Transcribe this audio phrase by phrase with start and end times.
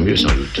[0.00, 0.60] mieux sans doute.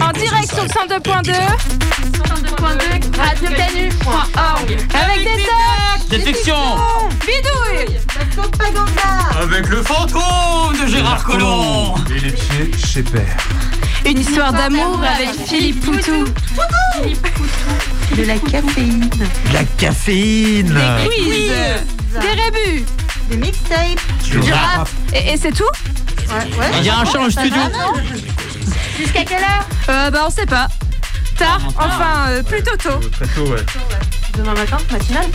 [0.00, 0.72] En direct sur inside.
[0.88, 1.32] 102.2.
[2.12, 4.78] 102.2 radiocanu.org.
[4.94, 6.08] Avec des tocs.
[6.10, 6.56] Détection
[7.20, 7.98] Bidouille.
[9.40, 13.36] Avec le fantôme de Gérard Collomb Et les pieds chez Père.
[14.04, 16.24] Une histoire d'amour avec Philippe Poutou.
[18.16, 19.10] De la caféine.
[19.52, 21.52] La caféine Des quiz.
[22.20, 22.84] Des rébus.
[23.30, 24.00] Des mixtapes.
[24.24, 24.88] Du rap.
[25.14, 25.64] Et c'est tout?
[26.78, 27.60] Il y a un chat en studio
[28.98, 30.68] Jusqu'à quelle heure euh, Bah on sait pas.
[31.36, 33.00] Tard, enfin euh, plutôt tôt.
[33.12, 33.64] Très tôt, ouais.
[34.36, 35.26] Demain matin, matinale.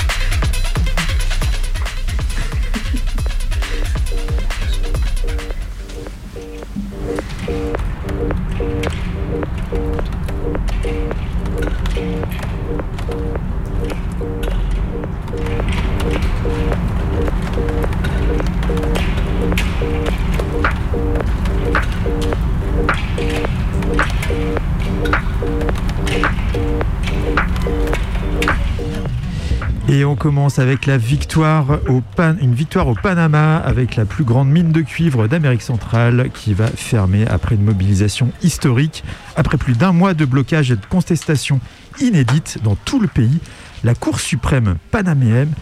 [29.95, 32.03] Et on commence avec la victoire au
[32.41, 36.67] une victoire au Panama avec la plus grande mine de cuivre d'Amérique centrale qui va
[36.67, 39.05] fermer après une mobilisation historique.
[39.37, 41.61] Après plus d'un mois de blocage et de contestation
[42.01, 43.39] inédite dans tout le pays,
[43.85, 45.53] la Cour suprême panaméenne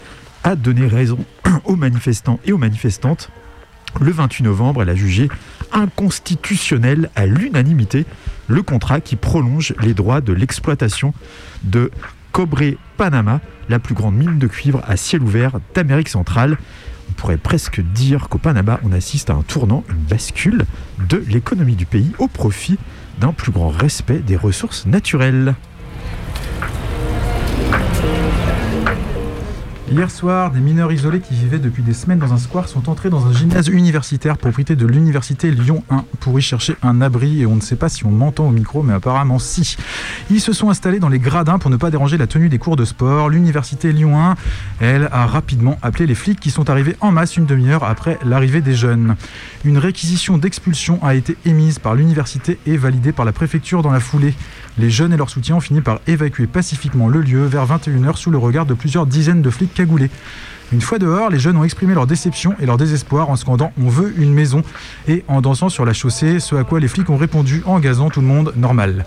[0.42, 1.24] a donné raison
[1.64, 3.30] aux manifestants et aux manifestantes.
[4.00, 5.28] Le 28 novembre, elle a jugé
[5.70, 8.04] inconstitutionnel à l'unanimité
[8.48, 11.14] le contrat qui prolonge les droits de l'exploitation
[11.62, 11.92] de
[12.34, 16.58] Cobre Panama, la plus grande mine de cuivre à ciel ouvert d'Amérique centrale.
[17.08, 20.64] On pourrait presque dire qu'au Panama, on assiste à un tournant, une bascule
[21.08, 22.76] de l'économie du pays au profit
[23.20, 25.54] d'un plus grand respect des ressources naturelles.
[29.94, 33.10] Hier soir, des mineurs isolés qui vivaient depuis des semaines dans un square sont entrés
[33.10, 37.46] dans un gymnase universitaire propriété de l'université Lyon 1 pour y chercher un abri et
[37.46, 39.76] on ne sait pas si on m'entend au micro mais apparemment si.
[40.32, 42.74] Ils se sont installés dans les gradins pour ne pas déranger la tenue des cours
[42.74, 43.28] de sport.
[43.28, 44.34] L'université Lyon 1,
[44.80, 48.62] elle, a rapidement appelé les flics qui sont arrivés en masse une demi-heure après l'arrivée
[48.62, 49.14] des jeunes.
[49.64, 54.00] Une réquisition d'expulsion a été émise par l'université et validée par la préfecture dans la
[54.00, 54.34] foulée.
[54.76, 58.30] Les jeunes et leur soutien ont fini par évacuer pacifiquement le lieu vers 21h sous
[58.30, 60.10] le regard de plusieurs dizaines de flics cagoulés.
[60.72, 63.88] Une fois dehors, les jeunes ont exprimé leur déception et leur désespoir en scandant On
[63.88, 64.64] veut une maison
[65.06, 68.10] et en dansant sur la chaussée, ce à quoi les flics ont répondu en gazant
[68.10, 69.04] tout le monde normal.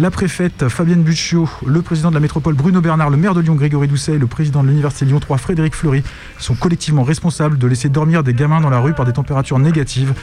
[0.00, 3.54] La préfète Fabienne Buccio, le président de la métropole Bruno Bernard, le maire de Lyon
[3.54, 6.02] Grégory Doucet et le président de l'université Lyon 3 Frédéric Fleury
[6.38, 10.14] sont collectivement responsables de laisser dormir des gamins dans la rue par des températures négatives.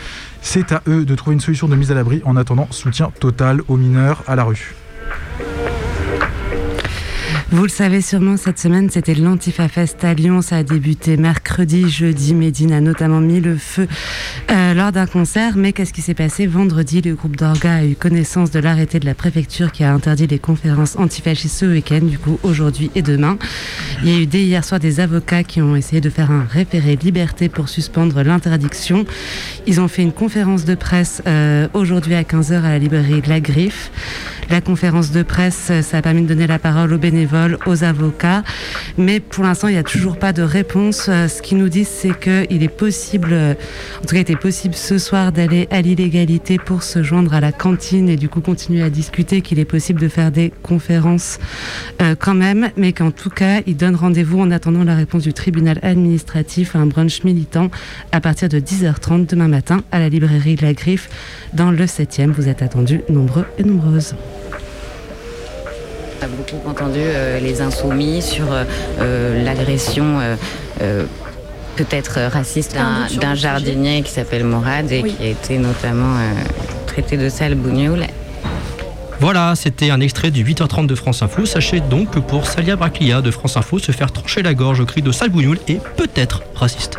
[0.41, 3.61] C'est à eux de trouver une solution de mise à l'abri en attendant soutien total
[3.69, 4.75] aux mineurs à la rue.
[5.11, 5.50] Thank you.
[7.53, 10.41] Vous le savez sûrement, cette semaine, c'était l'Antifa Fest à Lyon.
[10.41, 12.33] Ça a débuté mercredi, jeudi.
[12.33, 13.89] Médine a notamment mis le feu
[14.49, 15.57] euh, lors d'un concert.
[15.57, 17.01] Mais qu'est-ce qui s'est passé vendredi?
[17.01, 20.39] Le groupe d'Orga a eu connaissance de l'arrêté de la préfecture qui a interdit les
[20.39, 23.37] conférences antifascistes ce week-end, du coup aujourd'hui et demain.
[24.01, 26.45] Il y a eu dès hier soir des avocats qui ont essayé de faire un
[26.49, 29.03] référé liberté pour suspendre l'interdiction.
[29.67, 33.41] Ils ont fait une conférence de presse euh, aujourd'hui à 15h à la librairie La
[33.41, 33.91] Griffe.
[34.49, 38.43] La conférence de presse, ça a permis de donner la parole aux bénévoles, aux avocats.
[38.97, 41.05] Mais pour l'instant, il n'y a toujours pas de réponse.
[41.05, 44.97] Ce qu'ils nous disent, c'est qu'il est possible, en tout cas, il était possible ce
[44.97, 48.89] soir d'aller à l'illégalité pour se joindre à la cantine et du coup continuer à
[48.89, 51.39] discuter, qu'il est possible de faire des conférences
[52.01, 55.33] euh, quand même, mais qu'en tout cas, ils donnent rendez-vous en attendant la réponse du
[55.33, 57.69] tribunal administratif à un brunch militant
[58.11, 61.09] à partir de 10h30 demain matin à la librairie La Griffe
[61.53, 62.31] dans le 7e.
[62.31, 64.15] Vous êtes attendus nombreux et nombreuses.
[66.21, 70.19] On a beaucoup entendu euh, les insoumis sur euh, l'agression
[71.75, 72.77] peut-être raciste
[73.19, 76.17] d'un jardinier qui s'appelle Morad et qui a été notamment
[76.85, 78.05] traité de sale bougnoul.
[79.19, 81.45] Voilà, c'était un extrait du 8h30 de France Info.
[81.45, 84.85] Sachez donc que pour Salia Braclia de France Info, se faire trancher la gorge au
[84.85, 86.97] cri de sale bougnoul est peut-être raciste.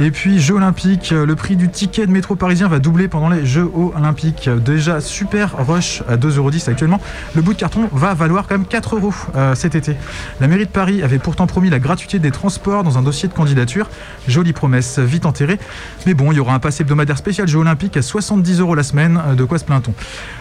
[0.00, 3.44] Et puis, Jeux Olympiques, le prix du ticket de métro parisien va doubler pendant les
[3.44, 4.48] Jeux Olympiques.
[4.48, 7.00] Déjà super rush à 2,10€ actuellement.
[7.34, 9.96] Le bout de carton va valoir quand même 4 euros euh, cet été.
[10.40, 13.34] La mairie de Paris avait pourtant promis la gratuité des transports dans un dossier de
[13.34, 13.90] candidature.
[14.28, 15.58] Jolie promesse, vite enterrée.
[16.06, 18.84] Mais bon, il y aura un pass hebdomadaire spécial Jeux Olympiques à 70 euros la
[18.84, 19.20] semaine.
[19.36, 19.94] De quoi se plaint-on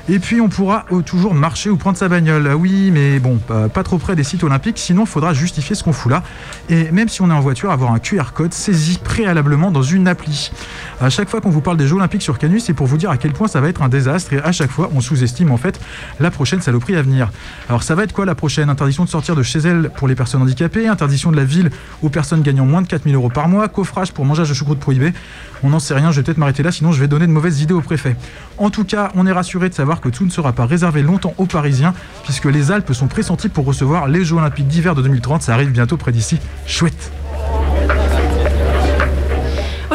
[0.08, 2.54] Et puis, on pourra toujours marcher ou prendre sa bagnole.
[2.54, 3.40] Oui, mais bon,
[3.74, 6.22] pas trop près des sites olympiques, sinon il faudra justifier ce qu'on fout là.
[6.70, 10.08] Et même si on est en voiture, avoir un QR code saisi préalablement dans une
[10.08, 10.52] appli.
[11.00, 13.10] À chaque fois qu'on vous parle des Jeux Olympiques sur Canus, c'est pour vous dire
[13.10, 15.58] à quel point ça va être un désastre et à chaque fois on sous-estime en
[15.58, 15.80] fait
[16.20, 17.32] la prochaine saloperie à venir.
[17.70, 18.70] Alors ça va être quoi la prochaine?
[18.70, 21.70] Interdiction de sortir de chez elle pour les personnes handicapées, interdiction de la ville
[22.02, 25.14] aux personnes gagnant moins de 4000 euros par mois, coffrage pour mangeage de choucroute prohibé.
[25.64, 27.62] On n'en sait rien, je vais peut-être m'arrêter là, sinon je vais donner de mauvaises
[27.62, 28.16] idées au préfet.
[28.58, 31.34] En tout cas, on est rassuré de savoir que tout ne sera pas réservé longtemps
[31.38, 35.42] aux Parisiens, puisque les Alpes sont pressenties pour recevoir les Jeux Olympiques d'hiver de 2030.
[35.42, 36.40] Ça arrive bientôt près d'ici.
[36.66, 37.12] Chouette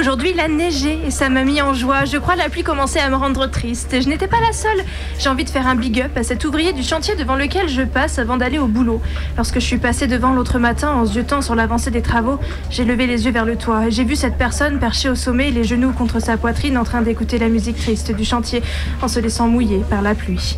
[0.03, 2.07] Aujourd'hui, il a neigé et ça m'a mis en joie.
[2.07, 3.95] Je crois la pluie commençait à me rendre triste.
[4.03, 4.85] Je n'étais pas la seule.
[5.17, 7.83] J'ai envie de faire un big up à cet ouvrier du chantier devant lequel je
[7.83, 9.01] passe avant d'aller au boulot.
[9.37, 12.85] Lorsque je suis passée devant l'autre matin en se jetant sur l'avancée des travaux, j'ai
[12.85, 15.63] levé les yeux vers le toit et j'ai vu cette personne perchée au sommet, les
[15.63, 18.61] genoux contre sa poitrine, en train d'écouter la musique triste du chantier
[19.03, 20.57] en se laissant mouiller par la pluie.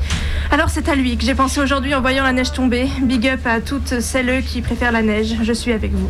[0.52, 2.88] Alors c'est à lui que j'ai pensé aujourd'hui en voyant la neige tomber.
[3.02, 5.34] Big up à toutes celles qui préfèrent la neige.
[5.42, 6.08] Je suis avec vous.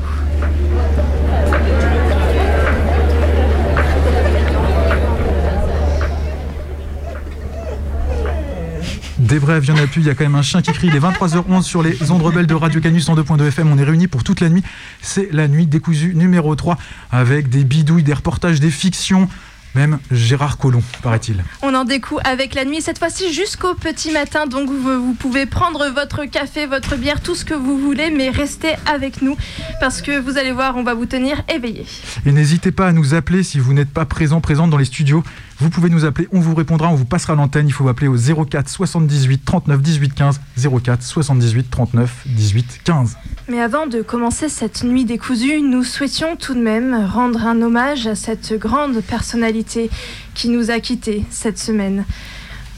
[9.25, 10.71] Des brèves, il y en a plus, il y a quand même un chien qui
[10.71, 10.88] crie.
[10.88, 13.73] Il est 23h11 sur les ondes rebelles de Radio Canus en 2.2 FM.
[13.73, 14.62] On est réunis pour toute la nuit.
[15.00, 16.76] C'est la nuit décousue numéro 3
[17.11, 19.31] avec des bidouilles, des reportages, des fictions.
[19.75, 21.43] Même Gérard Collomb, paraît-il.
[21.62, 24.47] On en découvre avec la nuit, cette fois-ci jusqu'au petit matin.
[24.47, 28.75] Donc vous, pouvez prendre votre café, votre bière, tout ce que vous voulez, mais restez
[28.87, 29.37] avec nous
[29.81, 31.87] parce que vous allez voir, on va vous tenir éveillé.
[32.27, 35.25] Et n'hésitez pas à nous appeler si vous n'êtes pas présent, présente dans les studios.
[35.59, 37.69] Vous pouvez nous appeler, on vous répondra, on vous passera l'antenne.
[37.69, 40.41] Il faut appeler au 04 78 39 18 15.
[40.56, 43.17] 04 78 39 18 15.
[43.49, 48.06] Mais avant de commencer cette nuit décousue, nous souhaitions tout de même rendre un hommage
[48.06, 49.91] à cette grande personnalité
[50.35, 52.05] qui nous a quittés cette semaine.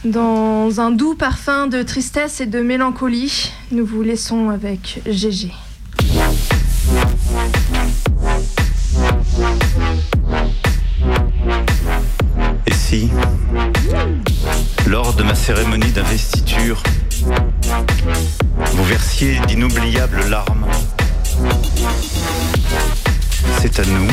[0.05, 5.51] Dans un doux parfum de tristesse et de mélancolie, nous vous laissons avec Gégé.
[14.87, 16.83] Lors de ma cérémonie d'investiture,
[18.73, 20.67] vous versiez d'inoubliables larmes.
[23.61, 24.09] C'est à nous,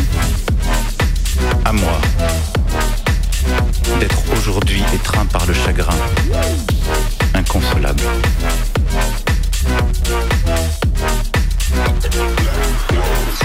[1.66, 2.02] à moi,
[4.00, 5.98] d'être aujourd'hui étreint par le chagrin,
[7.36, 8.04] inconsolable.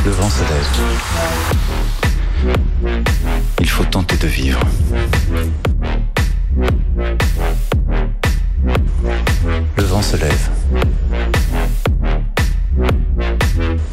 [0.04, 1.97] Le vent se.
[3.60, 4.60] Il faut tenter de vivre.
[9.76, 10.48] Le vent se lève.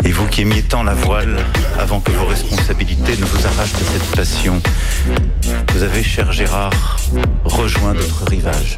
[0.04, 1.38] Et vous qui aimiez tant la voile,
[1.80, 4.62] avant que vos responsabilités ne vous arrachent de cette passion,
[5.74, 6.98] vous avez, cher Gérard,
[7.44, 8.78] rejoint d'autres rivages.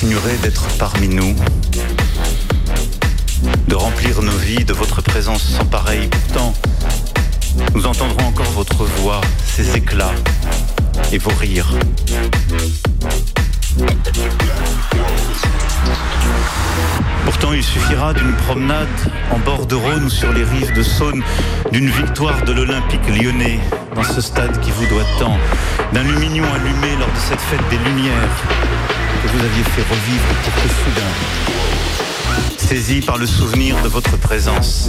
[0.00, 1.36] Continuerez d'être parmi nous
[3.68, 6.08] de remplir nos vies de votre présence sans pareil.
[6.08, 6.54] Pourtant,
[7.74, 10.14] nous entendrons encore votre voix, ses éclats
[11.12, 11.68] et vos rires.
[17.26, 18.88] Pourtant, il suffira d'une promenade
[19.30, 21.22] en bord de Rhône sur les rives de Saône,
[21.72, 23.60] d'une victoire de l'Olympique lyonnais
[23.94, 25.36] dans ce stade qui vous doit tant,
[25.92, 30.54] d'un lumignon allumé lors de cette fête des Lumières que vous aviez fait revivre pour
[30.54, 31.10] que soudain,
[32.56, 34.88] saisi par le souvenir de votre présence,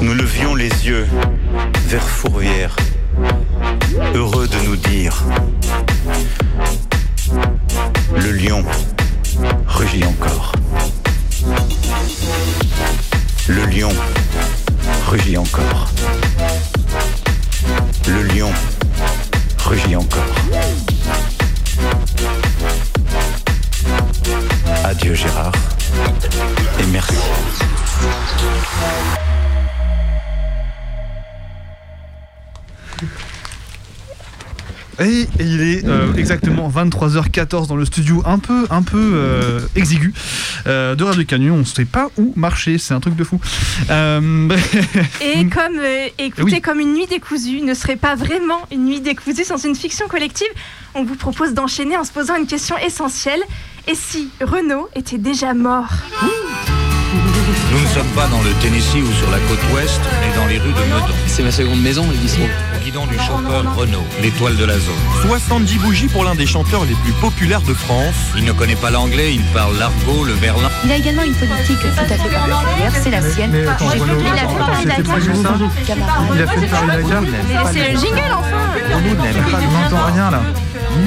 [0.00, 1.06] nous levions les yeux
[1.86, 2.76] vers Fourvière,
[4.14, 5.24] heureux de nous dire
[8.16, 8.64] le lion
[9.66, 10.52] rugit encore.
[13.48, 13.92] Le lion
[15.08, 15.88] rugit encore.
[18.08, 18.50] Le lion
[19.58, 20.91] rugit encore.
[24.92, 25.52] Adieu Gérard
[26.78, 27.14] et merci.
[35.00, 40.12] Et, il est euh, exactement 23h14 dans le studio un peu, un peu euh, exigu
[40.66, 41.54] euh, de Radio Canyon.
[41.56, 43.40] On ne sait pas où marcher, c'est un truc de fou.
[43.90, 44.48] Euh,
[45.20, 46.60] Et comme, euh, écoutez, Oui.
[46.60, 50.48] comme une nuit décousue ne serait pas vraiment une nuit décousue sans une fiction collective,
[50.94, 53.42] on vous propose d'enchaîner en se posant une question essentielle.
[53.88, 55.88] Et si Renaud était déjà mort
[57.72, 60.58] Nous ne sommes pas dans le Tennessee ou sur la côte ouest, mais dans les
[60.58, 61.14] rues de Meudon.
[61.26, 62.04] C'est ma seconde maison.
[62.04, 64.94] Au guidon du chauffeur Renault, l'étoile de la zone.
[65.22, 68.14] 70 bougies pour l'un des chanteurs les plus populaires de France.
[68.36, 70.68] Il ne connaît pas l'anglais, il parle l'argot, le berlin.
[70.84, 73.50] Il a également une politique tout à fait particulière, c'est la sienne.
[73.52, 74.22] Mais attends, il a fait.
[76.34, 76.62] Il a fait
[77.72, 80.42] c'est le jingle enfin Renaud n'aime pas, on n'entend rien là.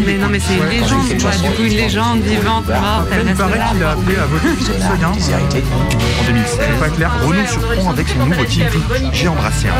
[0.06, 1.32] Mais non, mais c'est une légende, quoi.
[1.32, 4.74] Du coup, une légende vivante, morte, elle Il paraît qu'il a appelé à voter sur
[4.74, 5.12] Seguin.
[5.12, 7.12] En 2016, C'est pas clair.
[7.24, 8.74] Renault surprend avec son nouveau titre
[9.13, 9.72] J'ai embrassé un.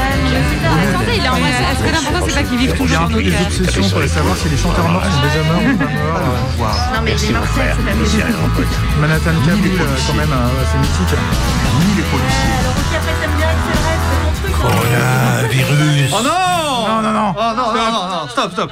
[1.16, 1.64] Il a embrassé.
[1.72, 3.46] Est-ce que l'important, c'est pas qu'il vive Il y a toujours un peu des cœurs
[3.48, 6.76] obsessions pour savoir si les chanteurs morts sont déjà morts ou pas morts.
[6.94, 7.78] Non, mais Merci, les mon morceaux, frère.
[9.00, 11.20] Manhattan Kaboul, euh, quand même, euh, c'est mythique.
[11.80, 12.76] Ni les policiers.
[14.62, 16.12] Coronavirus.
[16.14, 16.32] Oh non
[16.88, 17.34] Non, non, non.
[17.38, 18.72] Oh non, non, non, non, stop, stop.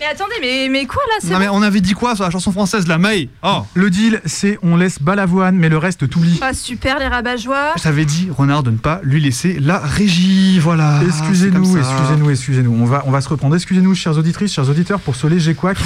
[0.00, 2.30] Mais attendez, mais, mais quoi là c'est Non mais on avait dit quoi sur la
[2.30, 6.38] chanson française, la May Oh Le deal, c'est on laisse Balavoine, mais le reste t'oublie.
[6.40, 11.00] Ah super les rabat-joie J'avais dit, Renard, de ne pas lui laisser la régie, voilà.
[11.00, 11.90] C'est Excusez-nous, comme ça.
[11.90, 12.76] excusez-nous, excusez-nous.
[12.80, 13.56] On va, on va se reprendre.
[13.56, 15.76] Excusez-nous, chères auditrices, chers auditeurs, pour ce léger couac.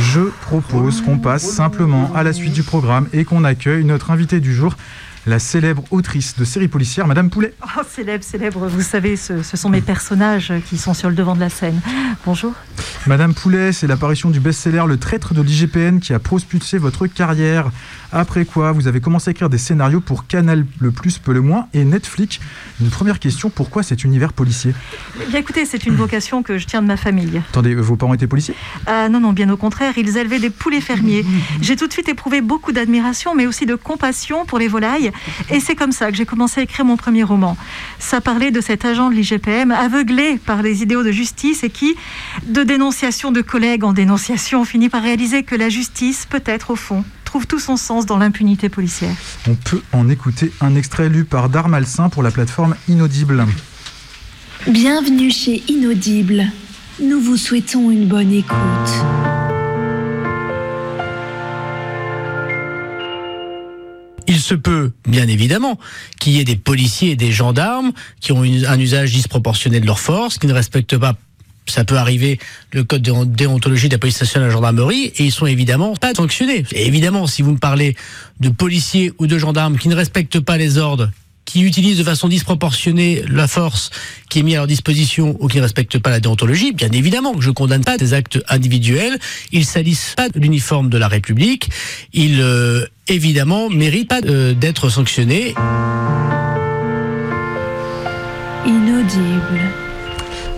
[0.00, 4.40] Je propose qu'on passe simplement à la suite du programme et qu'on accueille notre invitée
[4.40, 4.74] du jour,
[5.26, 7.54] la célèbre autrice de séries policières, Madame Poulet.
[7.62, 11.34] Oh, célèbre, célèbre, vous savez, ce, ce sont mes personnages qui sont sur le devant
[11.34, 11.80] de la scène.
[12.26, 12.52] Bonjour.
[13.06, 17.70] Madame Poulet, c'est l'apparition du best-seller Le traître de l'IGPN qui a propulsé votre carrière.
[18.12, 21.40] Après quoi, vous avez commencé à écrire des scénarios pour Canal le plus, peu le
[21.40, 22.40] moins, et Netflix.
[22.80, 24.74] Une première question, pourquoi cet univers policier?
[25.20, 27.40] Eh Bien écoutez, c'est une vocation que je tiens de ma famille.
[27.50, 28.54] Attendez, vos parents étaient policiers?
[28.86, 31.24] Ah non, non, bien au contraire, ils élevaient des poulets fermiers.
[31.60, 35.11] J'ai tout de suite éprouvé beaucoup d'admiration, mais aussi de compassion pour les volailles.
[35.50, 37.56] Et c'est comme ça que j'ai commencé à écrire mon premier roman.
[37.98, 41.94] Ça parlait de cet agent de l'IGPM, aveuglé par les idéaux de justice et qui,
[42.46, 47.04] de dénonciation de collègues en dénonciation, finit par réaliser que la justice, peut-être au fond,
[47.24, 49.14] trouve tout son sens dans l'impunité policière.
[49.48, 53.46] On peut en écouter un extrait lu par Darmalsain pour la plateforme Inaudible.
[54.66, 56.44] Bienvenue chez Inaudible.
[57.00, 59.61] Nous vous souhaitons une bonne écoute.
[64.26, 65.78] Il se peut, bien évidemment,
[66.20, 69.98] qu'il y ait des policiers et des gendarmes qui ont un usage disproportionné de leur
[69.98, 71.14] force, qui ne respectent pas,
[71.66, 72.38] ça peut arriver,
[72.72, 75.46] le code de déontologie de la police nationale et de la gendarmerie, et ils sont
[75.46, 76.64] évidemment pas sanctionnés.
[76.72, 77.96] Et évidemment, si vous me parlez
[78.40, 81.10] de policiers ou de gendarmes qui ne respectent pas les ordres,
[81.52, 83.90] qui utilisent de façon disproportionnée la force
[84.30, 87.34] qui est mise à leur disposition ou qui ne respectent pas la déontologie, bien évidemment
[87.34, 89.18] que je condamne pas des actes individuels,
[89.52, 91.68] ils salissent pas l'uniforme de la République,
[92.14, 95.54] ils euh, évidemment méritent pas euh, d'être sanctionnés.
[98.64, 99.81] Inaudible.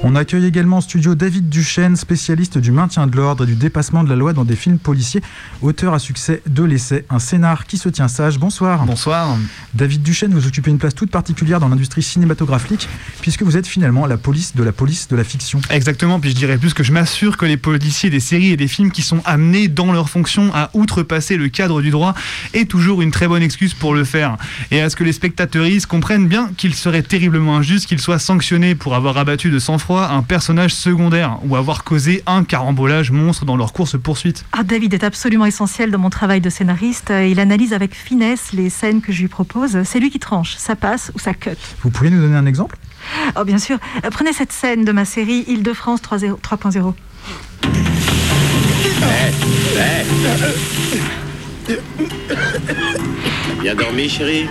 [0.06, 4.04] On accueille également en studio David Duchesne, spécialiste du maintien de l'ordre et du dépassement
[4.04, 5.22] de la loi dans des films policiers,
[5.62, 8.38] auteur à succès de l'essai Un scénar qui se tient sage.
[8.38, 8.84] Bonsoir.
[8.84, 9.38] Bonsoir.
[9.72, 12.86] David Duchesne, vous occupez une place toute particulière dans l'industrie cinématographique,
[13.22, 15.62] puisque vous êtes finalement la police de la police de la fiction.
[15.70, 18.68] Exactement, puis je dirais plus que je m'assure que les policiers des séries et des
[18.68, 22.12] films qui sont amenés dans leur fonction à outrepasser le cadre du droit
[22.52, 24.36] est toujours une très bonne excuse pour le faire.
[24.70, 28.74] Et à ce que les spectateuristes comprennent bien qu'il serait terriblement injuste qu'ils soient sanctionnés
[28.74, 33.56] pour avoir abattu de sang-froid un personnage secondaire ou avoir causé un carambolage monstre dans
[33.56, 34.44] leur course-poursuite.
[34.52, 37.10] Ah, David est absolument essentiel dans mon travail de scénariste.
[37.10, 39.82] Il analyse avec finesse les scènes que je lui propose.
[39.84, 41.50] C'est lui qui tranche, ça passe ou ça cut.
[41.82, 42.76] Vous pourriez nous donner un exemple?
[43.36, 43.78] Oh, bien sûr.
[44.04, 46.40] Euh, Prenez cette scène de ma série Île-de-France 3.0.
[46.40, 46.94] 3.0.
[53.60, 54.48] Bien dormi, chérie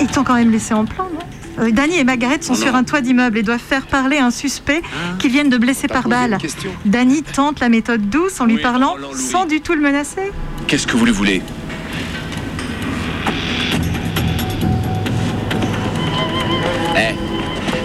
[0.00, 1.20] Ils t'ont quand même laissé en plan, non?
[1.58, 4.30] Euh, Danny et Margaret sont Oh sur un toit d'immeuble et doivent faire parler un
[4.30, 5.16] suspect Ah.
[5.18, 6.38] qu'ils viennent de blesser par balle.
[6.84, 10.32] Danny tente la méthode douce en lui parlant sans du tout le menacer.
[10.66, 11.42] Qu'est-ce que vous lui voulez?
[16.96, 17.14] Eh,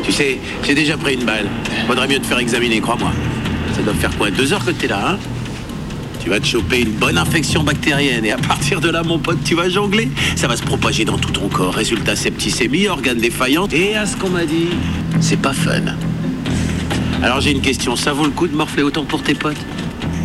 [0.03, 1.47] tu sais, j'ai déjà pris une balle.
[1.87, 3.11] Faudrait mieux te faire examiner, crois-moi.
[3.75, 4.31] Ça doit faire quoi?
[4.31, 5.17] Deux heures que t'es là, hein?
[6.21, 9.43] Tu vas te choper une bonne infection bactérienne et à partir de là, mon pote,
[9.43, 10.07] tu vas jongler.
[10.35, 11.73] Ça va se propager dans tout ton corps.
[11.73, 13.67] Résultat, septicémie, organes défaillants.
[13.71, 14.69] Et à ce qu'on m'a dit,
[15.19, 15.81] c'est pas fun.
[17.23, 17.95] Alors j'ai une question.
[17.95, 19.57] Ça vaut le coup de morfler autant pour tes potes?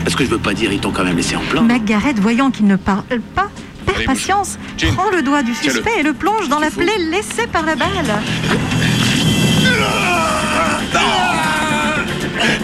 [0.04, 1.62] Parce que je veux pas dire, ils t'ont quand même laissé en plan.
[1.62, 3.02] Margaret, voyant qu'il ne parle
[3.34, 3.48] pas,
[3.86, 4.92] perd Allez, patience, Jean.
[4.94, 7.88] prend le doigt du suspect et le plonge dans la plaie laissée par la balle.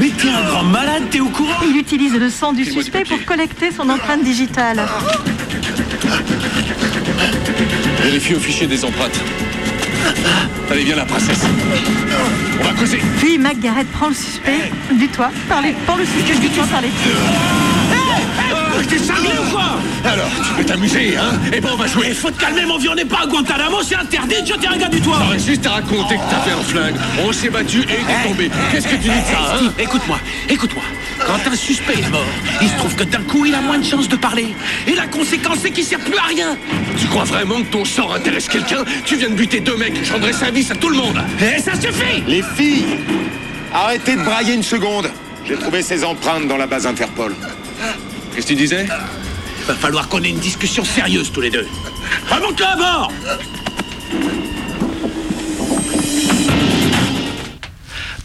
[0.00, 3.24] Mais t'es un grand malade, t'es au courant Il utilise le sang du suspect pour
[3.24, 4.80] collecter son empreinte digitale.
[8.02, 9.20] Vérifie au fichier des empreintes.
[10.70, 11.44] Allez, viens la princesse.
[12.60, 13.00] On va causer.
[13.18, 16.80] Puis Margaret prend le suspect du toit, par les, prend le suspect du toit par
[16.80, 17.81] les pieds.
[18.88, 22.06] T'es cinglé ou quoi Alors, tu peux t'amuser, hein Eh ben, on va jouer.
[22.08, 24.66] Il faut te calmer, mon vieux, on n'est pas à Guantanamo, c'est interdit de jeter
[24.66, 26.94] un gars du toit T'aurais juste à raconter que t'avais un flingue.
[27.24, 28.50] On s'est battu et t'es tombé.
[28.70, 30.82] Qu'est-ce que tu dis de ça, hein Steve, écoute-moi, écoute-moi.
[31.26, 32.24] Quand un suspect est mort,
[32.60, 34.54] il se trouve que d'un coup, il a moins de chances de parler.
[34.86, 36.56] Et la conséquence, c'est qu'il sert plus à rien.
[36.98, 40.12] Tu crois vraiment que ton sort intéresse quelqu'un Tu viens de buter deux mecs, je
[40.12, 41.22] rendrai service à tout le monde.
[41.40, 42.98] Et ça suffit Les filles,
[43.72, 45.10] arrêtez de brailler une seconde.
[45.46, 47.34] J'ai trouvé ces empreintes dans la base Interpol.
[48.34, 48.86] Qu'est-ce que tu disais?
[49.66, 51.66] Va falloir qu'on ait une discussion sérieuse tous les deux.
[52.28, 53.12] Remonte-le à bord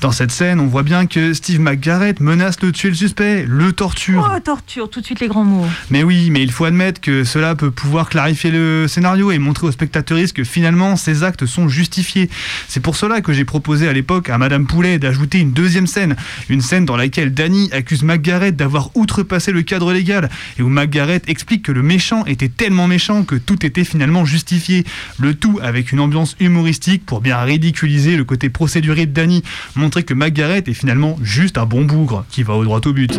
[0.02, 3.72] Dans cette scène, on voit bien que Steve McGarrett menace de tuer le suspect, le
[3.72, 4.32] torture.
[4.32, 5.66] Oh, torture, tout de suite les grands mots.
[5.90, 9.68] Mais oui, mais il faut admettre que cela peut pouvoir clarifier le scénario et montrer
[9.68, 12.30] aux spectateurs que finalement ces actes sont justifiés.
[12.68, 16.16] C'est pour cela que j'ai proposé à l'époque à Madame Poulet d'ajouter une deuxième scène,
[16.50, 21.28] une scène dans laquelle Danny accuse McGarrett d'avoir outrepassé le cadre légal et où McGarrett
[21.28, 24.86] explique que le méchant était tellement méchant que tout était finalement justifié.
[25.20, 29.44] Le tout avec une ambiance humoristique pour bien ridiculiser le côté procéduré de Danny,
[29.88, 33.18] montrer que McGarrett est finalement juste un bon bougre qui va au droit au but.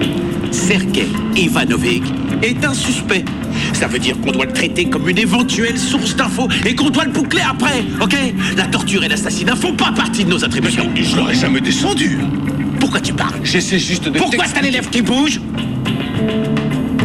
[0.50, 2.02] Sergei Ivanovic
[2.42, 3.24] est un suspect.
[3.72, 7.07] Ça veut dire qu'on doit le traiter comme une éventuelle source d'infos et qu'on doit
[7.07, 8.14] le boucler après, ok?
[8.54, 10.90] La torture et l'assassinat font pas partie de nos attributions.
[10.94, 12.18] Je l'aurais jamais descendu.
[12.81, 13.40] Pourquoi tu parles?
[13.44, 14.18] J'essaie juste de.
[14.18, 15.40] Pourquoi t'as les lèvres qui bougent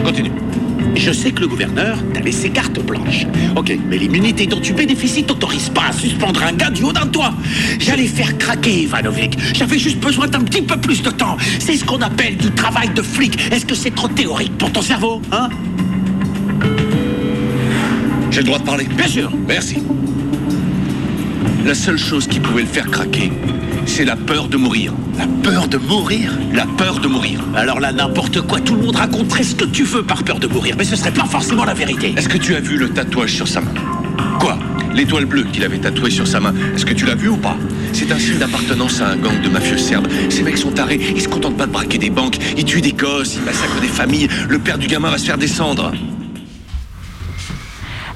[0.04, 0.32] Continue.
[0.96, 3.26] Je sais que le gouverneur t'a laissé carte blanche.
[3.56, 7.08] Ok, mais l'immunité dont tu bénéficies t'autorise pas à suspendre un gars du haut d'un
[7.08, 7.34] toit.
[7.80, 9.38] J'allais faire craquer Ivanovic.
[9.54, 11.38] J'avais juste besoin d'un petit peu plus de temps.
[11.60, 13.52] C'est ce qu'on appelle du travail de flic.
[13.52, 15.50] Est-ce que c'est trop théorique pour ton cerveau, hein?
[18.32, 19.32] J'ai le droit de parler Bien sûr.
[19.48, 19.78] Merci.
[21.66, 23.32] La seule chose qui pouvait le faire craquer,
[23.86, 24.94] c'est la peur de mourir.
[25.18, 27.40] La peur de mourir La peur de mourir.
[27.56, 30.48] Alors là, n'importe quoi, tout le monde raconterait ce que tu veux par peur de
[30.48, 32.14] mourir, mais ce serait pas forcément la vérité.
[32.18, 33.74] Est-ce que tu as vu le tatouage sur sa main?
[34.40, 34.58] Quoi?
[34.94, 37.58] L'étoile bleue qu'il avait tatouée sur sa main, est-ce que tu l'as vu ou pas?
[37.94, 40.08] C'est un signe d'appartenance à un gang de mafieux serbes.
[40.30, 42.94] Ces mecs sont tarés, ils se contentent pas de braquer des banques, ils tuent des
[42.94, 45.92] gosses, ils massacrent des familles, le père du gamin va se faire descendre.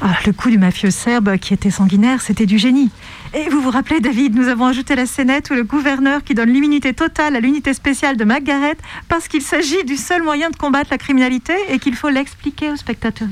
[0.02, 2.92] Ah, le coup du mafieux serbe qui était sanguinaire, c'était du génie.
[3.34, 6.50] Et vous vous rappelez, David, nous avons ajouté la scénette où le gouverneur qui donne
[6.50, 10.90] l'immunité totale à l'unité spéciale de McGarrett parce qu'il s'agit du seul moyen de combattre
[10.92, 13.28] la criminalité et qu'il faut l'expliquer aux spectateurs.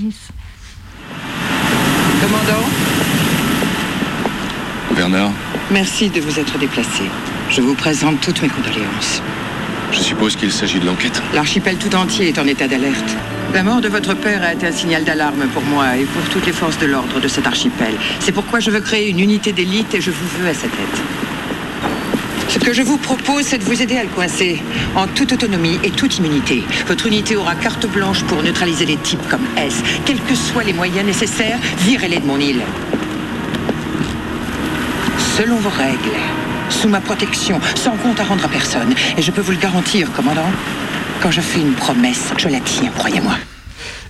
[2.22, 2.66] Commandant,
[4.90, 5.32] Gouverneur,
[5.72, 7.04] merci de vous être déplacé.
[7.50, 9.22] Je vous présente toutes mes condoléances.
[9.96, 11.22] Je suppose qu'il s'agit de l'enquête.
[11.34, 13.16] L'archipel tout entier est en état d'alerte.
[13.54, 16.46] La mort de votre père a été un signal d'alarme pour moi et pour toutes
[16.46, 17.94] les forces de l'ordre de cet archipel.
[18.20, 21.02] C'est pourquoi je veux créer une unité d'élite et je vous veux à sa tête.
[22.50, 24.62] Ce que je vous propose, c'est de vous aider à le coincer,
[24.96, 26.64] en toute autonomie et toute immunité.
[26.88, 29.82] Votre unité aura carte blanche pour neutraliser les types comme S.
[30.06, 32.62] Quels que soient les moyens nécessaires, virez-les de mon île.
[35.38, 36.18] Selon vos règles,
[36.70, 38.94] sous ma protection, sans compte à rendre à personne.
[39.18, 40.50] Et je peux vous le garantir, commandant,
[41.22, 43.36] quand je fais une promesse, je la tiens, croyez-moi.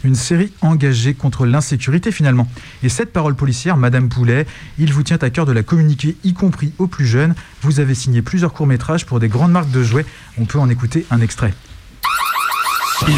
[0.03, 2.47] Une série engagée contre l'insécurité finalement.
[2.83, 4.45] Et cette parole policière, Madame Poulet,
[4.77, 7.33] il vous tient à cœur de la communiquer, y compris aux plus jeunes.
[7.61, 10.05] Vous avez signé plusieurs courts-métrages pour des grandes marques de jouets.
[10.37, 11.53] On peut en écouter un extrait.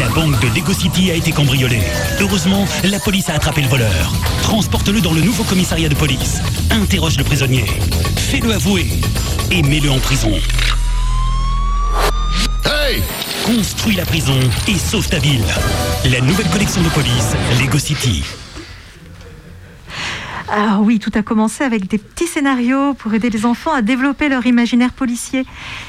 [0.00, 1.82] La banque de Lego City a été cambriolée.
[2.20, 4.12] Heureusement, la police a attrapé le voleur.
[4.42, 6.40] Transporte-le dans le nouveau commissariat de police.
[6.70, 7.64] Interroge le prisonnier.
[8.16, 8.86] Fais-le avouer.
[9.50, 10.30] Et mets-le en prison.
[12.66, 13.02] Hey
[13.46, 15.44] Construis la prison et sauve ta ville.
[16.10, 18.22] La nouvelle collection de police, Lego City.
[20.50, 24.28] Alors oui, tout a commencé avec des petits scénarios pour aider les enfants à développer
[24.28, 25.46] leur imaginaire policier.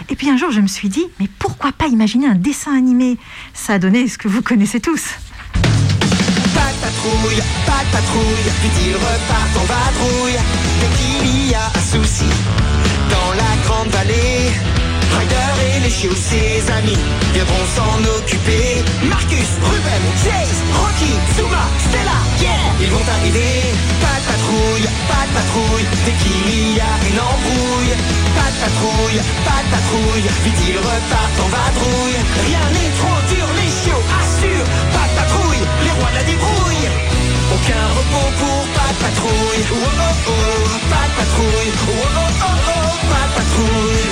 [0.07, 3.17] Et puis un jour, je me suis dit, mais pourquoi pas imaginer un dessin animé?
[3.53, 5.15] Ça a donné ce que vous connaissez tous.
[5.51, 10.39] Pas de patrouille, pas de patrouille, vite ils repartent en vadrouille.
[10.79, 12.25] Dès qu'il y a un souci
[13.79, 14.51] grande vallée,
[15.15, 16.97] Ryder et les chiots, ses amis,
[17.33, 18.83] viendront s'en occuper.
[19.03, 23.71] Marcus, Ruben, Chase, Rocky, Zuma, Stella, yeah, ils vont arriver.
[24.03, 27.95] Pas de patrouille, pas de patrouille, dès qu'il y a une embrouille.
[28.35, 32.19] Pas de patrouille, pas de patrouille, vite ils repartent en vadrouille.
[32.47, 34.69] Rien n'est trop dur, les chiots assurent.
[34.95, 36.68] Pas de patrouille, les rois de la débrouille.
[37.69, 39.63] Aucun repos pour pas de patrouille.
[39.71, 40.33] Oh oh oh,
[40.89, 41.71] pas de patrouille.
[41.87, 44.09] Oh oh oh oh, pas de patrouille.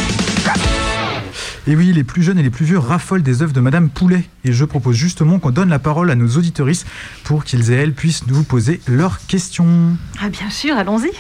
[1.66, 4.30] Et oui, les plus jeunes et les plus vieux raffolent des œuvres de Madame Poulet.
[4.46, 6.86] Et je propose justement qu'on donne la parole à nos auditoristes
[7.24, 9.98] pour qu'ils et elles puissent nous poser leurs questions.
[10.22, 11.12] Ah bien sûr, allons-y.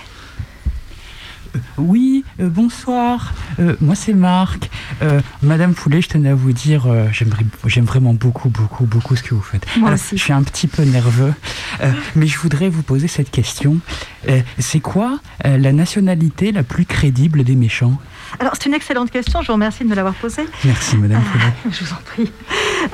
[1.77, 3.33] Oui, euh, bonsoir.
[3.59, 4.69] Euh, moi, c'est Marc.
[5.01, 9.33] Euh, Madame Poulet, je tenais à vous dire, j'aime vraiment beaucoup, beaucoup, beaucoup ce que
[9.33, 9.65] vous faites.
[9.77, 10.17] Moi Alors, aussi.
[10.17, 11.33] Je suis un petit peu nerveux,
[12.15, 13.77] mais je voudrais vous poser cette question.
[14.59, 17.99] C'est quoi la nationalité la plus crédible des méchants?
[18.39, 20.45] Alors c'est une excellente question, je vous remercie de me l'avoir posée.
[20.63, 21.45] Merci, Madame Poulet.
[21.71, 22.31] Je vous en prie.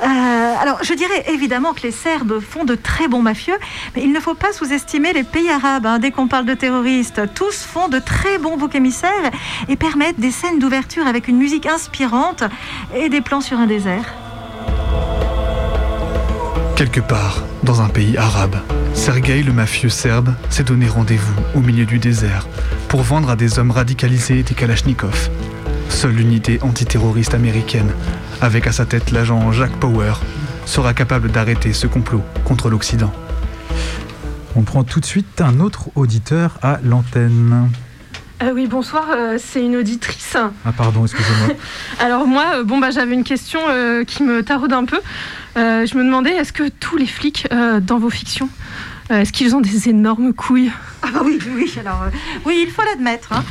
[0.02, 3.56] Euh, alors, je dirais évidemment que les Serbes font de très bons mafieux,
[3.94, 5.86] mais il ne faut pas sous-estimer les pays arabes.
[5.86, 5.98] hein.
[5.98, 9.30] Dès qu'on parle de terroristes, tous font de très bons boucs émissaires
[9.68, 12.42] et permettent des scènes d'ouverture avec une musique inspirante
[12.94, 14.12] et des plans sur un désert.
[16.84, 18.56] Quelque part, dans un pays arabe,
[18.92, 22.46] Sergueï le mafieux serbe s'est donné rendez-vous au milieu du désert
[22.88, 25.30] pour vendre à des hommes radicalisés des kalachnikovs.
[25.88, 27.90] Seule l'unité antiterroriste américaine,
[28.42, 30.12] avec à sa tête l'agent Jack Power,
[30.66, 33.14] sera capable d'arrêter ce complot contre l'Occident.
[34.54, 37.70] On prend tout de suite un autre auditeur à l'antenne.
[38.42, 40.36] Euh, oui, bonsoir, euh, c'est une auditrice.
[40.36, 41.54] Ah pardon, excusez-moi.
[42.00, 44.98] Alors moi, euh, bon bah j'avais une question euh, qui me taraude un peu.
[45.56, 48.48] Euh, je me demandais, est-ce que tous les flics euh, dans vos fictions,
[49.12, 50.72] euh, est-ce qu'ils ont des énormes couilles?
[51.02, 52.10] Ah bah oui, oui, alors euh,
[52.44, 53.32] oui, il faut l'admettre.
[53.32, 53.44] hein.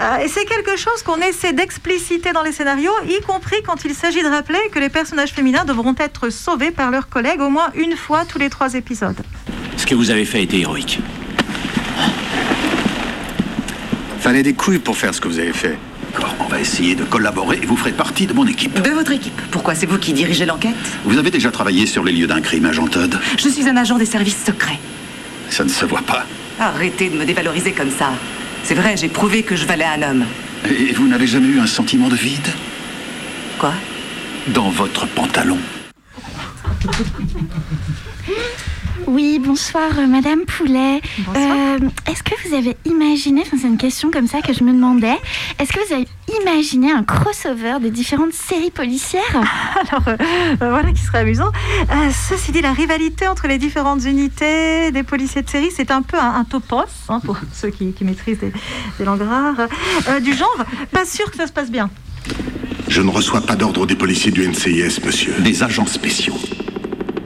[0.00, 3.94] Euh, et c'est quelque chose qu'on essaie d'expliciter dans les scénarios, y compris quand il
[3.94, 7.68] s'agit de rappeler que les personnages féminins devront être sauvés par leurs collègues au moins
[7.74, 9.16] une fois tous les trois épisodes.
[9.78, 11.00] Ce que vous avez fait était héroïque.
[14.26, 15.78] Fallait des couilles pour faire ce que vous avez fait.
[16.12, 18.82] D'accord, on va essayer de collaborer et vous ferez partie de mon équipe.
[18.82, 19.40] De votre équipe.
[19.52, 20.74] Pourquoi c'est vous qui dirigez l'enquête?
[21.04, 23.20] Vous avez déjà travaillé sur les lieux d'un crime, agent Todd?
[23.38, 24.80] Je suis un agent des services secrets.
[25.48, 26.26] Ça ne se voit pas.
[26.58, 28.14] Arrêtez de me dévaloriser comme ça.
[28.64, 30.24] C'est vrai, j'ai prouvé que je valais un homme.
[30.68, 32.48] Et vous n'avez jamais eu un sentiment de vide?
[33.60, 33.74] Quoi?
[34.48, 35.58] Dans votre pantalon.
[39.06, 41.00] Oui, bonsoir euh, Madame Poulet.
[41.36, 41.78] Euh,
[42.10, 45.16] est-ce que vous avez imaginé, enfin c'est une question comme ça que je me demandais,
[45.60, 46.08] est-ce que vous avez
[46.42, 49.22] imaginé un crossover des différentes séries policières?
[49.34, 50.16] Alors euh,
[50.62, 51.52] euh, voilà qui serait amusant.
[51.90, 56.02] Euh, ceci dit, la rivalité entre les différentes unités des policiers de série, c'est un
[56.02, 58.52] peu un, un topos, hein, pour ceux qui, qui maîtrisent des,
[58.98, 59.68] des langues rares,
[60.08, 60.64] euh, du genre.
[60.90, 61.90] Pas sûr que ça se passe bien.
[62.88, 65.34] Je ne reçois pas d'ordre des policiers du NCIS, monsieur.
[65.40, 66.38] Des agents spéciaux.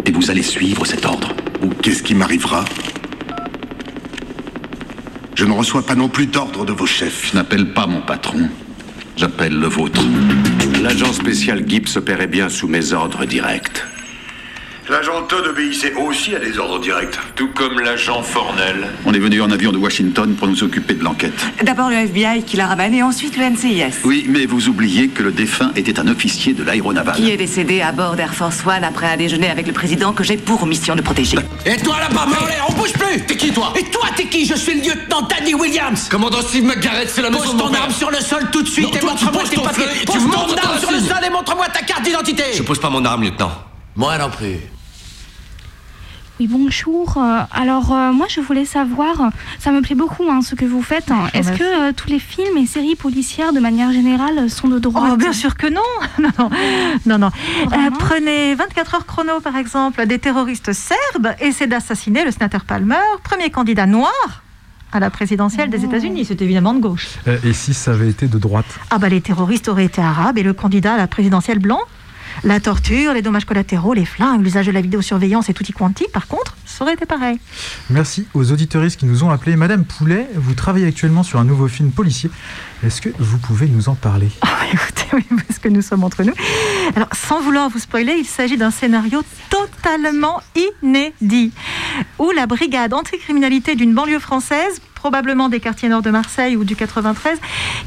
[0.04, 1.34] Et vous allez suivre cet ordre.
[1.62, 2.64] Ou qu'est-ce qui m'arrivera
[5.34, 7.30] Je ne reçois pas non plus d'ordre de vos chefs.
[7.30, 8.48] Je n'appelle pas mon patron.
[9.16, 10.02] J'appelle le vôtre.
[10.82, 13.84] L'agent spécial Gibbs opérait bien sous mes ordres directs.
[14.90, 17.16] L'agent Todd obéissait aussi à des ordres directs.
[17.36, 18.88] Tout comme l'agent Fornel.
[19.06, 21.32] On est venu en avion de Washington pour nous occuper de l'enquête.
[21.62, 24.00] D'abord le FBI qui l'a ramené, et ensuite le NCIS.
[24.02, 27.14] Oui, mais vous oubliez que le défunt était un officier de l'aéronaval.
[27.14, 30.24] Qui est décédé à bord d'Air Force One après un déjeuner avec le président que
[30.24, 31.36] j'ai pour mission de protéger.
[31.66, 33.72] Et toi là-bas, Marley, on bouge plus T'es qui toi?
[33.78, 34.44] Et toi, t'es qui?
[34.44, 37.66] Je suis le lieutenant Danny Williams Commandant Steve McGarrett, c'est la maison Pose de mon
[37.68, 37.82] ton père.
[37.82, 39.62] arme sur le sol tout de suite Non, et toi, tu montre-moi poses tes ton
[39.62, 41.08] papiers flingue et tu Pose ton ta arme sur le racine.
[41.14, 43.52] sol et montre-moi ta carte d'identité Je pose pas mon arme, lieutenant.
[43.94, 44.56] Moi non plus.
[46.40, 47.18] Oui, bonjour.
[47.18, 50.80] Euh, alors, euh, moi, je voulais savoir, ça me plaît beaucoup hein, ce que vous
[50.80, 51.10] faites.
[51.10, 51.26] hein.
[51.34, 55.10] Est-ce que euh, tous les films et séries policières, de manière générale, sont de droite
[55.12, 55.82] Oh, bien sûr que non
[56.18, 56.50] Non, non.
[57.04, 57.30] non, non.
[57.66, 62.96] Euh, prenez 24 heures chrono, par exemple, des terroristes serbes essaient d'assassiner le sénateur Palmer,
[63.22, 64.10] premier candidat noir
[64.92, 66.24] à la présidentielle des États-Unis.
[66.24, 67.10] C'est évidemment de gauche.
[67.44, 68.66] Et si ça avait été de droite?
[68.90, 71.80] Ah bah les terroristes auraient été arabes et le candidat à la présidentielle blanc
[72.44, 76.26] La torture, les dommages collatéraux, les flingues, l'usage de la vidéosurveillance et tutti quanti, par
[76.26, 77.38] contre, ça aurait été pareil.
[77.90, 79.54] Merci aux auditeuristes qui nous ont appelés.
[79.54, 82.30] Madame Poulet, vous travaillez actuellement sur un nouveau film policier.
[82.82, 84.30] Est-ce que vous pouvez nous en parler?
[84.72, 86.32] Écoutez, oui, parce que nous sommes entre nous.
[86.96, 90.40] Alors, sans vouloir vous spoiler, il s'agit d'un scénario totalement
[90.82, 91.52] inédit,
[92.18, 96.76] où la brigade anticriminalité d'une banlieue française probablement des quartiers nord de Marseille ou du
[96.76, 97.38] 93,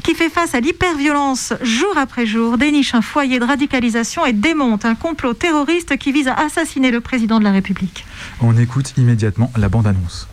[0.02, 4.84] qui fait face à l'hyperviolence jour après jour, déniche un foyer de radicalisation et démonte
[4.84, 8.04] un complot terroriste qui vise à assassiner le président de la République.
[8.40, 10.28] On écoute immédiatement la bande-annonce.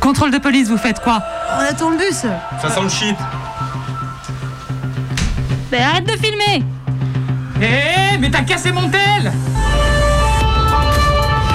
[0.00, 1.22] Contrôle de police, vous faites quoi
[1.56, 2.26] On attend le bus.
[2.60, 3.16] Ça sent le shit.
[5.70, 6.64] Mais arrête de filmer
[7.60, 9.30] Hé, mais t'as cassé mon tel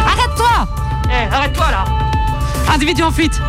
[0.05, 0.67] Arrête-toi
[1.09, 1.83] Eh, arrête-toi là
[2.73, 3.41] Individu en fuite.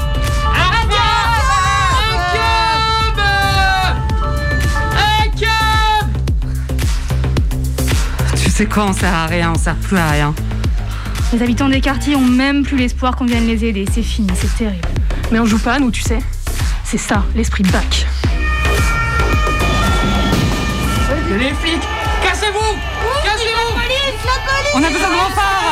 [4.92, 5.48] Un cube.
[8.36, 10.34] Tu sais quoi, on sert à rien, on sert plus à rien.
[11.32, 13.84] Les habitants des quartiers ont même plus l'espoir qu'on vienne les aider.
[13.92, 14.86] C'est fini, c'est terrible.
[15.32, 16.20] Mais on joue pas, nous, tu sais.
[16.84, 18.06] C'est ça, l'esprit de bac.
[21.30, 21.82] Les flics.
[22.22, 22.76] Cassez-vous.
[23.24, 23.74] Cassez-vous.
[23.74, 24.72] La police La police.
[24.74, 25.62] On a besoin de renforts.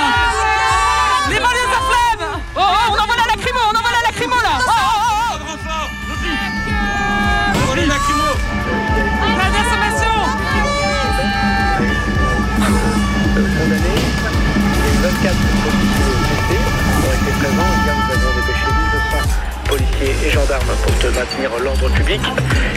[1.30, 3.23] Les banlieues s'enflamment Oh, oh, on envoie la
[20.30, 22.20] gendarmes pour te maintenir l'ordre public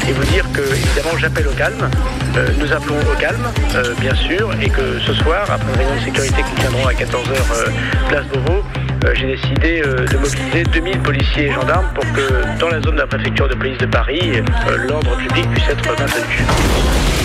[0.07, 1.89] et vous dire que, évidemment, j'appelle au calme.
[2.35, 5.95] Euh, nous appelons au calme, euh, bien sûr, et que ce soir, après une réunion
[5.95, 8.63] de sécurité qui tiendront à 14h place Beauvau,
[9.05, 12.95] euh, j'ai décidé euh, de mobiliser 2000 policiers et gendarmes pour que, dans la zone
[12.95, 17.16] de la préfecture de police de Paris, euh, l'ordre public puisse être maintenu.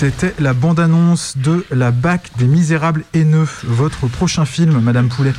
[0.00, 5.34] C'était la bande-annonce de La BAC des Misérables haineux, votre prochain film, Madame Poulet.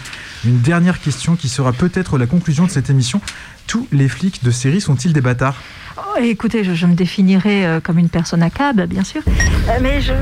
[0.46, 3.22] Une dernière question qui sera peut-être la conclusion de cette émission.
[3.66, 5.56] Tous les flics de série sont-ils des bâtards?
[5.98, 9.24] Oh, écoutez, je, je me définirais euh, comme une personne à câble, bien sûr.
[9.28, 10.14] Euh, mais je.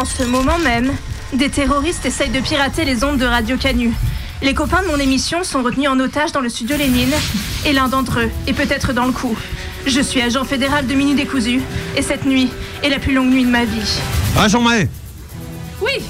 [0.00, 0.92] En ce moment même,
[1.32, 3.92] des terroristes essayent de pirater les ondes de Radio Canu.
[4.40, 7.14] Les copains de mon émission sont retenus en otage dans le studio Lénine,
[7.64, 9.36] et l'un d'entre eux est peut-être dans le coup.
[9.86, 11.60] Je suis agent fédéral de Minuit Décousu,
[11.96, 12.50] et cette nuit
[12.82, 14.00] est la plus longue nuit de ma vie.
[14.36, 14.88] Agent Mahé
[15.80, 16.02] Oui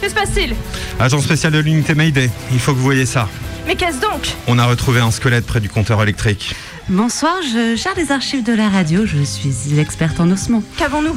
[0.00, 0.54] Que se passe-t-il?
[0.98, 2.30] Agent spécial de l'unité Mayday.
[2.52, 3.28] Il faut que vous voyez ça.
[3.66, 4.28] Mais qu'est-ce donc?
[4.48, 6.54] On a retrouvé un squelette près du compteur électrique.
[6.88, 10.62] Bonsoir, je gère les archives de la radio, je suis l'experte en ossements.
[10.78, 11.16] Qu'avons-nous?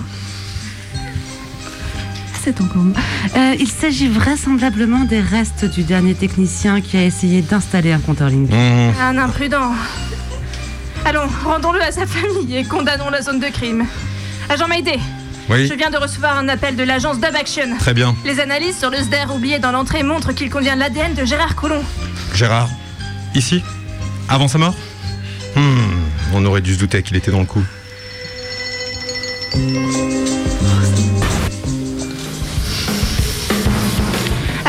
[2.44, 2.94] C'est ton comble.
[3.36, 8.30] Euh, il s'agit vraisemblablement des restes du dernier technicien qui a essayé d'installer un compteur
[8.30, 8.52] Link.
[8.54, 9.72] Un imprudent.
[11.06, 13.86] Allons, rendons-le à sa famille et condamnons la zone de crime.
[14.50, 14.66] Agent
[15.50, 15.68] Oui.
[15.68, 17.78] Je viens de recevoir un appel de l'agence Dub Action.
[17.78, 18.16] Très bien.
[18.26, 21.84] Les analyses sur le SDR oublié dans l'entrée montrent qu'il contient l'ADN de Gérard Collomb.
[22.34, 22.70] Gérard
[23.36, 23.62] Ici
[24.30, 24.74] Avant sa mort?
[25.56, 25.78] Hmm,
[26.34, 27.64] on aurait dû se douter qu'il était dans le coup.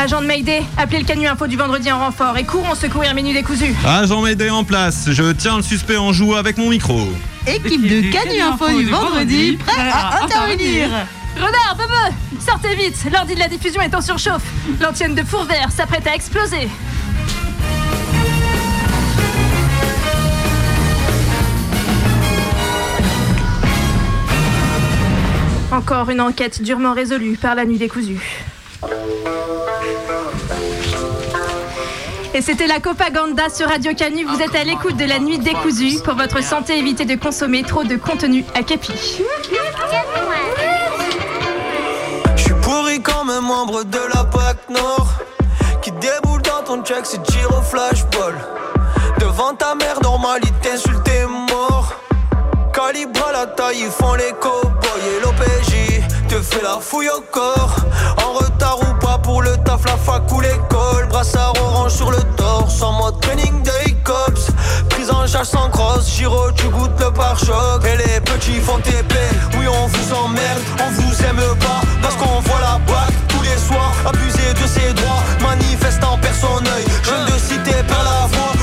[0.07, 3.33] Agent de Mayday, appelez le canu info du vendredi en renfort et courons secourir Menu
[3.33, 3.75] décousu.
[3.85, 5.09] Agent Mayday en place.
[5.11, 6.97] Je tiens le suspect en joue avec mon micro.
[7.45, 10.87] Équipe de Canu Info du vendredi, prêt à intervenir.
[11.35, 14.45] Renard, bebe Sortez vite, l'ordi de la diffusion est en surchauffe.
[14.79, 16.69] L'antienne de Fourvert s'apprête à exploser.
[25.73, 28.21] Encore une enquête durement résolue par la nuit décousue.
[32.37, 34.23] Et c'était la Copaganda sur Radio Canu.
[34.23, 35.99] Vous êtes à l'écoute de la nuit décousue.
[36.03, 38.91] Pour votre santé, évitez de consommer trop de contenu à Capi.
[42.35, 45.13] Je suis pourri comme un membre de la PAC Nord
[45.81, 48.35] Qui déboule dans ton check, c'est Giro Flashball
[49.19, 51.91] Devant ta mère, normalité, insulte est mort
[52.71, 57.21] Calibre à la taille, ils font les cowboys Et l'OPJ te fait la fouille au
[57.31, 57.77] corps
[58.23, 58.96] En retard ou
[59.85, 61.07] la fac ou l'école.
[61.09, 64.51] Brassard orange sur le torse En mode training day cops
[64.89, 67.85] Prise en charge sans crosse Giro, tu goûtes le pare-choc.
[67.85, 69.13] Et les petits font TP
[69.57, 71.81] Oui, on vous emmerde, on vous aime pas.
[72.01, 75.23] Parce qu'on voit la bague tous les soirs Abuser de ses droits.
[75.41, 76.65] Manifestant personne
[77.03, 78.56] Jeune de cité perd la voix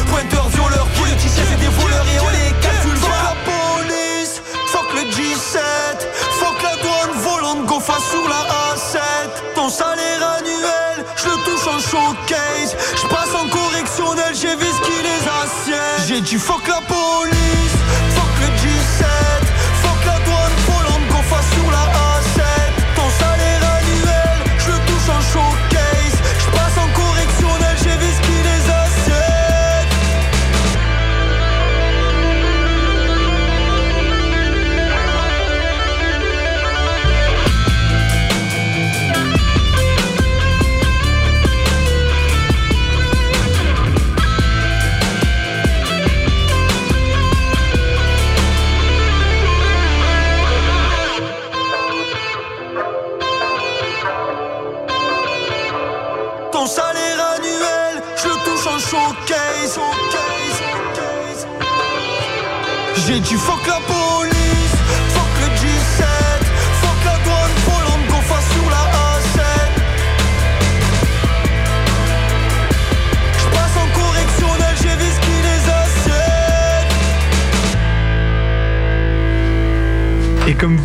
[16.24, 17.33] dit fuck la police,
[63.06, 64.76] J'ai dit fuck la police,
[65.10, 66.04] fuck le G7,
[66.80, 69.40] fuck la douane, Pologne, qu'on fasse sur la A7.
[73.40, 76.88] J'passe en correctionnel, j'ai qui les assiette.
[80.48, 80.78] Et comme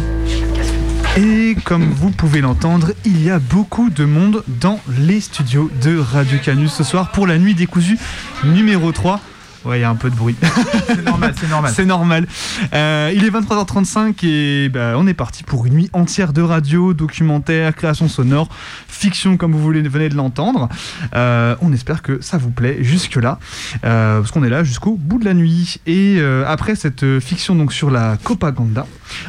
[1.16, 5.98] et comme vous pouvez l'entendre, il y a beaucoup de monde dans les studios de
[5.98, 7.98] Radio Canus ce soir pour la nuit décousue
[8.44, 9.22] numéro 3.
[9.66, 10.36] Ouais, il y a un peu de bruit.
[10.88, 11.74] C'est normal, c'est normal.
[11.76, 12.28] C'est normal.
[12.74, 16.94] Euh, il est 23h35 et bah, on est parti pour une nuit entière de radio,
[16.94, 18.48] documentaire, création sonore,
[18.88, 20.70] fiction comme vous voulez- venez de l'entendre.
[21.14, 23.38] Euh, on espère que ça vous plaît jusque-là,
[23.84, 25.80] euh, parce qu'on est là jusqu'au bout de la nuit.
[25.86, 28.86] Et après cette fiction donc sur la propaganda,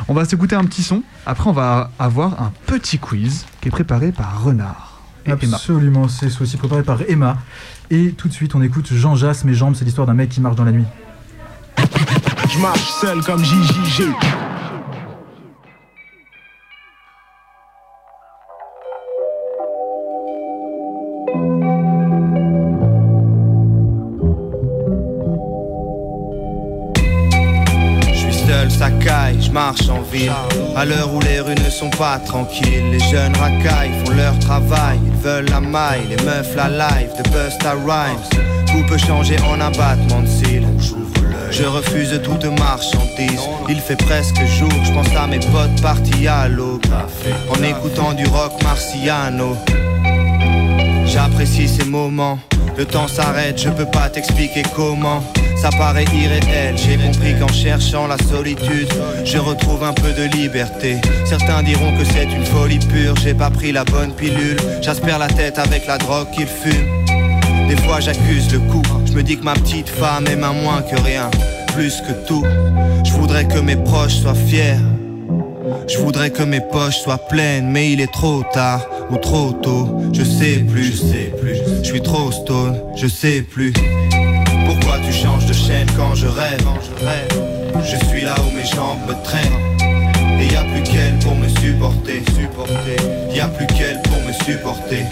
[0.08, 1.02] on va s'écouter un petit son.
[1.26, 5.00] Après, on va avoir un petit quiz qui est préparé par Renard.
[5.26, 5.56] Et Emma.
[5.56, 7.36] Absolument, c'est aussi préparé par Emma.
[7.92, 10.40] Et tout de suite, on écoute Jean Jass, Mes jambes, c'est l'histoire d'un mec qui
[10.40, 10.85] marche dans la nuit.
[12.48, 14.05] Je marche seul comme JJG.
[30.74, 34.98] À l'heure où les rues ne sont pas tranquilles, les jeunes racailles font leur travail.
[35.06, 38.18] Ils veulent la maille, les meufs la live, de Busta Rhymes.
[38.66, 40.66] Tout peut changer en un battement de cils.
[41.52, 43.48] Je refuse toute marchandise.
[43.68, 46.83] Il fait presque jour, je pense à mes potes partis à l'aube.
[47.48, 49.56] En écoutant du rock marciano.
[51.06, 52.40] J'apprécie ces moments.
[52.76, 55.22] Le temps s'arrête, je peux pas t'expliquer comment.
[55.60, 58.88] Ça paraît irréel, j'ai compris qu'en cherchant la solitude,
[59.24, 60.96] je retrouve un peu de liberté.
[61.26, 64.56] Certains diront que c'est une folie pure, j'ai pas pris la bonne pilule.
[64.80, 67.04] J'aspère la tête avec la drogue qu'il fume.
[67.68, 70.98] Des fois j'accuse le coup, je me dis que ma petite femme aime moins que
[71.02, 71.30] rien,
[71.74, 72.44] plus que tout.
[73.04, 74.80] Je voudrais que mes proches soient fiers.
[75.86, 80.00] Je voudrais que mes poches soient pleines, mais il est trop tard ou trop tôt.
[80.14, 81.56] Je sais plus, je sais plus.
[81.82, 83.74] Je suis trop stone, je sais plus.
[85.04, 86.60] Tu changes de chaîne quand je rêve
[87.84, 90.40] Je suis là où mes jambes me traînent.
[90.40, 92.96] Et y a plus qu'elle pour me supporter, supporter.
[93.34, 95.04] Y a plus qu'elle pour me supporter.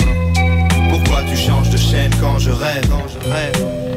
[0.90, 2.84] Pourquoi tu changes de chaîne quand je rêve?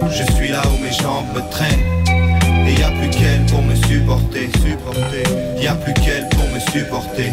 [0.09, 2.67] Je suis là où mes jambes me traînent.
[2.67, 5.23] Et y a plus qu'elle pour me supporter, supporter.
[5.61, 7.31] Y a plus qu'elle pour me supporter.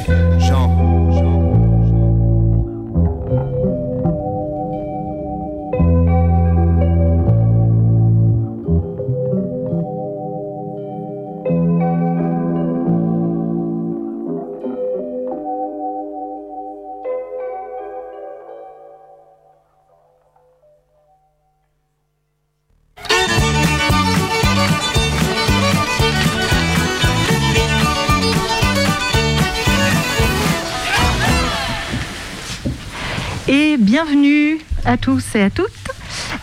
[34.88, 35.68] À tous et à toutes.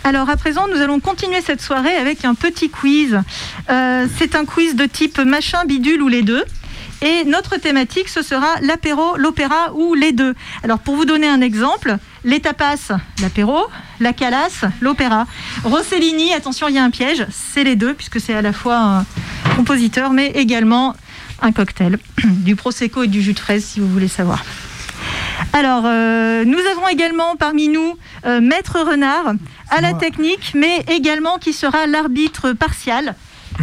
[0.03, 3.19] Alors à présent, nous allons continuer cette soirée avec un petit quiz.
[3.69, 6.43] Euh, c'est un quiz de type machin, bidule ou les deux.
[7.01, 10.35] Et notre thématique, ce sera l'apéro, l'opéra ou les deux.
[10.63, 13.65] Alors pour vous donner un exemple, les tapas, l'apéro,
[13.99, 15.25] la calasse, l'opéra.
[15.63, 18.77] Rossellini, attention, il y a un piège, c'est les deux, puisque c'est à la fois
[18.77, 19.05] un
[19.55, 20.95] compositeur, mais également
[21.41, 21.97] un cocktail.
[22.25, 24.43] Du prosecco et du jus de fraise, si vous voulez savoir.
[25.53, 29.33] Alors, euh, nous avons également parmi nous euh, Maître Renard
[29.69, 33.15] à la technique, mais également qui sera l'arbitre partial,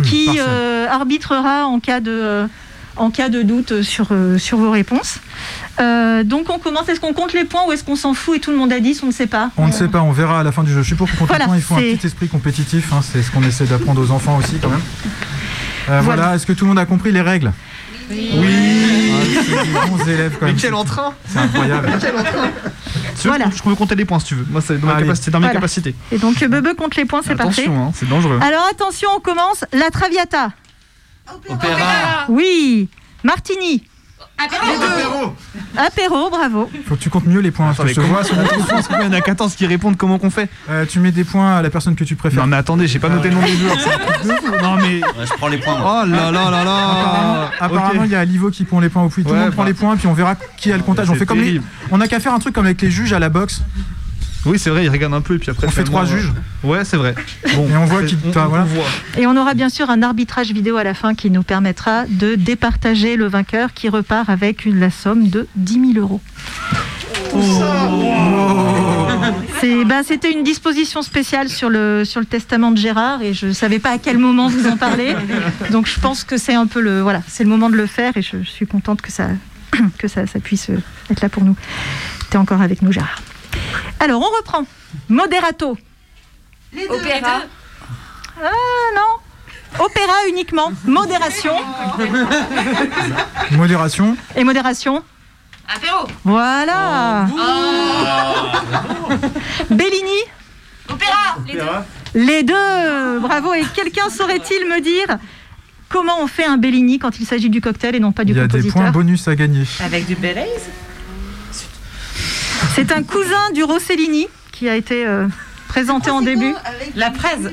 [0.04, 0.46] qui partial.
[0.48, 2.46] euh, arbitrera en cas de,
[2.96, 5.18] en cas de doute sur, euh, sur vos réponses.
[5.80, 6.88] Euh, donc, on commence.
[6.88, 8.80] Est-ce qu'on compte les points ou est-ce qu'on s'en fout et tout le monde a
[8.80, 9.50] 10 On ne sait pas.
[9.56, 10.82] On ne sait pas, on verra à la fin du jeu.
[10.82, 13.00] Je suis pour qu'on compte les Voilà, points, il faut un petit esprit compétitif, hein,
[13.02, 14.80] c'est ce qu'on essaie d'apprendre aux enfants aussi quand même.
[15.86, 16.34] Voilà, Voilà.
[16.36, 17.52] est-ce que tout le monde a compris les règles?
[18.12, 20.60] Oui, c'est des bons élèves quand Mais même.
[20.60, 21.88] quel entrain C'est incroyable.
[21.90, 22.50] Mais quel entrain
[23.16, 23.46] Tu veux, Voilà.
[23.54, 24.46] Je peux compter les points si tu veux.
[24.50, 25.04] Moi, c'est dans, ma Allez.
[25.06, 25.54] capacité, dans mes Voilà.
[25.60, 25.94] capacités.
[26.10, 27.62] Et donc, Bebe compte les points, c'est parfait.
[27.62, 28.38] Attention, hein, c'est dangereux.
[28.42, 29.64] Alors, attention, on commence.
[29.72, 30.50] La Traviata.
[31.48, 32.26] Opéra.
[32.28, 32.88] Oui.
[33.24, 33.84] Martini.
[35.76, 36.70] Apéro, bravo.
[36.86, 37.70] Faut que tu comptes mieux les points.
[37.70, 40.84] Attendez, je vois sur qu'il y en a 14 qui répondent comment qu'on fait Euh,
[40.86, 42.40] tu mets des points à la personne que tu préfères.
[42.42, 43.76] Non mais attendez, j'ai pas noté le nom des joueurs.
[44.62, 45.00] Non mais.
[45.24, 45.76] je prends les points.
[45.80, 47.50] Oh là là là là.
[47.60, 49.22] Apparemment, il y a Livo qui prend les points au puits.
[49.24, 49.68] Tout le Ouais, monde prend bah.
[49.68, 51.10] les points, puis on verra qui a le comptage.
[51.10, 51.60] On fait comme les...
[51.90, 53.62] On a qu'à faire un truc comme avec les juges à la boxe.
[54.44, 55.66] Oui, c'est vrai, ils regardent un peu et puis après.
[55.68, 56.32] On fait trois juges.
[56.64, 57.14] Ouais, c'est vrai.
[57.54, 58.16] Bon, Et on voit qui.
[58.26, 58.64] on- t'as- on voilà.
[58.64, 58.84] voit.
[59.16, 62.34] Et on aura bien sûr un arbitrage vidéo à la fin qui nous permettra de
[62.34, 66.20] départager le vainqueur qui repart avec une, la somme de 10 000 euros.
[69.60, 73.46] C'est, ben, c'était une disposition spéciale sur le, sur le testament de Gérard et je
[73.46, 75.14] ne savais pas à quel moment vous en parler.
[75.70, 78.16] Donc je pense que c'est un peu le, voilà, c'est le moment de le faire
[78.16, 79.28] et je, je suis contente que ça,
[79.98, 80.68] que ça, ça puisse
[81.10, 81.56] être là pour nous.
[82.30, 83.20] Tu es encore avec nous, Gérard.
[84.00, 84.64] Alors on reprend.
[85.08, 85.76] Moderato.
[86.88, 87.42] Opéra.
[88.42, 88.50] Ah
[88.94, 89.84] non.
[89.84, 90.72] Opéra uniquement.
[90.84, 91.54] Modération.
[93.52, 94.16] Modération.
[94.36, 95.02] Et modération.
[95.74, 96.06] Apéro.
[96.24, 97.26] Voilà.
[99.70, 100.10] Bellini.
[100.88, 101.36] Opéra.
[101.46, 101.60] Les deux.
[102.14, 103.20] Les deux.
[103.20, 103.54] Bravo.
[103.54, 105.18] Et quelqu'un saurait-il me dire
[105.88, 108.38] comment on fait un Bellini quand il s'agit du cocktail et non pas du Il
[108.38, 109.64] y a des compositeur points bonus à gagner.
[109.84, 110.68] Avec du Belize
[112.74, 115.28] C'est un cousin du Rossellini qui a été euh,
[115.68, 116.54] présenté en début.
[116.94, 117.52] La fraise.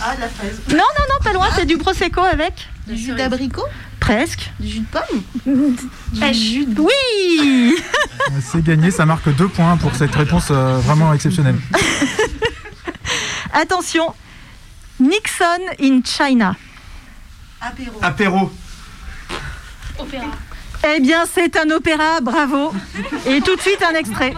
[0.00, 0.60] Ah, la fraise.
[0.70, 2.68] Non, non, non, pas loin, c'est du Prosecco avec.
[2.86, 3.64] Du jus d'abricot
[3.98, 4.50] Presque.
[4.60, 5.22] Du jus de pomme
[6.12, 6.80] Du jus de...
[6.80, 7.76] Oui
[8.40, 11.58] C'est gagné, ça marque deux points pour cette réponse euh, vraiment exceptionnelle.
[13.52, 14.14] Attention,
[15.00, 15.44] Nixon
[15.80, 16.54] in China.
[17.60, 17.98] Apéro.
[18.00, 18.52] Apéro.
[19.98, 20.26] Opéra.
[20.96, 22.72] Eh bien, c'est un opéra, bravo.
[23.26, 24.32] Et tout de suite, un extrait.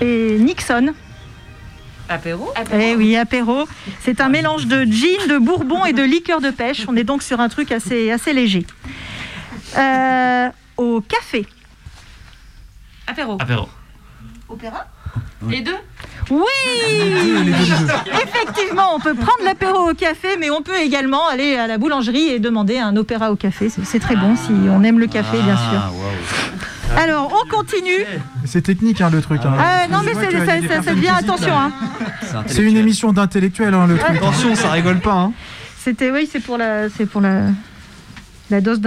[0.00, 0.94] Et Nixon.
[2.08, 3.64] Apéro Eh oui, apéro.
[4.00, 6.84] C'est un mélange de gin, de bourbon et de liqueur de pêche.
[6.88, 8.64] On est donc sur un truc assez, assez léger.
[9.76, 11.46] Euh, au café.
[13.06, 13.36] Apéro.
[13.40, 13.68] Apéro.
[14.48, 14.86] Opéra
[15.48, 15.76] Les deux.
[16.30, 16.42] Oui
[18.22, 22.28] Effectivement, on peut prendre l'apéro au café, mais on peut également aller à la boulangerie
[22.28, 23.68] et demander un opéra au café.
[23.70, 25.92] C'est- très bon si on aime le café, bien sûr.
[26.96, 28.04] Alors, on continue.
[28.46, 29.40] C'est technique hein, le truc.
[29.44, 29.52] hein.
[29.58, 31.56] Ah, non, mais ça, ça, devient attention.
[31.58, 31.72] hein.
[32.46, 34.16] C'est une émission d'intellectuel hein, le truc.
[34.16, 35.12] Attention, ça rigole pas.
[35.14, 35.32] Hein.
[35.78, 37.42] C'était, oui, c'est pour la, c'est pour la,
[38.50, 38.80] la dose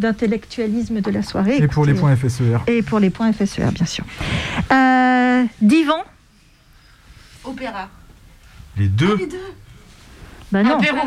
[0.00, 1.58] d'intellectualisme de la soirée.
[1.58, 2.58] Et pour les points FSER.
[2.66, 4.04] Et pour les points FSER, bien sûr.
[4.72, 6.02] Euh, divan.
[7.44, 7.88] Opéra.
[8.76, 9.16] Les deux.
[10.50, 10.78] Bah non.
[10.78, 10.98] Apéro.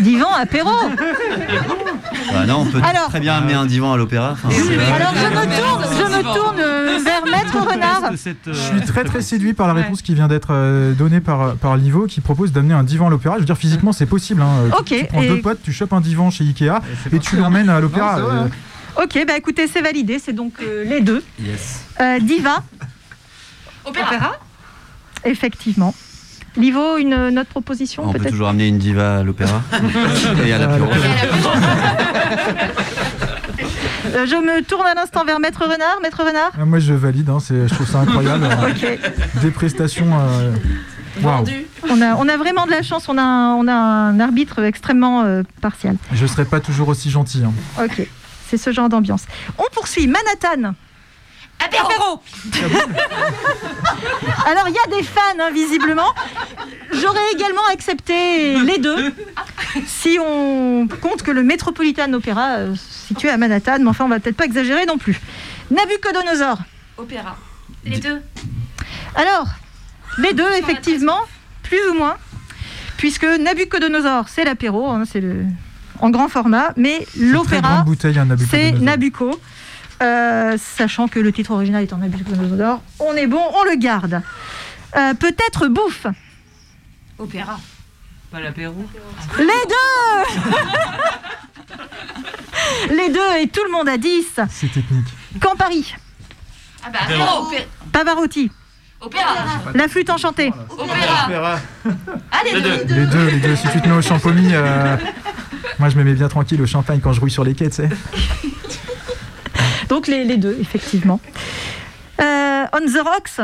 [0.00, 0.70] Divan, apéro.
[2.32, 4.32] Bah non, on peut Alors- très bien amener un divan à l'opéra.
[4.32, 8.10] Enfin, Alors je me tourne, je me tourne euh, vers Maître Renard.
[8.12, 11.76] Je suis très très séduit par la réponse qui vient d'être euh, donnée par, par
[11.76, 13.34] Livo qui propose d'amener un divan à l'opéra.
[13.36, 14.42] Je veux dire, physiquement, c'est possible.
[14.42, 14.70] hein.
[14.78, 16.80] Ok, Tu, tu prends et- deux potes, tu chopes un divan chez Ikea
[17.12, 18.18] et tu l'emmènes à l'opéra.
[18.18, 18.46] Euh,
[18.96, 21.22] Ok, bah écoutez, c'est validé, c'est donc euh, les deux.
[21.40, 21.80] Yes.
[22.00, 22.62] Euh, Diva,
[23.84, 24.32] Opéra.
[25.24, 25.92] effectivement.
[26.56, 29.60] Livo, une, une autre proposition On peut peut-être toujours amener une diva à l'opéra
[30.46, 30.88] et à l'apéro.
[34.14, 35.98] Euh, Je me tourne un instant vers Maître Renard.
[36.02, 37.28] Maître Renard ah, moi, je valide.
[37.30, 38.46] hein, c'est- je trouve ça incroyable.
[39.42, 40.06] Des prestations.
[40.12, 40.52] euh,
[41.22, 41.44] Waouh.
[41.88, 44.62] On a, on a vraiment de la chance, on a un, on a un arbitre
[44.62, 45.96] extrêmement euh, partial.
[46.12, 47.42] Je serais pas toujours aussi gentil.
[47.44, 47.52] hein.
[47.82, 48.06] Ok,
[48.48, 49.24] c'est ce genre d'ambiance.
[49.58, 50.74] On poursuit, Manhattan.
[51.58, 52.20] Apéro.
[54.46, 56.14] Alors, il y a des fans, hein, visiblement.
[56.92, 59.14] J'aurais également accepté les deux,
[59.86, 64.08] si on compte que le Metropolitan Opera euh, se situe à Manhattan, mais enfin, on
[64.08, 65.20] va peut-être pas exagérer non plus.
[65.70, 66.58] Nabucodonosor.
[66.98, 67.36] Opéra.
[67.84, 68.20] Les deux.
[69.14, 69.46] Alors,
[70.18, 71.20] les deux, effectivement,
[71.62, 72.16] plus ou moins,
[72.96, 75.44] puisque Nabucodonosor, c'est l'apéro, hein, c'est le
[76.00, 78.80] en grand format, mais l'opéra, c'est Nabucodonosor.
[78.80, 79.40] Nabucco.
[80.04, 84.20] Euh, sachant que le titre original est en Nabucodonosor, on est bon, on le garde.
[84.96, 86.06] Euh, Peut-être bouffe.
[87.18, 87.58] Opéra.
[88.30, 88.84] Pas l'apéro.
[89.38, 90.24] Les deux
[92.94, 94.40] Les deux, et tout le monde a 10.
[94.50, 95.06] C'est technique.
[95.40, 95.94] Campari,
[96.84, 97.46] Ah bah apéro.
[97.48, 98.50] Opé- Pavarotti,
[99.00, 99.34] Opéra.
[99.74, 101.58] La flûte enchantée, Opéra.
[102.30, 102.84] Ah les deux.
[102.94, 103.56] Les deux, les deux.
[103.56, 104.96] Si tu te mets au champomy, euh,
[105.78, 107.76] moi je me mets bien tranquille au champagne quand je rouille sur les quais, tu
[107.76, 107.88] sais.
[109.88, 111.20] donc les, les deux, effectivement.
[112.20, 113.40] Euh, on the Rocks,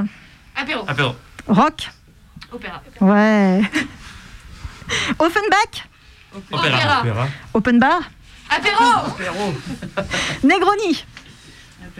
[0.56, 0.84] Apéro.
[0.86, 1.14] Apéro.
[1.48, 1.90] rock,
[2.52, 2.82] Opéra.
[3.00, 3.62] ouais.
[5.18, 5.88] Offenbach,
[6.52, 7.28] Opéra.
[7.54, 8.00] open bar,
[8.48, 8.84] Apéro.
[10.42, 11.04] Negroni,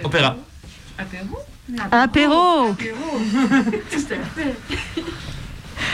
[0.02, 0.36] Opéra.
[1.92, 2.74] apéro.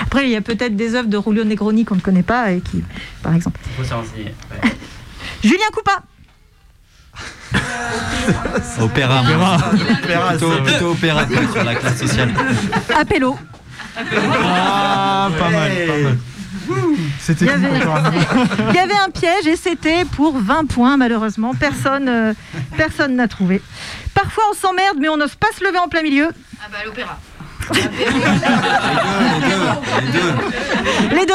[0.03, 2.61] Après, il y a peut-être des œuvres de Julio Negroni qu'on ne connaît pas et
[2.61, 2.83] qui,
[3.23, 3.61] par exemple.
[3.77, 4.35] Faut se renseigner.
[5.43, 6.03] Julien Coupa,
[8.81, 9.23] Opéra.
[9.23, 9.59] Opéra,
[10.31, 10.63] Plutôt, ça.
[10.63, 12.31] plutôt opéra quoi, sur la classe sociale.
[12.99, 13.39] Apélo.
[13.97, 16.19] Ah, pas mal, pas mal.
[17.21, 17.69] C'était Il y, avait,
[18.71, 21.55] il y avait un piège et c'était pour 20 points, malheureusement.
[21.55, 22.35] Personne euh,
[22.77, 23.63] personne n'a trouvé.
[24.15, 26.29] Parfois, on s'emmerde, mais on n'ose pas se lever en plein milieu.
[26.61, 27.19] Ah bah l'opéra.
[31.13, 31.35] Les deux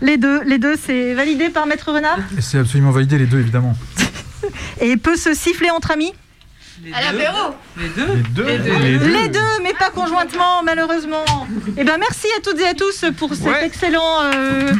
[0.00, 2.18] Les deux, les deux, c'est validé par Maître Renard?
[2.40, 3.76] C'est absolument validé les deux évidemment.
[4.80, 6.12] Et peut se siffler entre amis
[6.94, 7.54] À l'apéro.
[7.76, 11.24] Les deux Les deux Les deux, mais pas conjointement, malheureusement.
[11.76, 13.64] Eh ben, merci à toutes et à tous pour cet Ouais.
[13.66, 14.72] excellent, euh,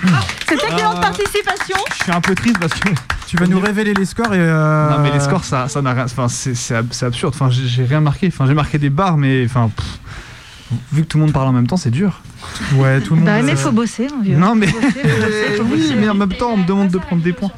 [0.48, 1.00] cette excellente Ah.
[1.00, 1.76] participation.
[1.98, 2.88] Je suis un peu triste parce que.
[3.28, 4.38] Tu vas nous révéler les scores et.
[4.38, 6.04] euh, Non, mais les scores, ça ça n'a rien.
[6.04, 7.32] Enfin, c'est c'est ab- c'est absurde.
[7.34, 8.26] Enfin, j'ai rien marqué.
[8.28, 9.44] Enfin, j'ai marqué des barres, mais.
[9.46, 9.86] Enfin, pff,
[10.92, 12.20] vu que tout le monde parle en même temps, c'est dur.
[12.74, 13.26] Ouais, tout le monde.
[13.30, 14.36] Bah, mais euh, faut bosser, hein, vieux.
[14.36, 14.66] Non, mais.
[14.66, 15.94] Faut bosser, faut bosser, faut oui, bosser.
[15.94, 17.52] mais en même temps, on me demande de prendre des points.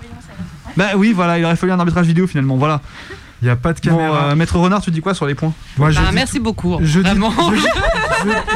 [0.76, 2.56] Bah oui, voilà, il aurait fallu un arbitrage vidéo finalement.
[2.56, 2.80] Voilà.
[3.42, 4.24] Il n'y a pas de Bon, caméra.
[4.30, 5.52] euh, Maître Renard, tu dis quoi sur les points?
[5.76, 6.78] Moi, je Bah, dis- merci beaucoup.
[6.80, 7.30] Je dis, Vraiment.
[7.52, 7.56] je,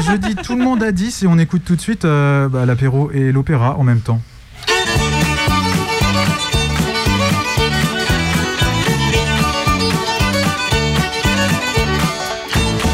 [0.01, 2.49] je- je dis tout le monde a 10 et on écoute tout de suite euh,
[2.49, 4.21] bah, l'apéro et l'opéra en même temps.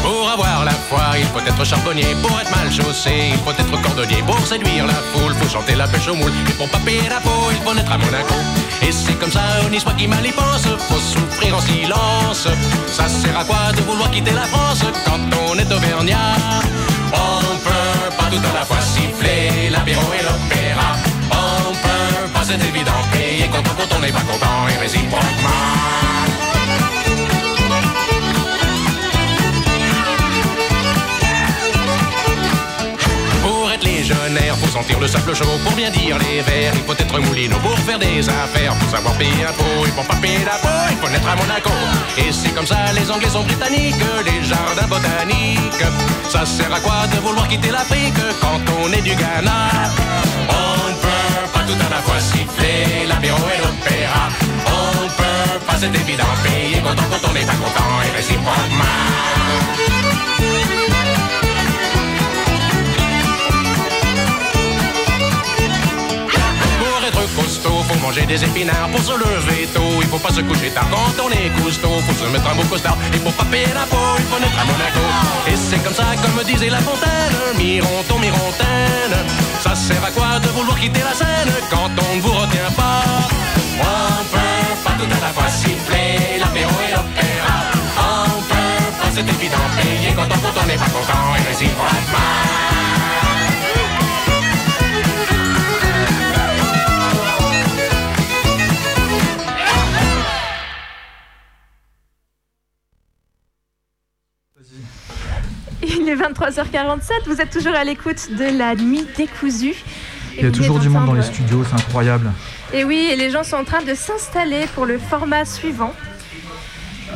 [0.03, 2.15] Pour avoir la foi, il faut être charbonnier.
[2.21, 4.21] Pour être mal chaussé, il faut être cordonnier.
[4.25, 6.31] Pour séduire la foule, faut chanter la pêche au moule.
[6.49, 8.33] Et pour pas payer la peau, il faut naître à Monaco.
[8.87, 10.67] Et c'est comme ça, on y qui mal y pense.
[10.87, 12.47] Faut souffrir en silence.
[12.87, 15.19] Ça sert à quoi de vouloir quitter la France quand
[15.49, 16.35] on est auvergnat?
[17.13, 20.89] On peut pas tout à la fois siffler l'apéro et l'opéra.
[21.31, 26.24] On peut pas, c'est évident, payer content quand on n'est pas content et réciproquement.
[34.75, 35.57] Sentir le sable chaud.
[35.63, 37.57] Pour bien dire les vers, il faut être moulineau.
[37.59, 39.79] Pour faire des affaires, faut savoir payer un pot.
[39.85, 41.75] Il faut pas payer peau, il faut naître à Monaco.
[42.17, 45.87] Et c'est comme ça, les Anglais sont britanniques, les jardins botaniques.
[46.29, 49.59] Ça sert à quoi de vouloir quitter l'Afrique quand on est du Ghana?
[50.49, 54.23] On ne peut pas tout à la fois siffler l'apéro et l'opéra.
[54.79, 60.14] On peut pas, c'est évident, payer content quand on n'est pas content et réciproquement.
[67.65, 68.89] Costaud, faut manger des épinards.
[68.91, 70.87] Pour se lever tôt, il faut pas se coucher tard.
[70.91, 72.97] Quand on est costaud, faut se mettre un beau costard.
[73.13, 75.05] Et pour pas payer la peau, il faut naître à Monaco.
[75.47, 79.17] Et c'est comme ça, comme disait La Fontaine, Mironton, Mirontaine.
[79.61, 83.03] Ça sert à quoi de vouloir quitter la scène quand on ne vous retient pas?
[83.79, 87.57] On peut pas tout à la fois siffler l'apéro et l'opéra.
[87.97, 92.54] On peut pas, c'est évident, payer quand on, quand on n'est pas content et.
[105.87, 109.75] Il est 23h47, vous êtes toujours à l'écoute de la nuit décousue.
[110.37, 112.31] Il y a toujours du monde dans les studios, c'est incroyable.
[112.73, 115.93] Et oui, et les gens sont en train de s'installer pour le format suivant,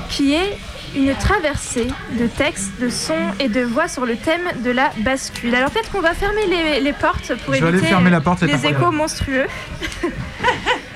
[0.10, 0.58] qui est
[0.96, 1.88] une traversée
[2.20, 5.54] de textes, de sons et de voix sur le thème de la bascule.
[5.54, 8.48] Alors peut-être qu'on va fermer les, les portes pour Je éviter fermer la porte, c'est
[8.48, 9.48] les échos monstrueux.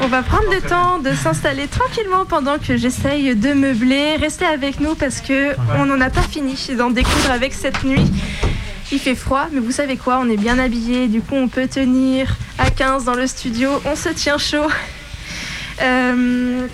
[0.00, 4.16] On va prendre le temps de s'installer tranquillement pendant que j'essaye de meubler.
[4.16, 8.10] Restez avec nous parce que on n'en a pas fini d'en découdre avec cette nuit.
[8.92, 11.66] Il fait froid, mais vous savez quoi, on est bien habillé, du coup on peut
[11.66, 14.68] tenir à 15 dans le studio, on se tient chaud.
[15.82, 16.66] Euh,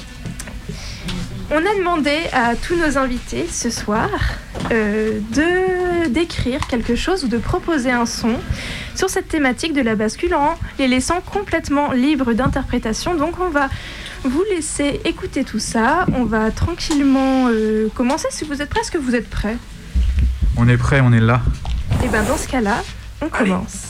[1.53, 4.09] on a demandé à tous nos invités ce soir
[4.71, 8.37] euh, de d'écrire quelque chose ou de proposer un son
[8.95, 13.15] sur cette thématique de la bascule en les laissant complètement libres d'interprétation.
[13.15, 13.69] Donc on va
[14.25, 16.07] vous laisser écouter tout ça.
[16.15, 18.29] On va tranquillement euh, commencer.
[18.31, 19.57] Si vous êtes prêts, est-ce que vous êtes prêts?
[20.57, 21.43] On est prêt, on est là.
[22.03, 22.83] Et bien dans ce cas-là,
[23.21, 23.89] on commence.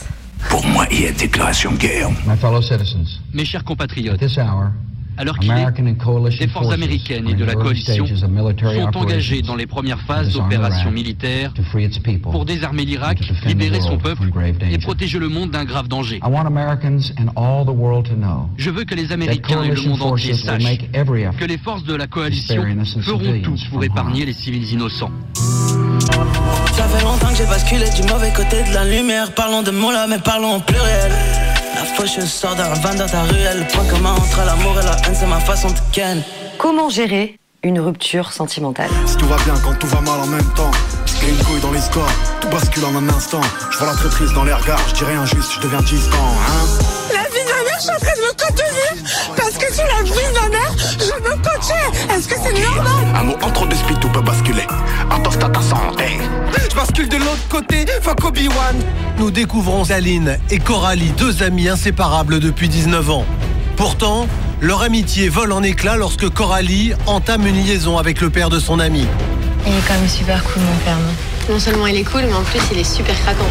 [0.49, 2.09] Pour moi, il y a déclaration de guerre.
[2.27, 4.71] My fellow citizens, Mes chers compatriotes, this hour,
[5.17, 9.99] alors qu'il est, les forces américaines et de la coalition sont engagées dans les premières
[10.01, 11.53] phases d'opérations militaires
[12.23, 14.29] pour désarmer l'Irak, libérer son peuple
[14.69, 16.17] et protéger le monde d'un grave danger.
[16.17, 19.69] I want Americans and all the world to know Je veux que les Américains et
[19.69, 20.77] le coalition monde entier sachent
[21.37, 24.33] que les forces de la to coalition spare innocent feront civilians tout pour épargner les
[24.33, 25.11] civils innocents.
[26.73, 29.33] Ça fait longtemps que j'ai basculé du mauvais côté de la lumière.
[29.33, 31.11] Parlons de mots là, mais parlons au pluriel.
[31.83, 33.59] La faucheuse sort d'un van dans ta ruelle.
[33.59, 36.23] Le point commun entre l'amour et la haine, c'est ma façon de ken.
[36.57, 40.53] Comment gérer une rupture sentimentale Si tout va bien quand tout va mal en même
[40.55, 40.71] temps.
[41.19, 42.07] J'ai une couille dans les scores,
[42.39, 43.41] tout bascule en un instant.
[43.69, 46.65] Je vois la traîtrise dans les regards, je dis rien juste, je deviens distant, hein.
[47.11, 49.81] La vie de ma mère, je suis en train de me contenir parce que tu
[49.85, 50.62] la brise ma mère,
[51.03, 52.13] je me coachais.
[52.13, 53.15] Est-ce que c'est normal?
[53.15, 54.65] Un mot en trop de speed, tout peut basculer.
[55.09, 56.19] Attention à ta santé.
[56.69, 58.75] Je bascule de l'autre côté, fuck Obi-Wan.
[59.17, 63.25] Nous découvrons Aline et Coralie, deux amis inséparables depuis 19 ans.
[63.75, 64.27] Pourtant,
[64.61, 68.79] leur amitié vole en éclats lorsque Coralie entame une liaison avec le père de son
[68.79, 69.05] ami.
[69.65, 70.97] Il est quand même super cool, mon père.
[70.97, 73.43] Non, non seulement il est cool, mais en plus il est super craquant.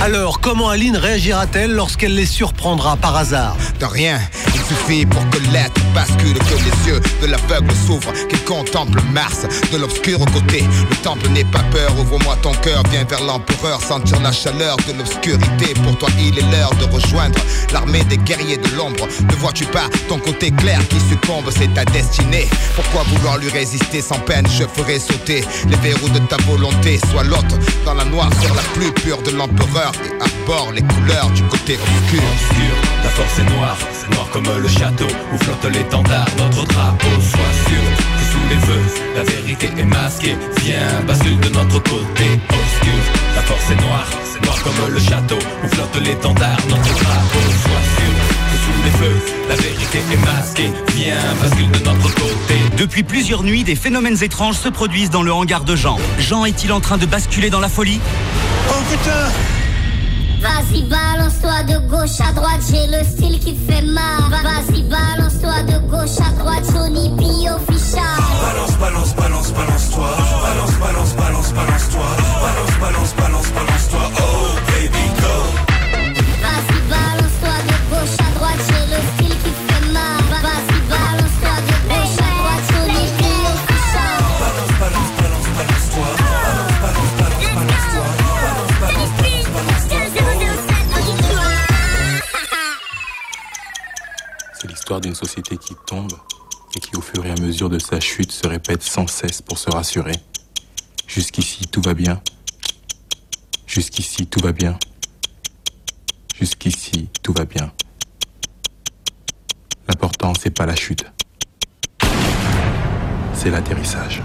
[0.00, 3.56] Alors, comment Aline réagira-t-elle lorsqu'elle les surprendra par hasard?
[3.80, 4.20] De rien,
[4.54, 9.46] il suffit pour que l'être bascule, que les yeux de l'aveugle s'ouvrent, qu'il contemple Mars
[9.72, 10.64] de l'obscur côté.
[10.88, 14.92] Le temple n'est pas peur, ouvre-moi ton cœur, viens vers l'empereur, sentir la chaleur de
[14.92, 15.74] l'obscurité.
[15.82, 17.38] Pour toi, il est l'heure de rejoindre
[17.72, 19.08] l'armée des guerriers de l'ombre.
[19.28, 22.48] Ne vois-tu pas ton côté clair qui succombe, c'est ta destinée.
[22.76, 27.00] Pourquoi vouloir lui résister sans peine Je ferai sauter les verrous de ta volonté.
[27.10, 31.30] Sois l'autre dans la noire sur la plus pure de l'empereur et arbore les couleurs
[31.30, 32.72] du côté obscur.
[33.02, 37.08] La force est noire, c'est noir comme le château où flotte l'étendard, notre drapeau.
[37.20, 38.84] Sois sûr que sous les feux,
[39.16, 40.36] la vérité est masquée.
[40.62, 43.00] Viens, bascule de notre côté obscur.
[43.36, 47.44] La force est noire, c'est noir comme le château où flotte l'étendard, notre drapeau.
[47.62, 48.14] Sois sûr
[48.50, 50.70] que sous les feux, la vérité est masquée.
[50.96, 52.54] Viens, bascule de notre côté.
[52.76, 55.98] Depuis plusieurs nuits, des phénomènes étranges se produisent dans le hangar de Jean.
[56.18, 58.00] Jean est-il en train de basculer dans la folie?
[58.70, 59.57] Oh putain
[60.40, 64.22] Vas-y, balance-toi de gauche à droite, j'ai le style qui fait mal.
[64.30, 68.02] Vas-y, balance-toi de gauche à droite, Johnny B official.
[68.42, 70.10] Balance, balance, balance, balance-toi.
[70.42, 72.06] Balance, balance, balance, balance-toi.
[72.42, 73.67] Balance, balance, balance, balance-toi.
[94.88, 96.14] L'histoire d'une société qui tombe
[96.74, 99.58] et qui, au fur et à mesure de sa chute, se répète sans cesse pour
[99.58, 100.14] se rassurer.
[101.06, 102.22] Jusqu'ici, tout va bien.
[103.66, 104.78] Jusqu'ici, tout va bien.
[106.34, 107.70] Jusqu'ici, tout va bien.
[109.88, 111.04] L'important, c'est pas la chute.
[113.34, 114.22] C'est l'atterrissage.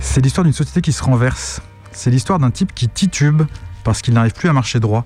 [0.00, 1.60] C'est l'histoire d'une société qui se renverse.
[1.92, 3.42] C'est l'histoire d'un type qui titube
[3.84, 5.04] parce qu'il n'arrive plus à marcher droit.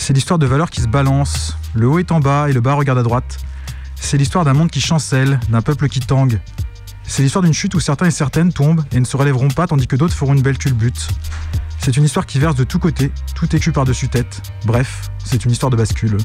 [0.00, 1.58] C'est l'histoire de valeurs qui se balancent.
[1.74, 3.36] Le haut est en bas et le bas regarde à droite.
[3.96, 6.40] C'est l'histoire d'un monde qui chancelle, d'un peuple qui tangue.
[7.04, 9.86] C'est l'histoire d'une chute où certains et certaines tombent et ne se relèveront pas tandis
[9.86, 11.06] que d'autres feront une belle culbute.
[11.78, 14.40] C'est une histoire qui verse de tous côtés, tout écu par-dessus tête.
[14.64, 16.16] Bref, c'est une histoire de bascule.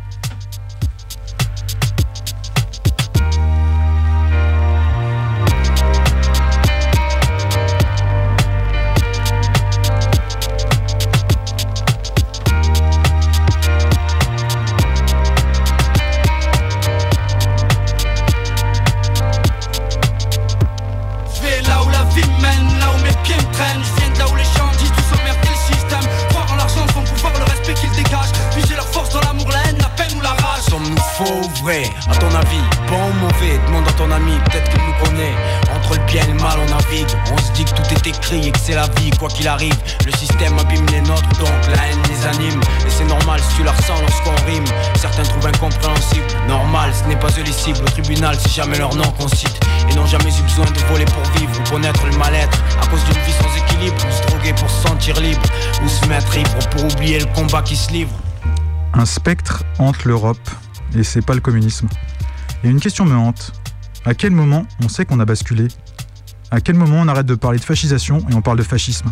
[33.95, 35.33] Ton ami, peut-être qu'il nous connaît.
[35.75, 37.07] Entre le bien et le mal on navigue.
[37.31, 39.75] On se dit que tout est écrit et que c'est la vie Quoi qu'il arrive,
[40.05, 42.59] le système abîme les nôtres Donc la haine les anime.
[42.85, 44.65] Et c'est normal si tu la ressens lorsqu'on rime.
[44.95, 47.79] Certains trouvent incompréhensible Normal, ce n'est pas eux les cibles.
[47.81, 51.05] Au tribunal, c'est jamais leur nom qu'on cite Et n'ont jamais eu besoin de voler
[51.05, 52.63] pour vivre Ou connaître le mal-être.
[52.81, 55.41] À cause d'une vie sans équilibre Ou se droguer pour se sentir libre.
[55.83, 58.13] Ou se mettre ivre pour oublier le combat qui se livre.
[58.93, 60.49] Un spectre hante l'Europe,
[60.97, 61.89] et c'est pas le communisme.
[62.63, 63.51] Et une question me hante.
[64.07, 65.67] À quel moment on sait qu'on a basculé?
[66.51, 69.11] À quel moment on arrête de parler de fascisation et on parle de fascisme?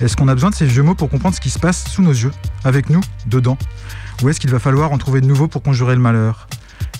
[0.00, 2.02] Est-ce qu'on a besoin de ces vieux mots pour comprendre ce qui se passe sous
[2.02, 2.32] nos yeux,
[2.64, 3.56] avec nous, dedans?
[4.22, 6.48] Ou est-ce qu'il va falloir en trouver de nouveaux pour conjurer le malheur?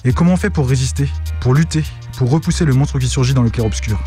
[0.04, 1.08] Et comment on fait pour résister,
[1.40, 1.82] pour lutter,
[2.16, 3.98] pour repousser le monstre qui surgit dans le clair-obscur?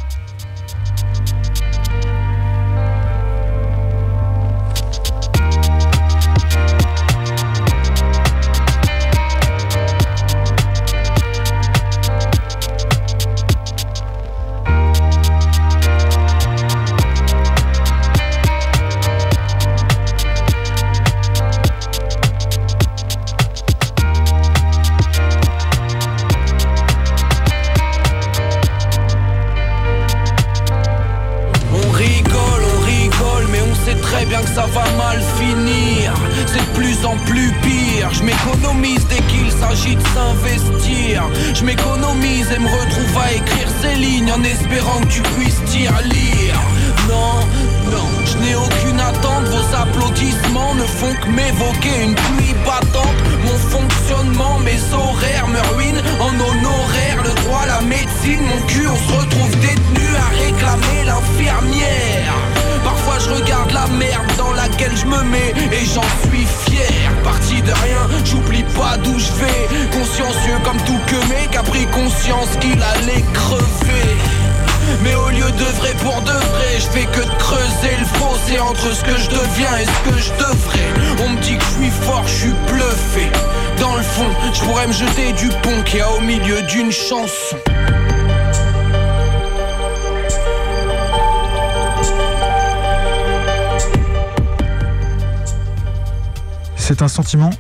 [97.04, 97.52] Un sentiment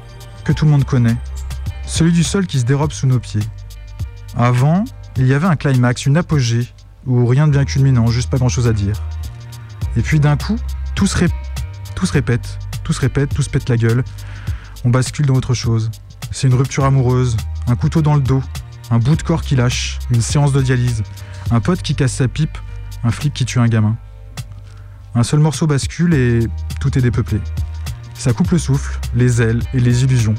[0.43, 1.15] que tout le monde connaît,
[1.85, 3.43] celui du sol qui se dérobe sous nos pieds.
[4.35, 4.83] Avant,
[5.17, 6.67] il y avait un climax, une apogée,
[7.05, 8.95] où rien de bien culminant, juste pas grand-chose à dire.
[9.95, 10.57] Et puis d'un coup,
[10.95, 11.25] tout se,
[11.95, 14.03] tout se répète, tout se répète, tout se pète la gueule.
[14.85, 15.91] On bascule dans autre chose.
[16.31, 17.37] C'est une rupture amoureuse,
[17.67, 18.41] un couteau dans le dos,
[18.89, 21.03] un bout de corps qui lâche, une séance de dialyse,
[21.51, 22.57] un pote qui casse sa pipe,
[23.03, 23.95] un flic qui tue un gamin.
[25.15, 26.39] Un seul morceau bascule et
[26.79, 27.39] tout est dépeuplé.
[28.13, 30.35] Ça coupe le souffle, les ailes et les illusions.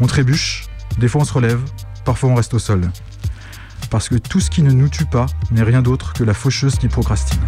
[0.00, 0.66] On trébuche,
[0.98, 1.60] des fois on se relève,
[2.04, 2.90] parfois on reste au sol.
[3.90, 6.76] Parce que tout ce qui ne nous tue pas n'est rien d'autre que la faucheuse
[6.76, 7.40] qui procrastine.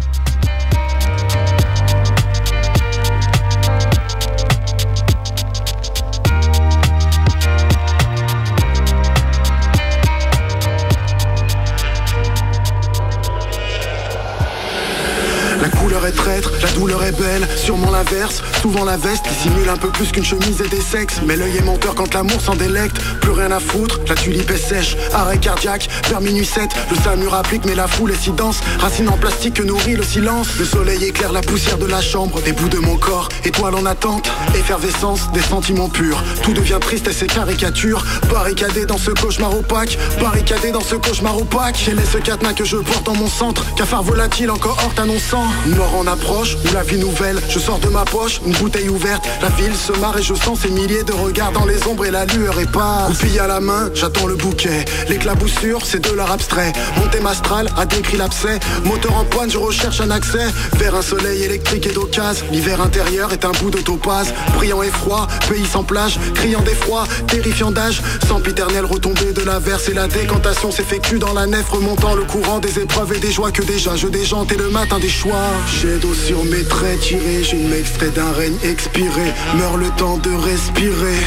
[17.13, 18.41] Belle, sûrement l'inverse.
[18.61, 21.21] Souvent la veste qui simule un peu plus qu'une chemise et des sexes.
[21.25, 22.97] Mais l'œil est menteur quand l'amour s'en délecte.
[23.21, 24.95] Plus rien à foutre, la tulipe est sèche.
[25.13, 26.69] Arrêt cardiaque, vers minuit 7.
[26.91, 28.59] Le SAMUR applique, mais la foule est si dense.
[28.79, 30.47] Racine en plastique que nourrit le silence.
[30.59, 33.29] Le soleil éclaire la poussière de la chambre, des bouts de mon corps.
[33.43, 36.23] Étoile en attente, effervescence, des sentiments purs.
[36.43, 38.03] Tout devient triste et c'est caricature.
[38.31, 41.81] Barricadé dans ce cauchemar opaque, barricadé dans ce cauchemar opaque.
[41.85, 45.45] Quel est ce cadenas que je porte dans mon centre Cafard volatile, encore hors annonçant.
[45.67, 47.02] Mort en approche, la vie
[47.49, 49.23] Je sors de ma poche, une bouteille ouverte.
[49.41, 52.11] La ville se marre et je sens ces milliers de regards dans les ombres et
[52.11, 53.05] la lueur est pas.
[53.07, 54.85] Goupille à la main, j'attends le bouquet.
[55.09, 56.71] L'éclaboussure, c'est de l'art abstrait.
[56.97, 58.59] Mon thème astral a décrit l'abcès.
[58.85, 60.47] Moteur en panne, je recherche un accès
[60.77, 62.45] vers un soleil électrique et d'occasion.
[62.51, 64.33] L'hiver intérieur est un bout de topaz.
[64.55, 66.19] Brillant et froid, pays sans plage.
[66.33, 68.01] Criant d'effroi, terrifiant d'âge.
[68.27, 72.79] Sempiternelle retombée de l'averse et la décantation s'effectue dans la nef, remontant le courant des
[72.79, 75.51] épreuves et des joies que déjà je déjante et le matin des choix.
[75.81, 79.25] J'ai d'eau sur mes traits tirés, j'ai m'extrait d'un règne expiré.
[79.57, 81.19] Meurs le temps de respirer.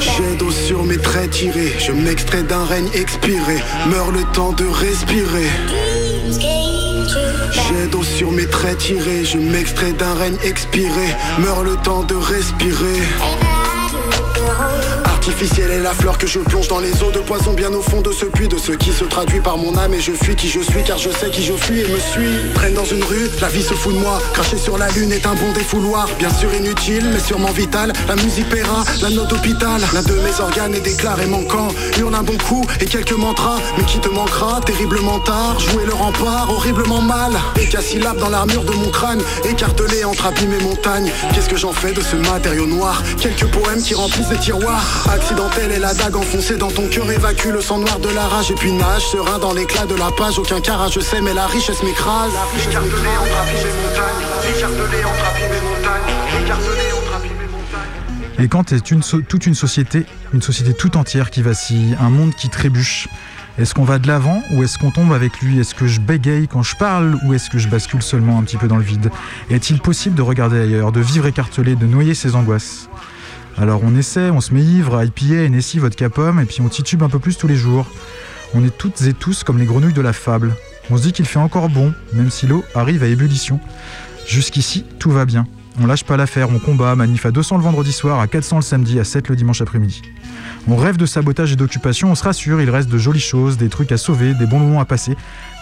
[0.00, 3.56] J'ai d'eau sur mes traits tirés, je m'extrais d'un règne expiré.
[3.88, 5.50] Meurs le temps de respirer.
[7.52, 11.06] J'ai d'eau sur mes traits tirés, je m'extrais d'un règne expiré.
[11.38, 13.45] Meurs le temps de respirer.
[15.28, 18.00] Artificielle est la fleur que je plonge dans les eaux de poison bien au fond
[18.00, 20.48] de ce puits de ce qui se traduit par mon âme et je fuis qui
[20.48, 22.52] je suis car je sais qui je fuis et me suis.
[22.54, 25.26] Traîne dans une rue, la vie se fout de moi Cracher sur la lune est
[25.26, 27.92] un bon défouloir Bien sûr inutile mais sûrement vital.
[28.06, 31.68] La musique paiera, la note hôpital L'un de mes organes est déclaré manquant.
[31.98, 35.58] Hurle un bon coup et quelques mantras Mais qui te manquera terriblement tard?
[35.58, 37.32] Jouer le rempart horriblement mal.
[37.60, 41.10] Et syllabe dans l'armure de mon crâne Écartelé entre abîmes et montagnes.
[41.34, 43.02] Qu'est-ce que j'en fais de ce matériau noir?
[43.20, 44.84] Quelques poèmes qui remplissent des tiroirs
[45.16, 47.48] Accidentelle est la dague enfoncée dans ton cœur évacue.
[47.48, 50.38] Le sang noir de la rage et puis nage serein dans l'éclat de la page.
[50.38, 52.32] Aucun carrage je sais mais la richesse m'écrase.
[52.68, 54.56] Écartelé entre abîmes et montagnes.
[54.56, 56.44] Écartelé entre abîmes et montagnes.
[56.44, 58.44] Écartelé entre abîmes et montagnes.
[58.44, 60.04] Et quand est une so- toute une société,
[60.34, 63.08] une société tout entière qui vacille, un monde qui trébuche,
[63.58, 65.58] est-ce qu'on va de l'avant ou est-ce qu'on tombe avec lui?
[65.58, 68.58] Est-ce que je bégaye quand je parle ou est-ce que je bascule seulement un petit
[68.58, 69.10] peu dans le vide?
[69.48, 72.90] Est-il possible de regarder ailleurs, de vivre écartelé, de noyer ses angoisses?
[73.58, 77.02] Alors on essaie, on se met ivre, IPA, NSI, vodka pomme et puis on titube
[77.02, 77.86] un peu plus tous les jours.
[78.54, 80.54] On est toutes et tous comme les grenouilles de la fable.
[80.90, 83.58] On se dit qu'il fait encore bon, même si l'eau arrive à ébullition.
[84.26, 85.46] Jusqu'ici, tout va bien.
[85.80, 88.62] On lâche pas l'affaire, on combat, manif à 200 le vendredi soir, à 400 le
[88.62, 90.02] samedi, à 7 le dimanche après-midi.
[90.68, 93.68] On rêve de sabotage et d'occupation, on se rassure, il reste de jolies choses, des
[93.68, 95.16] trucs à sauver, des bons moments à passer.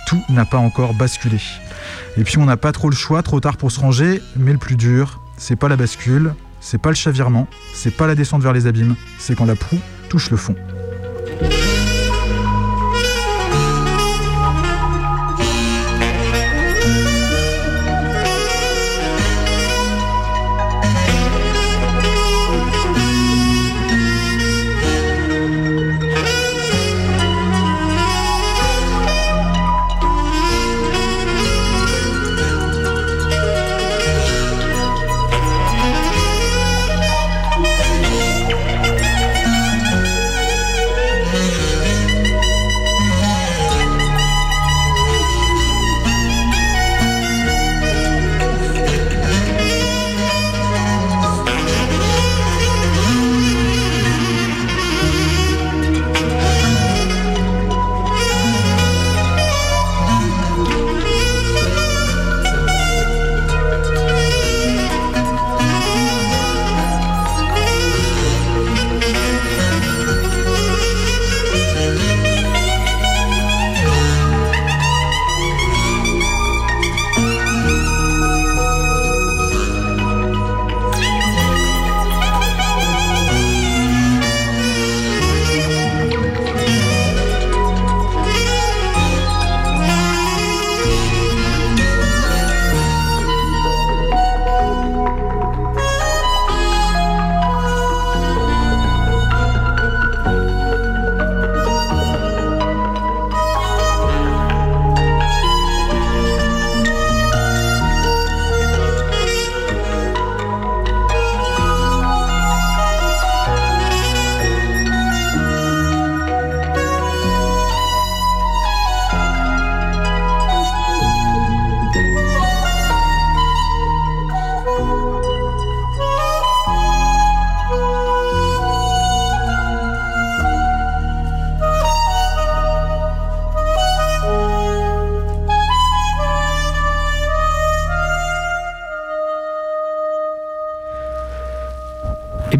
[0.06, 1.38] Tout n'a pas encore basculé.
[2.16, 4.58] Et puis on n'a pas trop le choix, trop tard pour se ranger, mais le
[4.58, 6.34] plus dur, c'est pas la bascule,
[6.64, 9.78] c'est pas le chavirement, c'est pas la descente vers les abîmes, c'est quand la proue
[10.08, 10.56] touche le fond.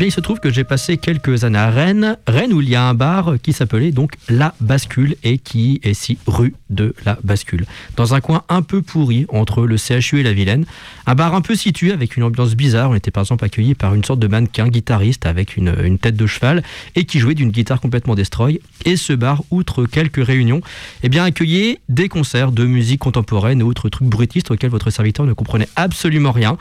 [0.04, 2.84] Il se trouve que j'ai passé quelques années à Rennes, Rennes où il y a
[2.84, 7.64] un bar qui s'appelait donc La Bascule et qui est ici rue de La Bascule,
[7.96, 10.66] dans un coin un peu pourri entre le CHU et la Vilaine.
[11.06, 12.90] Un bar un peu situé avec une ambiance bizarre.
[12.90, 16.26] On était par exemple accueilli par une sorte de mannequin guitariste avec une, tête de
[16.26, 16.62] cheval
[16.94, 18.60] et qui jouait d'une guitare complètement destroy.
[18.84, 20.60] Et ce bar, outre quelques réunions,
[21.02, 25.24] eh bien accueillait des concerts de musique contemporaine et autres trucs bruitistes auxquels votre serviteur
[25.24, 26.58] ne comprenait absolument rien.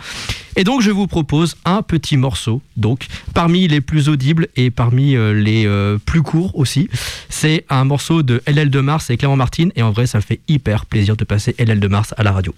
[0.55, 5.15] Et donc je vous propose un petit morceau, donc parmi les plus audibles et parmi
[5.15, 6.89] euh, les euh, plus courts aussi.
[7.29, 10.23] C'est un morceau de LL de Mars et Clément Martin et en vrai ça me
[10.23, 12.53] fait hyper plaisir de passer LL de Mars à la radio.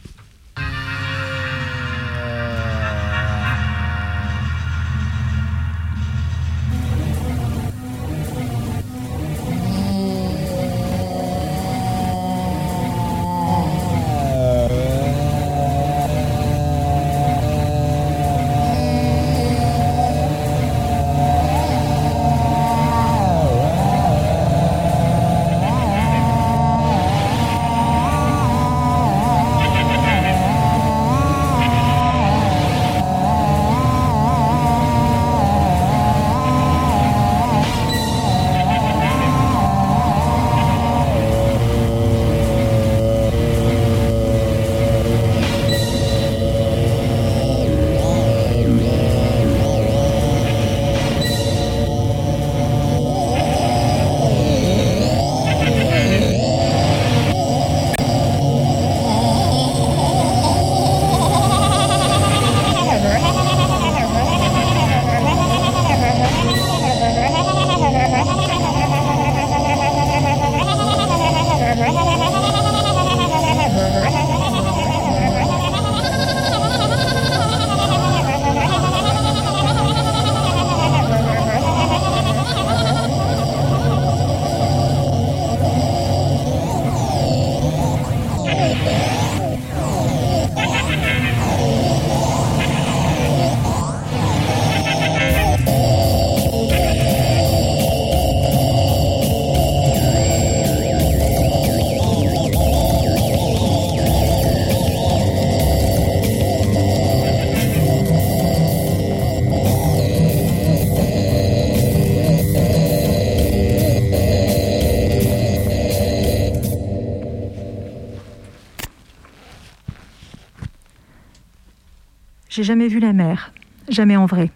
[122.55, 123.51] J'ai jamais vu la mer,
[123.89, 124.49] jamais en vrai.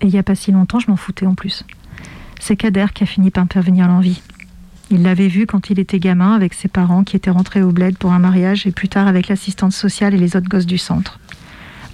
[0.00, 1.64] Et il n'y a pas si longtemps, je m'en foutais en plus.
[2.38, 4.22] C'est Kader qui a fini par me faire venir l'envie.
[4.92, 7.98] Il l'avait vu quand il était gamin avec ses parents qui étaient rentrés au bled
[7.98, 11.18] pour un mariage et plus tard avec l'assistante sociale et les autres gosses du centre.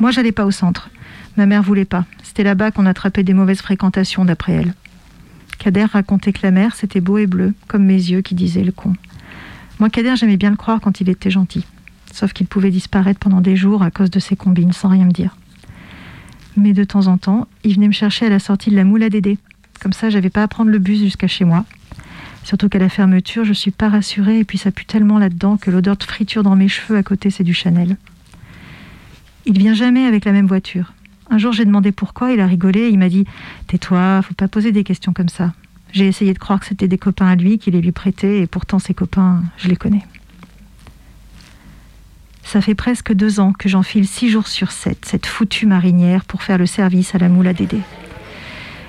[0.01, 0.91] Moi, j'allais pas au centre.
[1.39, 2.05] Ma mère voulait pas.
[2.23, 4.75] C'était là-bas qu'on attrapait des mauvaises fréquentations d'après elle.
[5.59, 8.73] Kader racontait que la mer, c'était beau et bleu, comme mes yeux qui disaient le
[8.73, 8.93] con.
[9.81, 11.65] Moi, Kader, j'aimais bien le croire quand il était gentil.
[12.13, 15.11] Sauf qu'il pouvait disparaître pendant des jours à cause de ses combines, sans rien me
[15.11, 15.38] dire.
[16.59, 19.05] Mais de temps en temps, il venait me chercher à la sortie de la moule
[19.05, 19.39] à Dédé.
[19.81, 21.65] Comme ça, j'avais pas à prendre le bus jusqu'à chez moi.
[22.43, 25.71] Surtout qu'à la fermeture, je suis pas rassurée et puis ça pue tellement là-dedans que
[25.71, 27.97] l'odeur de friture dans mes cheveux à côté, c'est du Chanel.
[29.47, 30.95] Il vient jamais avec la même voiture.
[31.31, 33.25] Un jour, j'ai demandé pourquoi, il a rigolé et il m'a dit
[33.69, 35.53] Tais-toi, faut pas poser des questions comme ça.
[35.93, 38.49] J'ai essayé de croire que c'était des copains à lui, qu'il les lui prêtait, et
[38.49, 40.05] pourtant ses copains, je les connais.
[42.51, 46.43] Ça fait presque deux ans que j'enfile six jours sur sept cette foutue marinière pour
[46.43, 47.79] faire le service à la moule à Dédé.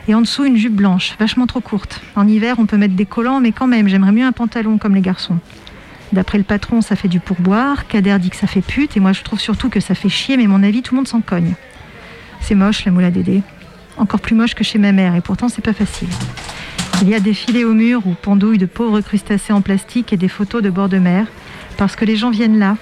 [0.08, 2.00] Et en dessous, une jupe blanche, vachement trop courte.
[2.16, 4.96] En hiver, on peut mettre des collants, mais quand même, j'aimerais mieux un pantalon comme
[4.96, 5.40] les garçons.
[6.14, 7.86] D'après le patron, ça fait du pourboire.
[7.86, 10.38] Kader dit que ça fait pute, et moi je trouve surtout que ça fait chier,
[10.38, 11.56] mais mon avis, tout le monde s'en cogne.
[12.40, 13.44] C'est moche, la moule à Dédé.
[13.98, 16.08] Encore plus moche que chez ma mère, et pourtant c'est pas facile.
[17.02, 20.18] Il y a des filets au mur où pendouillent de pauvres crustacés en plastique et
[20.18, 21.28] des photos de bord de mer,
[21.76, 22.78] parce que les gens viennent là,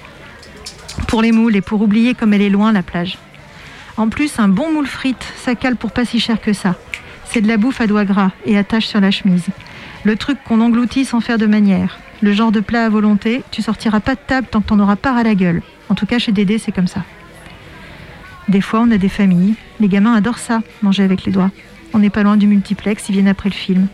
[1.07, 3.17] pour les moules et pour oublier comme elle est loin la plage.
[3.97, 6.75] En plus, un bon moule frite, ça cale pour pas si cher que ça.
[7.25, 9.47] C'est de la bouffe à doigts gras et attache sur la chemise.
[10.03, 11.99] Le truc qu'on engloutit sans faire de manière.
[12.21, 14.95] Le genre de plat à volonté, tu sortiras pas de table tant que t'en auras
[14.95, 15.61] pas à la gueule.
[15.89, 17.03] En tout cas, chez Dédé, c'est comme ça.
[18.47, 19.55] Des fois, on a des familles.
[19.79, 21.51] Les gamins adorent ça, manger avec les doigts.
[21.93, 23.87] On n'est pas loin du multiplex, ils viennent après le film.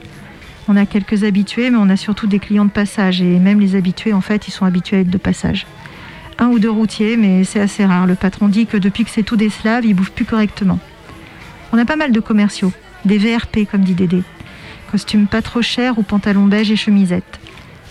[0.68, 3.22] On a quelques habitués, mais on a surtout des clients de passage.
[3.22, 5.66] Et même les habitués, en fait, ils sont habitués à être de passage.
[6.40, 8.08] Un ou deux routiers, mais c'est assez rare.
[8.08, 10.80] Le patron dit que depuis que c'est tout des Slaves, ils bouffent plus correctement.
[11.72, 12.72] On a pas mal de commerciaux.
[13.06, 14.24] Des VRP, comme dit Dédé.
[14.92, 17.40] Costumes pas trop chers ou pantalons beige et chemisettes.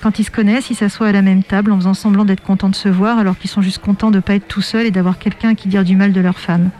[0.02, 2.68] Quand ils se connaissent, ils s'assoient à la même table en faisant semblant d'être contents
[2.68, 5.18] de se voir alors qu'ils sont juste contents de pas être tout seuls et d'avoir
[5.18, 6.70] quelqu'un qui dire du mal de leur femme.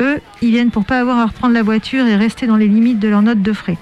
[0.00, 2.98] Eux, ils viennent pour pas avoir à reprendre la voiture et rester dans les limites
[2.98, 3.76] de leur note de frais.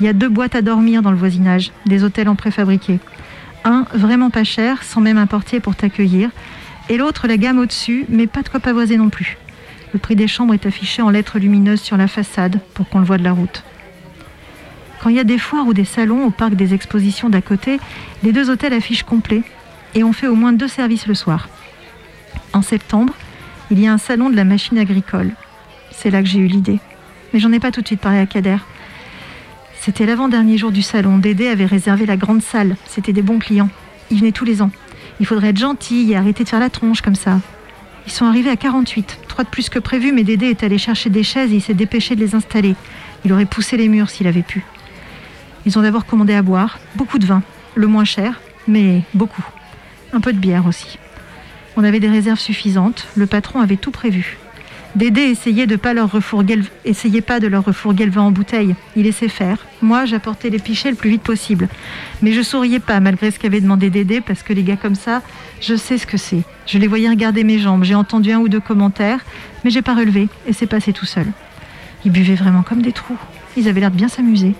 [0.00, 2.98] Il y a deux boîtes à dormir dans le voisinage, des hôtels en préfabriqué.
[3.64, 6.30] Un vraiment pas cher, sans même un portier pour t'accueillir,
[6.88, 9.36] et l'autre la gamme au-dessus, mais pas de quoi pavoiser non plus.
[9.92, 13.04] Le prix des chambres est affiché en lettres lumineuses sur la façade pour qu'on le
[13.04, 13.62] voit de la route.
[15.00, 17.78] Quand il y a des foires ou des salons au parc des expositions d'à côté,
[18.22, 19.42] les deux hôtels affichent complet
[19.94, 21.48] et on fait au moins deux services le soir.
[22.52, 23.14] En septembre,
[23.70, 25.30] il y a un salon de la machine agricole.
[25.90, 26.80] C'est là que j'ai eu l'idée.
[27.32, 28.56] Mais j'en ai pas tout de suite parlé à Kader.
[29.88, 31.16] C'était l'avant-dernier jour du salon.
[31.16, 32.76] Dédé avait réservé la grande salle.
[32.84, 33.70] C'était des bons clients.
[34.10, 34.70] Ils venaient tous les ans.
[35.18, 37.40] Il faudrait être gentil et arrêter de faire la tronche comme ça.
[38.04, 41.08] Ils sont arrivés à 48, trois de plus que prévu, mais Dédé est allé chercher
[41.08, 42.74] des chaises et il s'est dépêché de les installer.
[43.24, 44.62] Il aurait poussé les murs s'il avait pu.
[45.64, 47.42] Ils ont d'abord commandé à boire, beaucoup de vin,
[47.74, 49.46] le moins cher, mais beaucoup.
[50.12, 50.98] Un peu de bière aussi.
[51.78, 54.36] On avait des réserves suffisantes, le patron avait tout prévu.
[54.94, 56.64] Dédé essayait de pas leur refourguer le...
[56.84, 58.74] essayait pas de leur refourguer le vin en bouteille.
[58.96, 59.58] Il laissait faire.
[59.82, 61.68] Moi, j'apportais les pichets le plus vite possible.
[62.22, 65.22] Mais je souriais pas malgré ce qu'avait demandé Dédé parce que les gars comme ça,
[65.60, 66.42] je sais ce que c'est.
[66.66, 67.84] Je les voyais regarder mes jambes.
[67.84, 69.20] J'ai entendu un ou deux commentaires,
[69.62, 71.26] mais j'ai pas relevé et c'est passé tout seul.
[72.04, 73.18] Ils buvaient vraiment comme des trous.
[73.56, 74.54] Ils avaient l'air de bien s'amuser.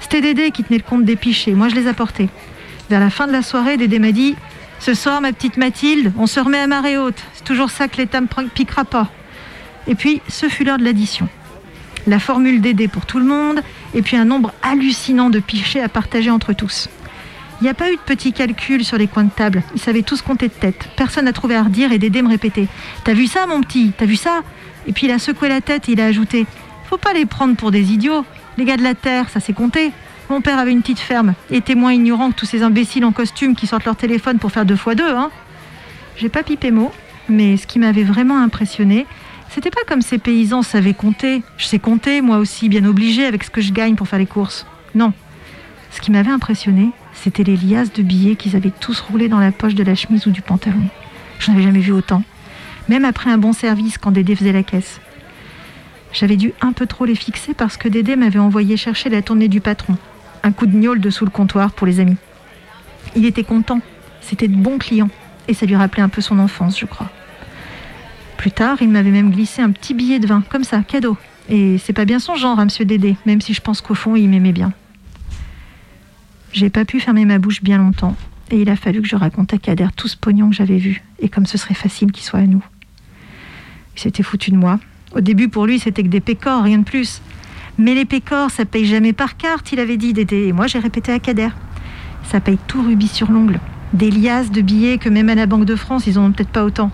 [0.00, 1.52] C'était Dédé qui tenait le compte des pichets.
[1.52, 2.28] Moi, je les apportais.
[2.90, 4.36] Vers la fin de la soirée, Dédé m'a dit
[4.80, 7.22] Ce soir, ma petite Mathilde, on se remet à marée haute.
[7.34, 9.08] C'est toujours ça que l'État me piquera pas.
[9.86, 11.28] Et puis, ce fut l'heure de l'addition.
[12.06, 13.60] La formule Dédé pour tout le monde,
[13.94, 16.88] et puis un nombre hallucinant de pichets à partager entre tous.
[17.60, 19.62] Il n'y a pas eu de petits calculs sur les coins de table.
[19.74, 20.88] Ils savaient tous compter de tête.
[20.96, 22.68] Personne n'a trouvé à redire et Dédé me répétait
[23.04, 23.92] T'as vu ça, mon petit?
[23.96, 24.40] T'as vu ça?
[24.86, 26.46] Et puis il a secoué la tête et il a ajouté
[26.88, 28.24] Faut pas les prendre pour des idiots.
[28.56, 29.92] Les gars de la terre, ça s'est compté.
[30.30, 33.12] Mon père avait une petite ferme et était moins ignorant que tous ces imbéciles en
[33.12, 35.10] costume qui sortent leur téléphone pour faire deux fois deux.
[35.10, 35.30] Hein.
[36.16, 36.92] J'ai pas pipé mot,
[37.28, 39.06] mais ce qui m'avait vraiment impressionné,
[39.50, 41.42] c'était pas comme ces paysans savaient compter.
[41.58, 44.26] Je sais compter, moi aussi, bien obligé avec ce que je gagne pour faire les
[44.26, 44.64] courses.
[44.94, 45.12] Non.
[45.90, 49.50] Ce qui m'avait impressionné, c'était les liasses de billets qu'ils avaient tous roulés dans la
[49.50, 50.84] poche de la chemise ou du pantalon.
[51.40, 52.22] Je n'avais jamais vu autant.
[52.88, 55.00] Même après un bon service quand Dédé faisait la caisse.
[56.12, 59.48] J'avais dû un peu trop les fixer parce que Dédé m'avait envoyé chercher la tournée
[59.48, 59.96] du patron.
[60.44, 62.16] Un coup de gnôle dessous le comptoir pour les amis.
[63.16, 63.80] Il était content.
[64.20, 65.10] C'était de bons clients.
[65.48, 67.10] Et ça lui rappelait un peu son enfance, je crois.
[68.40, 71.18] Plus tard, il m'avait même glissé un petit billet de vin, comme ça, cadeau.
[71.50, 74.16] Et c'est pas bien son genre, à monsieur Dédé, même si je pense qu'au fond,
[74.16, 74.72] il m'aimait bien.
[76.50, 78.16] J'ai pas pu fermer ma bouche bien longtemps,
[78.50, 81.02] et il a fallu que je raconte à Kader tout ce pognon que j'avais vu,
[81.18, 82.64] et comme ce serait facile qu'il soit à nous.
[83.94, 84.80] Il s'était foutu de moi.
[85.14, 87.20] Au début, pour lui, c'était que des pécores, rien de plus.
[87.76, 90.46] Mais les pécores, ça paye jamais par carte, il avait dit Dédé.
[90.46, 91.50] Et moi, j'ai répété à Kader.
[92.22, 93.60] Ça paye tout rubis sur l'ongle.
[93.92, 96.48] Des liasses de billets que même à la Banque de France, ils en ont peut-être
[96.48, 96.90] pas autant.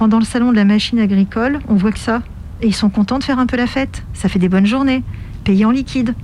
[0.00, 2.22] Pendant le salon de la machine agricole, on voit que ça.
[2.62, 4.02] Et ils sont contents de faire un peu la fête.
[4.14, 5.02] Ça fait des bonnes journées,
[5.44, 6.14] payés en liquide.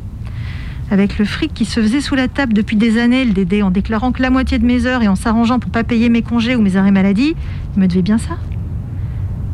[0.90, 3.70] Avec le fric qui se faisait sous la table depuis des années, le Dédé, en
[3.70, 6.56] déclarant que la moitié de mes heures et en s'arrangeant pour pas payer mes congés
[6.56, 7.36] ou mes arrêts maladie,
[7.76, 8.38] il me devait bien ça.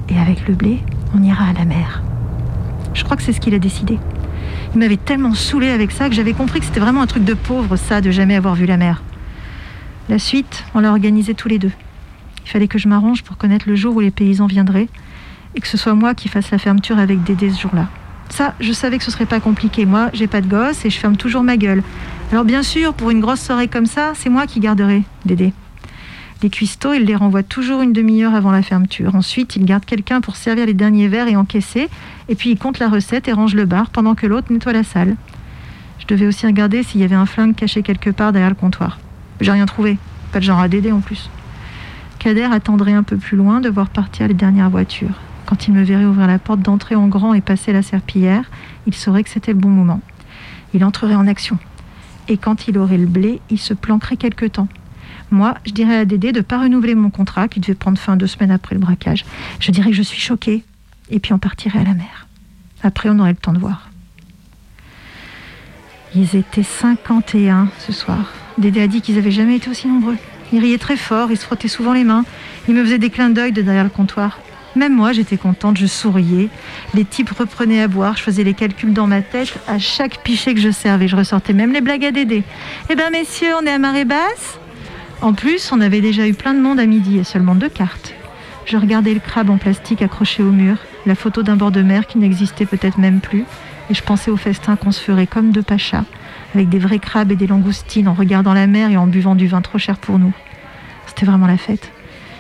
[0.08, 0.78] Et avec le blé,
[1.16, 2.00] on ira à la mer.
[2.94, 3.98] Je crois que c'est ce qu'il a décidé.
[4.72, 7.34] Il m'avait tellement saoulé avec ça que j'avais compris que c'était vraiment un truc de
[7.34, 9.02] pauvre, ça, de jamais avoir vu la mer.
[10.08, 11.72] La suite, on l'a organisée tous les deux.
[12.45, 14.88] Il fallait que je m'arrange pour connaître le jour où les paysans viendraient
[15.55, 17.88] et que ce soit moi qui fasse la fermeture avec Dédé ce jour-là.
[18.30, 19.84] Ça, je savais que ce serait pas compliqué.
[19.84, 21.82] Moi, j'ai pas de gosse et je ferme toujours ma gueule.
[22.30, 25.53] Alors bien sûr, pour une grosse soirée comme ça, c'est moi qui garderai Dédé.
[26.43, 29.14] Les cuistots, il les renvoie toujours une demi-heure avant la fermeture.
[29.14, 31.88] Ensuite, il garde quelqu'un pour servir les derniers verres et encaisser.
[32.28, 34.82] Et puis, il compte la recette et range le bar pendant que l'autre nettoie la
[34.82, 35.14] salle.
[36.01, 38.99] Je devais aussi regarder s'il y avait un flingue caché quelque part derrière le comptoir.
[39.40, 39.99] J'ai rien trouvé.
[40.32, 41.30] Pas de genre à Dédé en plus.
[42.22, 45.20] Kader attendrait un peu plus loin de voir partir les dernières voitures.
[45.44, 48.48] Quand il me verrait ouvrir la porte d'entrée en grand et passer la serpillière,
[48.86, 50.00] il saurait que c'était le bon moment.
[50.72, 51.58] Il entrerait en action.
[52.28, 54.68] Et quand il aurait le blé, il se planquerait quelque temps.
[55.32, 58.16] Moi, je dirais à Dédé de ne pas renouveler mon contrat, qui devait prendre fin
[58.16, 59.24] deux semaines après le braquage.
[59.58, 60.62] Je dirais que je suis choquée,
[61.10, 62.28] et puis on partirait à la mer.
[62.84, 63.90] Après, on aurait le temps de voir.
[66.14, 68.32] Ils étaient 51 ce soir.
[68.58, 70.18] Dédé a dit qu'ils n'avaient jamais été aussi nombreux.
[70.53, 72.24] Ils riaient très fort, ils se frottaient souvent les mains.
[72.68, 74.38] Ils me faisaient des clins d'œil de derrière le comptoir.
[74.74, 76.48] Même moi, j'étais contente, je souriais.
[76.94, 79.53] Les types reprenaient à boire, je faisais les calculs dans ma tête.
[79.68, 82.42] À chaque pichet que je servais, je ressortais même les blagues à Dédé.
[82.88, 84.59] Eh ben, messieurs, on est à marée basse?
[85.20, 88.14] En plus, on avait déjà eu plein de monde à midi et seulement deux cartes.
[88.64, 92.07] Je regardais le crabe en plastique accroché au mur, la photo d'un bord de mer
[92.07, 93.44] qui n'existait peut-être même plus,
[93.90, 96.05] et je pensais au festin qu'on se ferait comme deux pachas,
[96.55, 99.46] avec des vrais crabes et des langoustines, en regardant la mer et en buvant du
[99.46, 100.32] vin trop cher pour nous.
[101.07, 101.90] C'était vraiment la fête.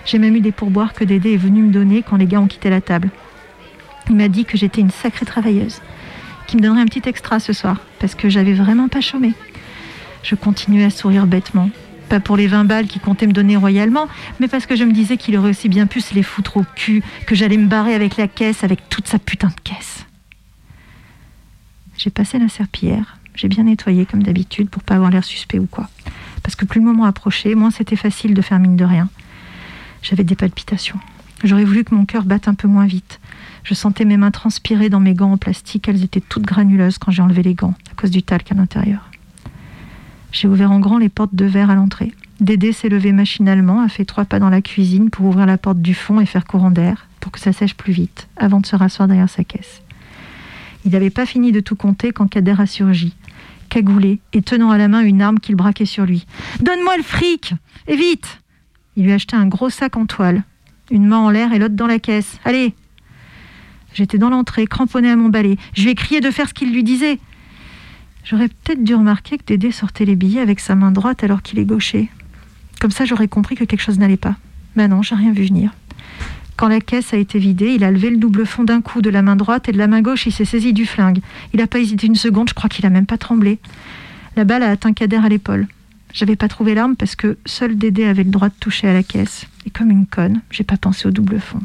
[0.04, 2.46] J'ai même eu des pourboires que Dédé est venu me donner quand les gars ont
[2.46, 3.10] quitté la table.
[4.10, 5.80] Il m'a dit que j'étais une sacrée travailleuse,
[6.46, 9.32] qu'il me donnerait un petit extra ce soir, parce que j'avais vraiment pas chômé.
[10.22, 11.70] Je continuais à sourire bêtement.
[12.08, 14.06] Pas pour les 20 balles qu'il comptait me donner royalement,
[14.38, 16.64] mais parce que je me disais qu'il aurait aussi bien pu se les foutre au
[16.74, 20.04] cul, que j'allais me barrer avec la caisse, avec toute sa putain de caisse.
[21.96, 25.66] J'ai passé la serpillière, j'ai bien nettoyé comme d'habitude pour pas avoir l'air suspect ou
[25.66, 25.88] quoi.
[26.42, 29.08] Parce que plus le moment approchait, moins c'était facile de faire mine de rien.
[30.02, 30.98] J'avais des palpitations.
[31.44, 33.20] J'aurais voulu que mon cœur batte un peu moins vite.
[33.64, 35.88] Je sentais mes mains transpirer dans mes gants en plastique.
[35.88, 39.08] Elles étaient toutes granuleuses quand j'ai enlevé les gants, à cause du talc à l'intérieur.
[40.32, 42.12] J'ai ouvert en grand les portes de verre à l'entrée.
[42.40, 45.80] Dédé s'est levé machinalement, a fait trois pas dans la cuisine pour ouvrir la porte
[45.80, 48.74] du fond et faire courant d'air, pour que ça sèche plus vite, avant de se
[48.74, 49.82] rasseoir derrière sa caisse.
[50.84, 53.14] Il n'avait pas fini de tout compter quand Kader a surgi,
[53.72, 56.26] cagoulé et tenant à la main une arme qu'il braquait sur lui.
[56.60, 57.54] Donne-moi le fric
[57.88, 58.40] Et vite
[58.96, 60.42] Il lui a acheté un gros sac en toile,
[60.90, 62.38] une main en l'air et l'autre dans la caisse.
[62.44, 62.74] Allez
[63.94, 65.56] J'étais dans l'entrée, cramponnée à mon balai.
[65.74, 67.18] Je lui ai crié de faire ce qu'il lui disait.
[68.24, 71.58] J'aurais peut-être dû remarquer que Dédé sortait les billets avec sa main droite alors qu'il
[71.58, 72.10] est gaucher.
[72.78, 74.36] Comme ça, j'aurais compris que quelque chose n'allait pas.
[74.76, 75.72] Mais non, j'ai rien vu venir.
[76.62, 79.10] Quand la caisse a été vidée, il a levé le double fond d'un coup de
[79.10, 81.18] la main droite et de la main gauche, il s'est saisi du flingue.
[81.52, 83.58] Il n'a pas hésité une seconde, je crois qu'il a même pas tremblé.
[84.36, 85.66] La balle a atteint Kader à l'épaule.
[86.12, 89.02] J'avais pas trouvé l'arme parce que seul Dédé avait le droit de toucher à la
[89.02, 89.48] caisse.
[89.66, 91.58] Et comme une conne, j'ai pas pensé au double fond.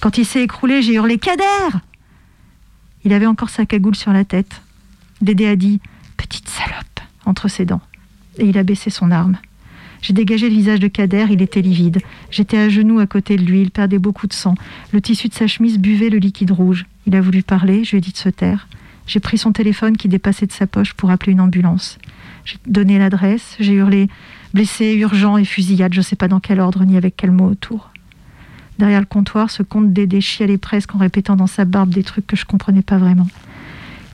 [0.00, 1.78] Quand il s'est écroulé, j'ai hurlé Kader
[3.04, 4.62] Il avait encore sa cagoule sur la tête.
[5.20, 5.80] Dédé a dit
[6.16, 7.82] Petite salope entre ses dents.
[8.38, 9.38] Et il a baissé son arme.
[10.00, 12.00] J'ai dégagé le visage de Kader, il était livide.
[12.30, 14.54] J'étais à genoux à côté de lui, il perdait beaucoup de sang.
[14.92, 16.86] Le tissu de sa chemise buvait le liquide rouge.
[17.06, 18.68] Il a voulu parler, je lui ai dit de se taire.
[19.06, 21.98] J'ai pris son téléphone qui dépassait de sa poche pour appeler une ambulance.
[22.44, 24.08] J'ai donné l'adresse, j'ai hurlé
[24.54, 27.46] blessé, urgent et fusillade, je ne sais pas dans quel ordre ni avec quel mot
[27.46, 27.90] autour.
[28.78, 32.26] Derrière le comptoir, ce comte Dédé chialait presque en répétant dans sa barbe des trucs
[32.26, 33.26] que je comprenais pas vraiment.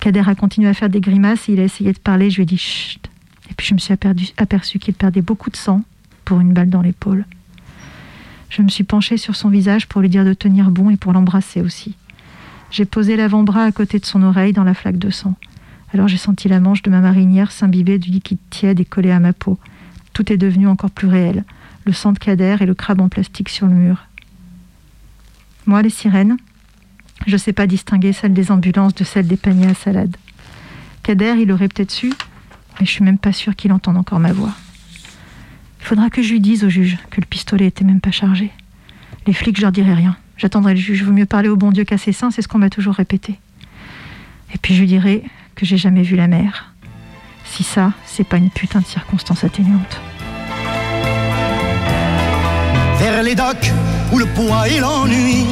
[0.01, 2.43] Kader a continué à faire des grimaces et il a essayé de parler, je lui
[2.44, 3.03] ai dit chut.
[3.50, 5.82] Et puis je me suis aperdu- aperçu qu'il perdait beaucoup de sang
[6.24, 7.24] pour une balle dans l'épaule.
[8.50, 11.12] Je me suis penchée sur son visage pour lui dire de tenir bon et pour
[11.12, 11.96] l'embrasser aussi.
[12.70, 15.34] J'ai posé l'avant-bras à côté de son oreille dans la flaque de sang.
[15.92, 19.20] Alors j'ai senti la manche de ma marinière s'imbiber du liquide tiède et collé à
[19.20, 19.58] ma peau.
[20.12, 21.44] Tout est devenu encore plus réel.
[21.84, 24.06] Le sang de Kader et le crabe en plastique sur le mur.
[25.66, 26.36] Moi, les sirènes,
[27.26, 30.16] je ne sais pas distinguer celles des ambulances de celles des paniers à salade.
[31.02, 32.12] Kader, il aurait peut-être su,
[32.78, 34.52] mais je suis même pas sûre qu'il entende encore ma voix.
[35.80, 38.51] Il faudra que je lui dise au juge que le pistolet était même pas chargé.
[39.26, 40.16] Les flics, je leur dirai rien.
[40.36, 41.02] J'attendrai le juge.
[41.02, 43.38] Vaut mieux parler au bon Dieu qu'à ses saints, c'est ce qu'on m'a toujours répété.
[44.55, 45.22] Et puis je lui dirai
[45.55, 46.72] que j'ai jamais vu la mer.
[47.44, 50.01] Si ça, c'est pas une putain de circonstance atténuante.
[52.98, 53.70] Vers les docks
[54.12, 55.44] où le poids et l'ennui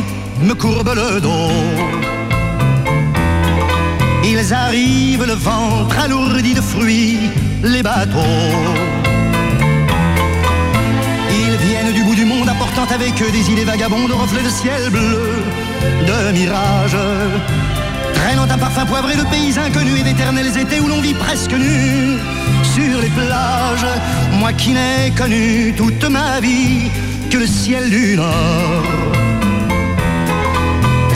[0.43, 2.22] me courbent le dos.
[4.25, 7.31] Ils arrivent le ventre alourdi de fruits,
[7.63, 8.19] les bateaux.
[11.31, 14.91] Ils viennent du bout du monde apportant avec eux des idées vagabondes, reflets de ciel
[14.91, 15.43] bleu,
[16.07, 16.97] de mirages.
[18.15, 22.19] Traînant un parfum poivré de pays inconnus et d'éternels étés où l'on vit presque nu
[22.63, 23.87] sur les plages.
[24.39, 26.91] Moi qui n'ai connu toute ma vie
[27.31, 29.32] que le ciel du Nord.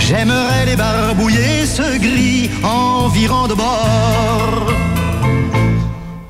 [0.09, 4.73] J'aimerais débarbouiller ce gris environ de bord.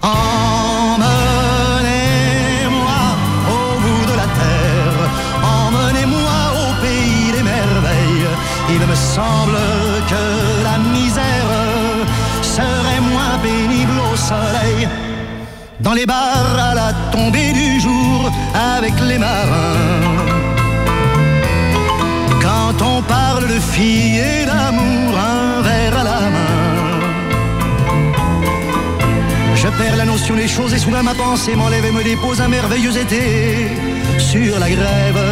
[0.01, 1.03] Emmenez-moi
[3.51, 4.99] au bout de la terre,
[5.59, 8.31] emmenez-moi au pays des merveilles.
[8.71, 9.59] Il me semble
[10.09, 10.25] que
[10.65, 11.53] la misère
[12.41, 14.89] serait moins pénible au soleil.
[15.81, 19.86] Dans les bars à la tombée du jour avec les marins.
[23.79, 26.57] Et d'amour, un verre à la main.
[29.55, 32.49] Je perds la notion des choses et soudain ma pensée m'enlève et me dépose un
[32.49, 33.69] merveilleux été
[34.19, 35.23] sur la grève.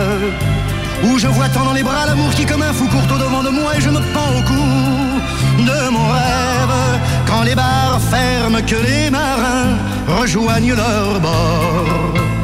[1.04, 3.42] Où je vois tant dans les bras l'amour qui comme un fou court au devant
[3.42, 7.00] de moi et je me pends au cou de mon rêve.
[7.26, 9.78] Quand les bars ferment, que les marins
[10.20, 12.43] rejoignent leur bord.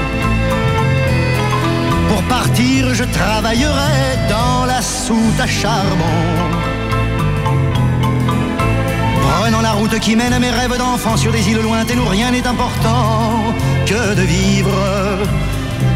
[3.01, 6.05] Je travaillerai dans la soute à charbon.
[9.21, 12.31] Prenant la route qui mène à mes rêves d'enfant sur des îles lointaines où rien
[12.31, 13.55] n'est important
[13.85, 14.69] que de vivre.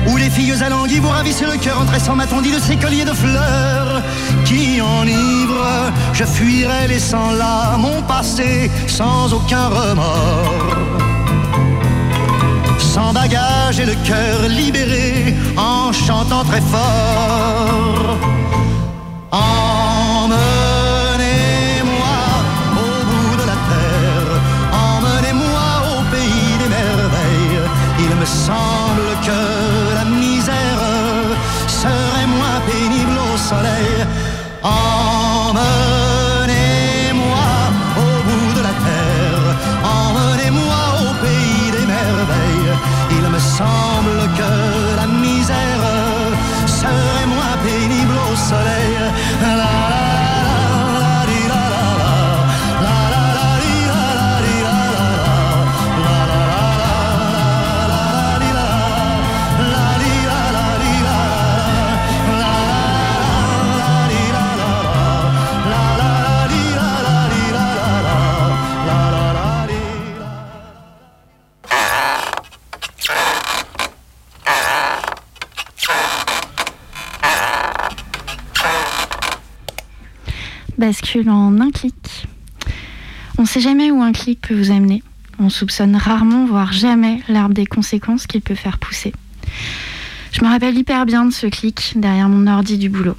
[0.07, 3.05] Où les filles alanguies vous ravissent le cœur en tressant ma tendie de ces colliers
[3.05, 4.01] de fleurs
[4.45, 5.91] qui enivrent.
[6.13, 11.04] Je fuirai laissant là mon passé sans aucun remords.
[12.79, 18.17] Sans bagage et le cœur libéré en chantant très fort.
[81.23, 82.27] En un clic.
[83.37, 85.03] On ne sait jamais où un clic peut vous amener.
[85.39, 89.13] On soupçonne rarement, voire jamais, l'arbre des conséquences qu'il peut faire pousser.
[90.31, 93.15] Je me rappelle hyper bien de ce clic derrière mon ordi du boulot.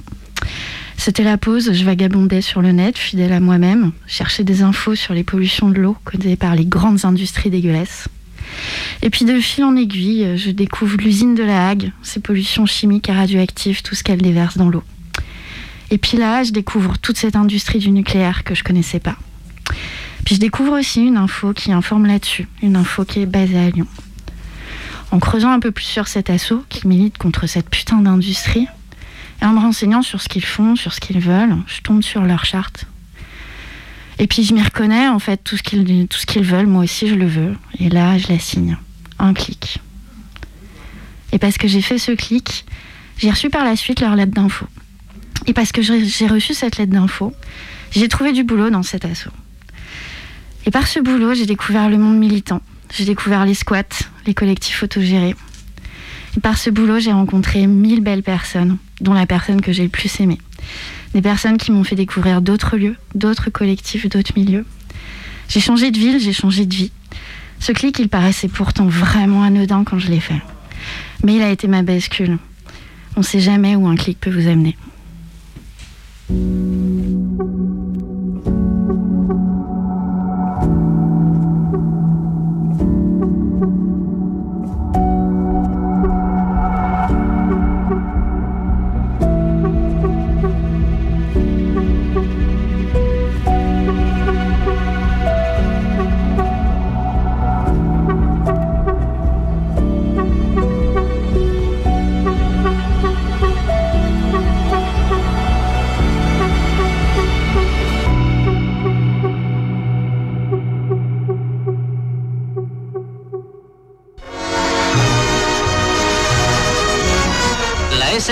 [0.97, 5.13] C'était la pause, je vagabondais sur le net, fidèle à moi-même, cherchais des infos sur
[5.13, 8.07] les pollutions de l'eau causées par les grandes industries dégueulasses.
[9.01, 13.09] Et puis de fil en aiguille, je découvre l'usine de la Hague, ses pollutions chimiques
[13.09, 14.83] et radioactives, tout ce qu'elle déverse dans l'eau.
[15.89, 19.15] Et puis là, je découvre toute cette industrie du nucléaire que je connaissais pas.
[20.25, 23.69] Puis je découvre aussi une info qui informe là-dessus, une info qui est basée à
[23.69, 23.87] Lyon.
[25.11, 28.67] En creusant un peu plus sur cet assaut qui milite contre cette putain d'industrie,
[29.41, 32.23] et en me renseignant sur ce qu'ils font, sur ce qu'ils veulent, je tombe sur
[32.23, 32.85] leur charte.
[34.19, 37.15] Et puis je m'y reconnais, en fait, tout ce qu'ils qu'ils veulent, moi aussi je
[37.15, 37.55] le veux.
[37.79, 38.77] Et là, je la signe.
[39.19, 39.79] Un clic.
[41.31, 42.65] Et parce que j'ai fait ce clic,
[43.17, 44.65] j'ai reçu par la suite leur lettre d'info.
[45.47, 47.33] Et parce que j'ai reçu cette lettre d'info,
[47.91, 49.31] j'ai trouvé du boulot dans cet assaut.
[50.65, 52.61] Et par ce boulot, j'ai découvert le monde militant.
[52.93, 53.83] J'ai découvert les squats,
[54.25, 55.35] les collectifs autogérés.
[56.35, 59.89] Et par ce boulot, j'ai rencontré mille belles personnes, dont la personne que j'ai le
[59.89, 60.39] plus aimée.
[61.13, 64.65] Des personnes qui m'ont fait découvrir d'autres lieux, d'autres collectifs, d'autres milieux.
[65.47, 66.91] J'ai changé de ville, j'ai changé de vie.
[67.59, 70.41] Ce clic, il paraissait pourtant vraiment anodin quand je l'ai fait.
[71.23, 72.37] Mais il a été ma bascule.
[73.15, 74.75] On ne sait jamais où un clic peut vous amener.
[76.27, 76.39] thank
[77.39, 77.76] you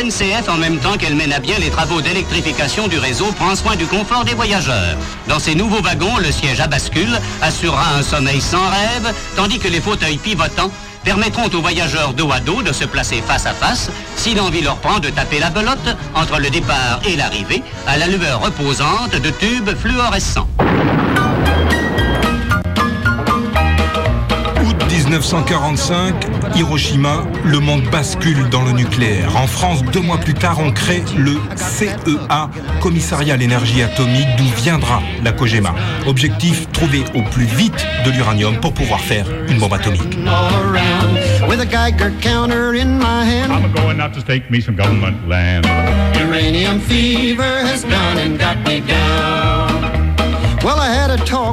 [0.09, 3.75] SNCF, en même temps qu'elle mène à bien les travaux d'électrification du réseau, prend soin
[3.75, 4.97] du confort des voyageurs.
[5.27, 9.67] Dans ces nouveaux wagons, le siège à bascule assurera un sommeil sans rêve, tandis que
[9.67, 10.69] les fauteuils pivotants
[11.03, 14.77] permettront aux voyageurs dos à dos de se placer face à face si l'envie leur
[14.77, 19.29] prend de taper la belote entre le départ et l'arrivée à la lueur reposante de
[19.29, 20.47] tubes fluorescents.
[25.15, 26.13] 1945,
[26.55, 29.37] Hiroshima, le monde bascule dans le nucléaire.
[29.37, 32.49] En France, deux mois plus tard, on crée le CEA,
[32.81, 35.73] Commissariat à l'énergie atomique, d'où viendra la Kojima.
[36.05, 40.17] Objectif, trouver au plus vite de l'uranium pour pouvoir faire une bombe atomique.
[40.27, 41.13] all around
[41.47, 43.53] with a Geiger counter in my hand.
[43.53, 45.65] I'm going out to stake me some government land.
[46.17, 49.84] Uranium fever has gone and got me down.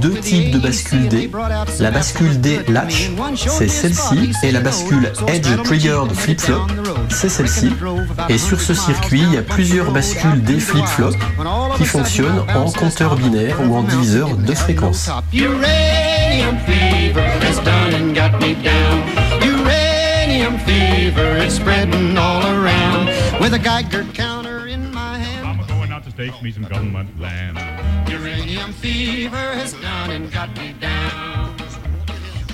[0.01, 1.31] Deux types de bascule D.
[1.81, 6.67] La bascule D latch, c'est celle-ci, et la bascule Edge Triggered Flip-Flop,
[7.11, 7.71] c'est celle-ci.
[8.29, 11.13] Et sur ce circuit, il y a plusieurs bascules D flip-flop
[11.77, 15.11] qui fonctionnent en compteur binaire ou en diviseur de fréquence.
[26.31, 27.59] Got me some government land.
[28.09, 31.57] Uranium fever has done and got me down.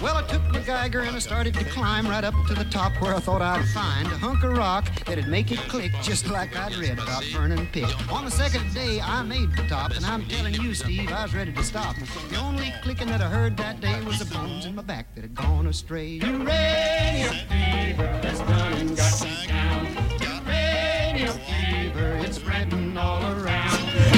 [0.00, 2.92] Well, I took my Geiger and I started to climb right up to the top
[3.02, 6.56] where I thought I'd find a hunk of rock that'd make it click just like
[6.56, 8.10] I'd read about Vernon Pick.
[8.10, 11.34] On the second day, I made the top, and I'm telling you, Steve, I was
[11.34, 11.96] ready to stop.
[12.30, 15.22] The only clicking that I heard that day was the bones in my back that
[15.22, 16.06] had gone astray.
[16.06, 19.86] Uranium fever has done and got me down.
[20.20, 22.87] Uranium fever, it's spreading.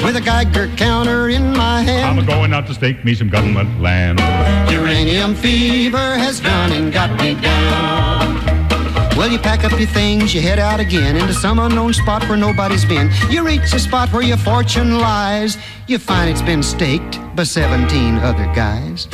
[0.03, 2.19] With a Geiger counter in my hand.
[2.19, 4.19] I'm going out to stake me some government land.
[4.71, 8.41] Uranium fever has done and got me down.
[9.15, 12.37] Well, you pack up your things, you head out again into some unknown spot where
[12.37, 13.11] nobody's been.
[13.29, 15.57] You reach a spot where your fortune lies.
[15.85, 19.07] You find it's been staked by 17 other guys.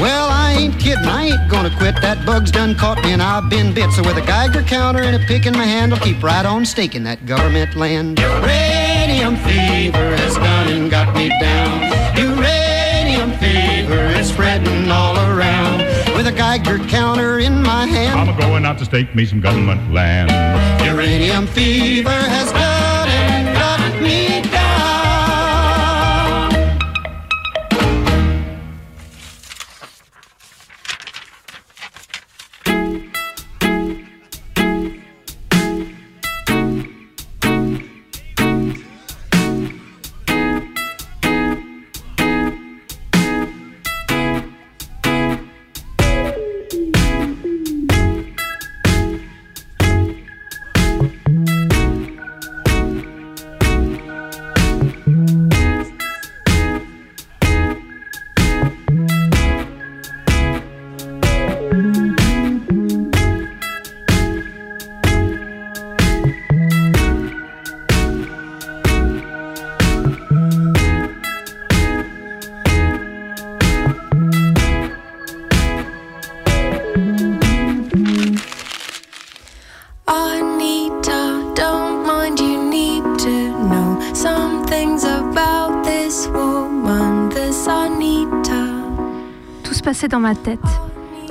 [0.00, 2.00] Well, I ain't kidding, I ain't gonna quit.
[2.00, 3.90] That bug's done caught me and I've been bit.
[3.90, 6.64] So with a Geiger counter and a pick in my hand, I'll keep right on
[6.64, 8.20] staking that government land.
[9.28, 11.82] Uranium fever has done and got me down.
[12.16, 15.80] Uranium fever is spreading all around.
[16.16, 19.92] With a Geiger counter in my hand, I'm going out to stake me some government
[19.92, 20.30] land.
[20.82, 22.50] uranium fever has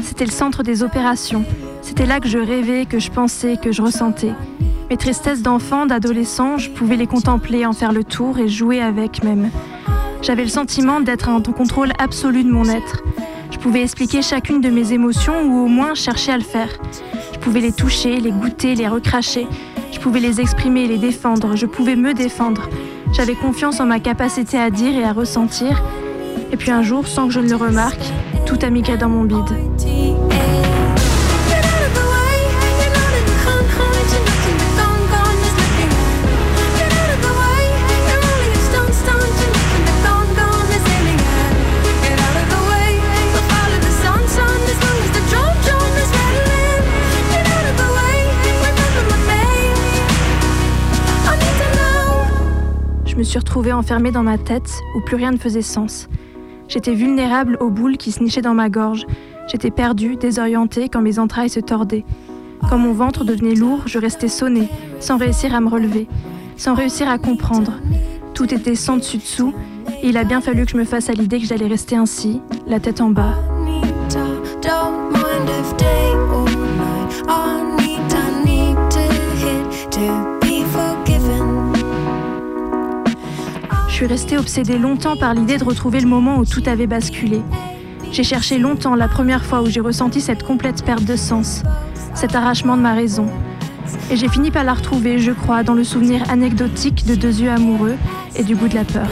[0.02, 1.44] C'était le centre des opérations.
[1.82, 4.34] C'était là que je rêvais, que je pensais, que je ressentais.
[4.90, 9.24] Mes tristesses d'enfant, d'adolescent, je pouvais les contempler, en faire le tour et jouer avec
[9.24, 9.50] même.
[10.22, 13.04] J'avais le sentiment d'être en contrôle absolu de mon être.
[13.52, 16.70] Je pouvais expliquer chacune de mes émotions ou au moins chercher à le faire.
[17.34, 19.48] Je pouvais les toucher, les goûter, les recracher.
[19.92, 21.56] Je pouvais les exprimer, les défendre.
[21.56, 22.70] Je pouvais me défendre.
[23.14, 25.82] J'avais confiance en ma capacité à dire et à ressentir.
[26.52, 28.12] Et puis un jour, sans que je ne le remarque,
[28.48, 29.38] tout a migré dans mon bide.
[53.06, 56.08] Je me suis retrouvée enfermée dans ma tête où plus rien ne faisait sens.
[56.68, 59.06] J'étais vulnérable aux boules qui se nichaient dans ma gorge.
[59.48, 62.04] J'étais perdue, désorientée quand mes entrailles se tordaient.
[62.70, 64.68] Quand mon ventre devenait lourd, je restais sonnée,
[65.00, 66.08] sans réussir à me relever,
[66.58, 67.74] sans réussir à comprendre.
[68.34, 69.54] Tout était sans dessus-dessous,
[70.04, 72.42] et il a bien fallu que je me fasse à l'idée que j'allais rester ainsi,
[72.68, 73.36] la tête en bas.
[83.98, 87.42] Suis restée obsédée longtemps par l'idée de retrouver le moment où tout avait basculé.
[88.12, 91.64] J'ai cherché longtemps la première fois où j'ai ressenti cette complète perte de sens,
[92.14, 93.26] cet arrachement de ma raison.
[94.12, 97.50] Et j'ai fini par la retrouver, je crois, dans le souvenir anecdotique de deux yeux
[97.50, 97.96] amoureux
[98.36, 99.10] et du goût de la peur.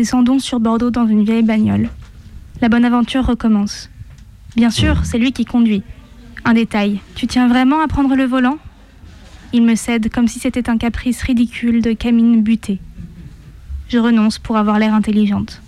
[0.00, 1.90] Descendons sur Bordeaux dans une vieille bagnole.
[2.62, 3.90] La bonne aventure recommence.
[4.56, 5.82] Bien sûr, c'est lui qui conduit.
[6.46, 7.00] Un détail.
[7.16, 8.56] Tu tiens vraiment à prendre le volant?
[9.52, 12.78] Il me cède comme si c'était un caprice ridicule de Camine butée.
[13.90, 15.60] Je renonce pour avoir l'air intelligente.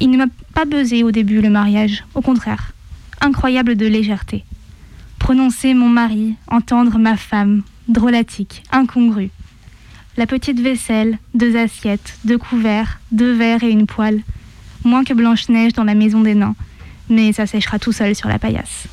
[0.00, 2.72] Il ne m'a pas buzzé au début le mariage, au contraire.
[3.20, 4.42] Incroyable de légèreté.
[5.18, 9.28] Prononcer mon mari, entendre ma femme, drôlatique, incongru.
[10.16, 14.22] La petite vaisselle, deux assiettes, deux couverts, deux verres et une poêle.
[14.84, 16.56] Moins que Blanche-Neige dans la maison des nains,
[17.08, 18.88] mais ça séchera tout seul sur la paillasse.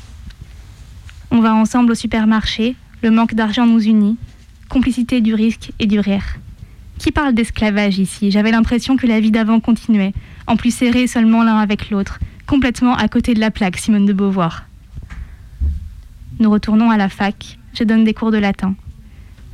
[1.32, 4.16] On va ensemble au supermarché, le manque d'argent nous unit,
[4.68, 6.36] complicité du risque et du rire.
[6.98, 8.30] Qui parle d'esclavage ici?
[8.30, 10.12] J'avais l'impression que la vie d'avant continuait,
[10.46, 14.12] en plus serrés seulement l'un avec l'autre, complètement à côté de la plaque Simone de
[14.12, 14.66] Beauvoir.
[16.40, 18.74] Nous retournons à la fac, je donne des cours de latin.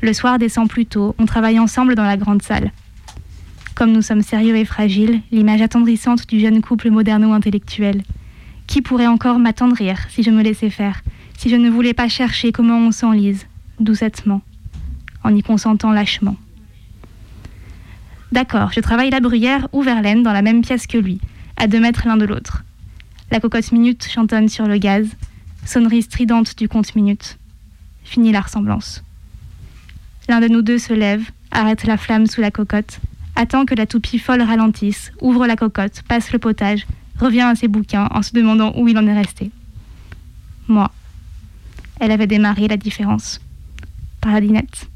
[0.02, 2.72] Le soir descend plus tôt, on travaille ensemble dans la grande salle.
[3.76, 8.02] Comme nous sommes sérieux et fragiles, l'image attendrissante du jeune couple moderno-intellectuel.
[8.66, 11.02] Qui pourrait encore m'attendrir si je me laissais faire,
[11.36, 13.46] si je ne voulais pas chercher comment on s'enlise,
[13.78, 14.40] doucettement,
[15.22, 16.36] en y consentant lâchement
[18.32, 21.20] D'accord, je travaille la bruyère ou Verlaine dans la même pièce que lui,
[21.58, 22.64] à deux mètres l'un de l'autre.
[23.30, 25.06] La cocotte minute chantonne sur le gaz,
[25.66, 27.36] sonnerie stridente du compte minute.
[28.04, 29.04] Fini la ressemblance.
[30.30, 33.00] L'un de nous deux se lève, arrête la flamme sous la cocotte,
[33.36, 36.86] attend que la toupie folle ralentisse, ouvre la cocotte, passe le potage,
[37.20, 39.50] revient à ses bouquins en se demandant où il en est resté.
[40.68, 40.90] Moi.
[42.00, 43.40] Elle avait démarré la différence.
[44.20, 44.88] Par la dinette.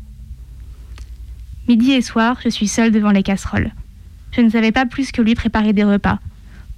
[1.68, 3.72] Midi et soir, je suis seule devant les casseroles.
[4.32, 6.18] Je ne savais pas plus que lui préparer des repas.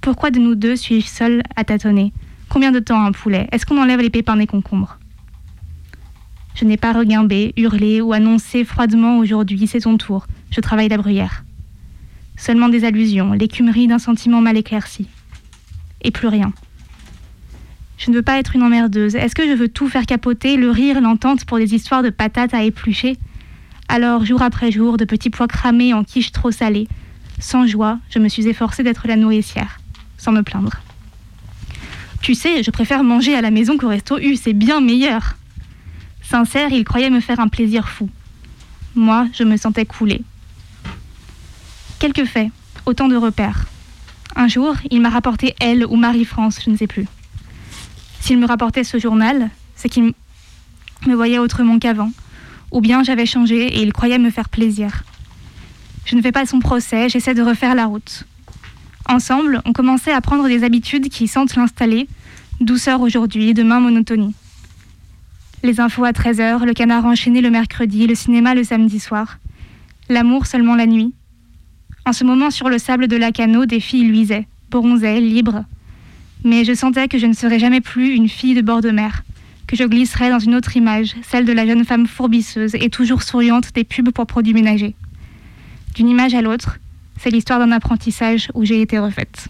[0.01, 2.13] Pourquoi de nous deux suis-je seule à tâtonner?
[2.49, 3.47] Combien de temps un poulet?
[3.51, 4.97] Est-ce qu'on enlève les pépins des concombres?
[6.55, 10.97] Je n'ai pas reguimbé, hurlé ou annoncé froidement aujourd'hui, c'est ton tour, je travaille la
[10.97, 11.42] bruyère.
[12.43, 15.07] Seulement des allusions, l'écumerie d'un sentiment mal éclairci.
[16.01, 16.51] Et plus rien.
[17.97, 19.15] Je ne veux pas être une emmerdeuse.
[19.15, 22.53] Est-ce que je veux tout faire capoter, le rire, l'entente pour des histoires de patates
[22.53, 23.17] à éplucher?
[23.87, 26.89] Alors, jour après jour, de petits pois cramés en quiche trop salée,
[27.39, 29.79] sans joie, je me suis efforcée d'être la nourricière,
[30.17, 30.81] sans me plaindre.
[32.21, 35.37] Tu sais, je préfère manger à la maison qu'au resto U, c'est bien meilleur.
[36.21, 38.09] Sincère, il croyait me faire un plaisir fou.
[38.95, 40.23] Moi, je me sentais couler.
[42.03, 42.49] Quelques faits,
[42.85, 43.63] autant de repères.
[44.35, 47.07] Un jour, il m'a rapporté Elle ou Marie-France, je ne sais plus.
[48.19, 50.11] S'il me rapportait ce journal, c'est qu'il
[51.07, 52.11] me voyait autrement qu'avant,
[52.73, 55.05] ou bien j'avais changé et il croyait me faire plaisir.
[56.03, 58.25] Je ne fais pas son procès, j'essaie de refaire la route.
[59.07, 62.09] Ensemble, on commençait à prendre des habitudes qui sentent l'installer,
[62.59, 64.35] douceur aujourd'hui, demain monotonie.
[65.63, 69.37] Les infos à 13h, le canard enchaîné le mercredi, le cinéma le samedi soir.
[70.09, 71.13] L'amour seulement la nuit.
[72.05, 75.63] En ce moment, sur le sable de la canot, des filles luisaient, bronzaient, libres.
[76.43, 79.23] Mais je sentais que je ne serais jamais plus une fille de bord de mer,
[79.67, 83.23] que je glisserais dans une autre image, celle de la jeune femme fourbisseuse et toujours
[83.23, 84.95] souriante des pubs pour produits ménagers.
[85.95, 86.79] D'une image à l'autre,
[87.19, 89.47] c'est l'histoire d'un apprentissage où j'ai été refaite.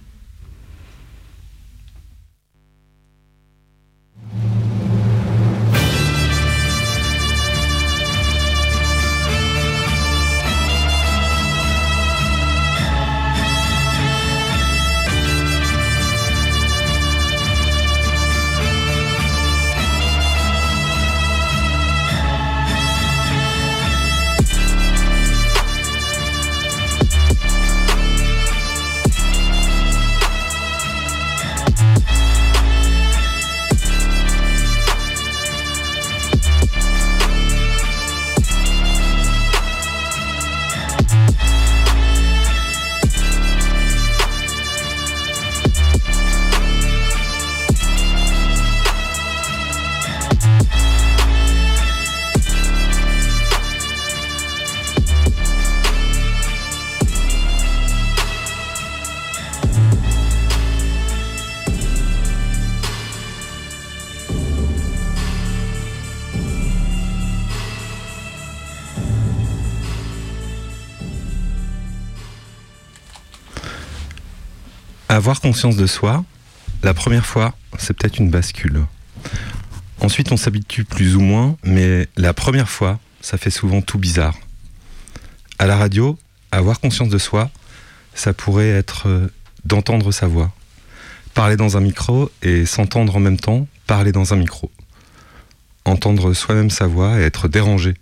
[75.13, 76.25] Avoir conscience de soi,
[76.81, 78.83] la première fois, c'est peut-être une bascule.
[80.01, 84.35] Ensuite, on s'habitue plus ou moins, mais la première fois, ça fait souvent tout bizarre.
[85.59, 86.17] À la radio,
[86.51, 87.51] avoir conscience de soi,
[88.15, 89.27] ça pourrait être euh,
[89.65, 90.51] d'entendre sa voix.
[91.35, 94.71] Parler dans un micro et s'entendre en même temps, parler dans un micro.
[95.85, 97.93] Entendre soi-même sa voix et être dérangé.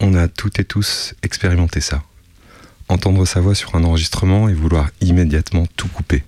[0.00, 2.02] On a toutes et tous expérimenté ça.
[2.90, 6.24] Entendre sa voix sur un enregistrement et vouloir immédiatement tout couper.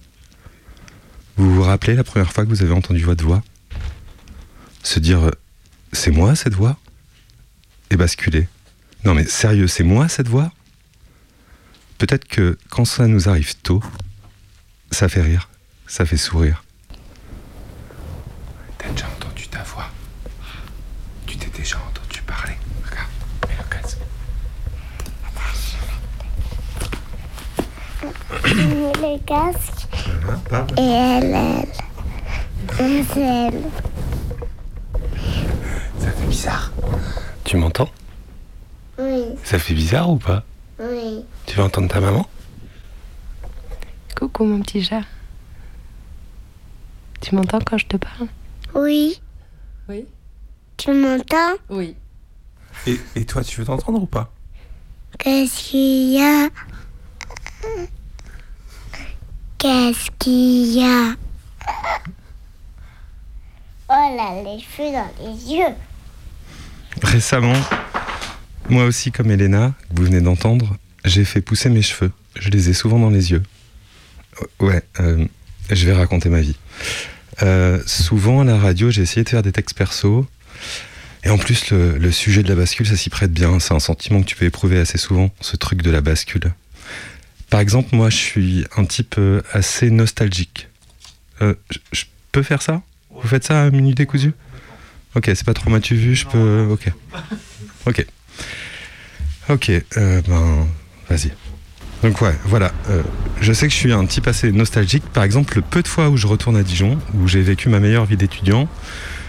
[1.37, 3.43] Vous vous rappelez la première fois que vous avez entendu votre voix?
[4.85, 5.33] Se dire
[5.93, 6.79] c'est moi cette voix?
[7.91, 8.47] Et basculer.
[9.05, 10.53] Non mais sérieux, c'est moi cette voix?
[11.99, 13.83] Peut-être que quand ça nous arrive tôt,
[14.93, 15.51] ça fait rire,
[15.89, 16.63] ça fait sourire.
[18.79, 19.91] T'as déjà entendu ta voix?
[21.27, 22.55] Tu t'es déjà entendu parler
[22.89, 23.09] Regarde,
[23.49, 23.99] mets le casque.
[28.33, 29.89] Le casque.
[30.79, 33.05] Et elle, elle.
[33.05, 33.63] C'est elle.
[35.99, 36.73] Ça fait bizarre.
[37.45, 37.89] Tu m'entends?
[38.99, 40.45] Oui, Ça fait bizarre ou pas?
[40.81, 41.25] Oui.
[41.47, 42.27] Tu veux entendre ta maman?
[44.17, 45.03] Coucou mon petit chat.
[47.21, 48.29] Tu m'entends quand je te parle?
[48.75, 49.21] Oui.
[49.89, 50.07] Oui.
[50.77, 51.55] Tu m'entends?
[51.71, 51.97] Oui.
[52.87, 54.33] et, et toi, tu veux t'entendre ou pas?
[55.19, 56.49] Qu'est-ce qu'il y a?
[59.63, 61.15] Qu'est-ce qu'il y a?
[63.89, 65.75] Oh là, les cheveux dans les yeux.
[67.01, 67.55] Récemment,
[68.69, 72.11] moi aussi comme Elena, que vous venez d'entendre, j'ai fait pousser mes cheveux.
[72.35, 73.45] Je les ai souvent dans les yeux.
[74.41, 75.25] Euh, Ouais, euh,
[75.71, 76.57] je vais raconter ma vie.
[77.43, 80.27] Euh, souvent à la radio, j'ai essayé de faire des textes perso.
[81.23, 83.61] Et en plus, le, le sujet de la bascule, ça s'y prête bien.
[83.61, 86.53] C'est un sentiment que tu peux éprouver assez souvent, ce truc de la bascule.
[87.53, 90.69] Par exemple, moi, je suis un type euh, assez nostalgique.
[91.43, 91.55] Euh,
[91.93, 92.81] je- peux faire ça?
[93.11, 94.33] Vous faites ça à Minute Décousu
[95.15, 96.67] Ok, c'est pas trop m'as-tu vu Je peux.
[96.71, 96.91] Ok.
[97.85, 98.07] Ok.
[99.51, 99.69] Ok,
[99.99, 100.67] euh, ben,
[101.11, 101.31] vas-y.
[102.03, 102.73] Donc ouais, voilà.
[102.89, 103.03] euh,
[103.43, 105.05] je sais que je suis un type assez nostalgique.
[105.13, 107.81] Par exemple, le peu de fois où je retourne à Dijon, où j'ai vécu ma
[107.81, 108.67] meilleure vie d'étudiant,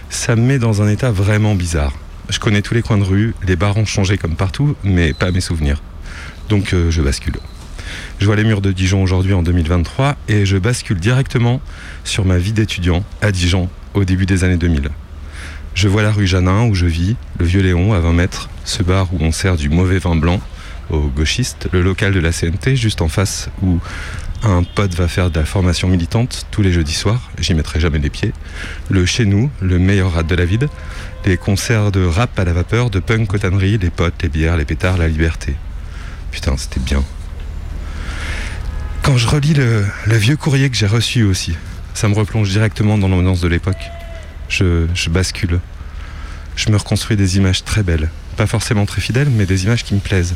[0.09, 1.91] ça me met dans un état vraiment bizarre.
[2.29, 5.29] Je connais tous les coins de rue, les bars ont changé comme partout, mais pas
[5.31, 5.83] mes souvenirs.
[6.47, 7.35] Donc euh, je bascule.
[8.19, 11.61] Je vois les murs de Dijon aujourd'hui en 2023 et je bascule directement
[12.03, 14.89] sur ma vie d'étudiant à Dijon au début des années 2000.
[15.73, 18.83] Je vois la rue Janin où je vis, le Vieux Léon à 20 mètres, ce
[18.83, 20.39] bar où on sert du mauvais vin blanc
[20.89, 23.79] aux gauchistes, le local de la CNT juste en face où
[24.43, 27.99] un pote va faire de la formation militante tous les jeudis soirs, j'y mettrai jamais
[27.99, 28.33] les pieds,
[28.89, 30.67] le chez nous, le meilleur rap de la ville,
[31.25, 34.57] les concerts de rap à la vapeur, de punk aux tanneries, les potes, les bières,
[34.57, 35.55] les pétards, la liberté.
[36.31, 37.03] Putain, c'était bien.
[39.03, 41.57] Quand je relis le, vieux courrier que j'ai reçu aussi,
[41.93, 43.91] ça me replonge directement dans l'ambiance de l'époque.
[44.47, 45.59] Je bascule.
[46.55, 48.09] Je me reconstruis des images très belles.
[48.37, 50.35] Pas forcément très fidèles, mais des images qui me plaisent.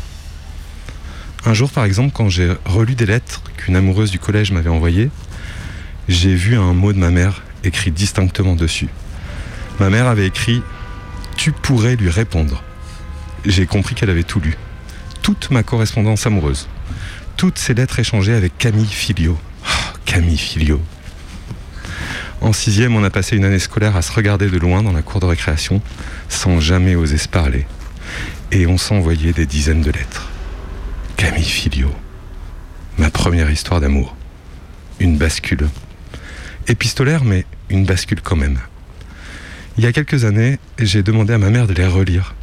[1.45, 5.11] Un jour, par exemple, quand j'ai relu des lettres qu'une amoureuse du collège m'avait envoyées,
[6.09, 8.89] j'ai vu un mot de ma mère écrit distinctement dessus.
[9.79, 10.61] Ma mère avait écrit
[11.37, 12.61] Tu pourrais lui répondre.
[13.45, 14.57] J'ai compris qu'elle avait tout lu.
[15.21, 16.67] Toute ma correspondance amoureuse.
[17.37, 19.37] Toutes ces lettres échangées avec Camille Filio.
[19.63, 20.81] Oh, Camille Filio.
[22.41, 25.03] En sixième, on a passé une année scolaire à se regarder de loin dans la
[25.03, 25.79] cour de récréation,
[26.29, 27.67] sans jamais oser se parler.
[28.51, 30.29] Et on s'envoyait des dizaines de lettres.
[31.15, 31.93] Camille Filio.
[32.97, 34.15] Ma première histoire d'amour.
[34.99, 35.69] Une bascule.
[36.67, 38.57] Épistolaire, mais une bascule quand même.
[39.77, 42.33] Il y a quelques années, j'ai demandé à ma mère de les relire,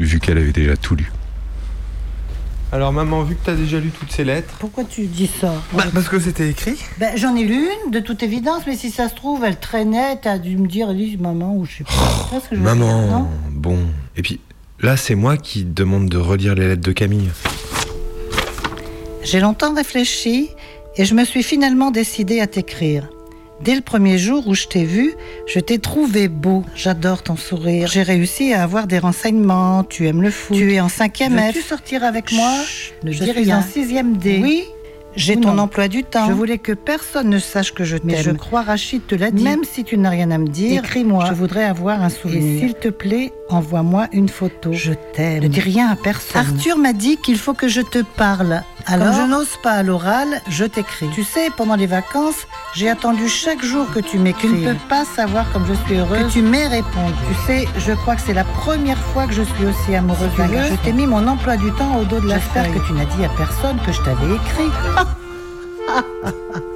[0.00, 1.12] vu qu'elle avait déjà tout lu.
[2.70, 4.54] Alors maman, vu que t'as déjà lu toutes ces lettres...
[4.60, 6.76] Pourquoi tu dis ça Bah, parce que c'était écrit.
[6.98, 10.18] Ben, J'en ai lu une, de toute évidence, mais si ça se trouve, elle traînait,
[10.20, 11.92] t'as dû me dire, Elise, maman, ou je sais pas.
[11.92, 13.78] Tu vois ce que je veux dire, non Maman, bon.
[14.16, 14.40] Et puis
[14.80, 17.30] là, c'est moi qui demande de relire les lettres de Camille.
[19.22, 20.50] J'ai longtemps réfléchi
[20.96, 23.08] et je me suis finalement décidée à t'écrire.
[23.60, 25.14] Dès le premier jour où je t'ai vu,
[25.46, 26.64] je t'ai trouvé beau.
[26.76, 27.88] J'adore ton sourire.
[27.88, 29.82] J'ai réussi à avoir des renseignements.
[29.84, 30.56] Tu aimes le foot.
[30.56, 31.46] Tu es en cinquième F.
[31.46, 32.52] Veux-tu sortir avec moi
[33.02, 33.58] ne Je dis rien.
[33.58, 34.40] en sixième D.
[34.42, 34.64] Oui.
[35.16, 35.64] J'ai ton non.
[35.64, 36.28] emploi du temps.
[36.28, 38.06] Je voulais que personne ne sache que je t'aime.
[38.12, 39.42] Mais je crois Rachid te l'a dit.
[39.42, 41.24] Même si tu n'as rien à me dire, écris-moi.
[41.28, 42.62] Je voudrais avoir un souvenir.
[42.62, 44.72] Et s'il te plaît, envoie-moi une photo.
[44.72, 45.42] Je t'aime.
[45.42, 46.40] Ne dis rien à personne.
[46.42, 48.62] Arthur m'a dit qu'il faut que je te parle.
[48.86, 51.08] Alors, Comme je n'ose pas à l'oral, je t'écris.
[51.14, 54.48] Tu sais, pendant les vacances, j'ai attendu chaque jour que tu m'écris.
[54.48, 57.14] Tu ne peux pas savoir comme je suis heureuse que tu m'aies répondu.
[57.28, 60.46] Tu sais, je crois que c'est la première fois que je suis aussi amoureuse d'un.
[60.48, 63.04] Je t'ai mis mon emploi du temps au dos de la J'espère que tu n'as
[63.04, 64.70] dit à personne que je t'avais écrit.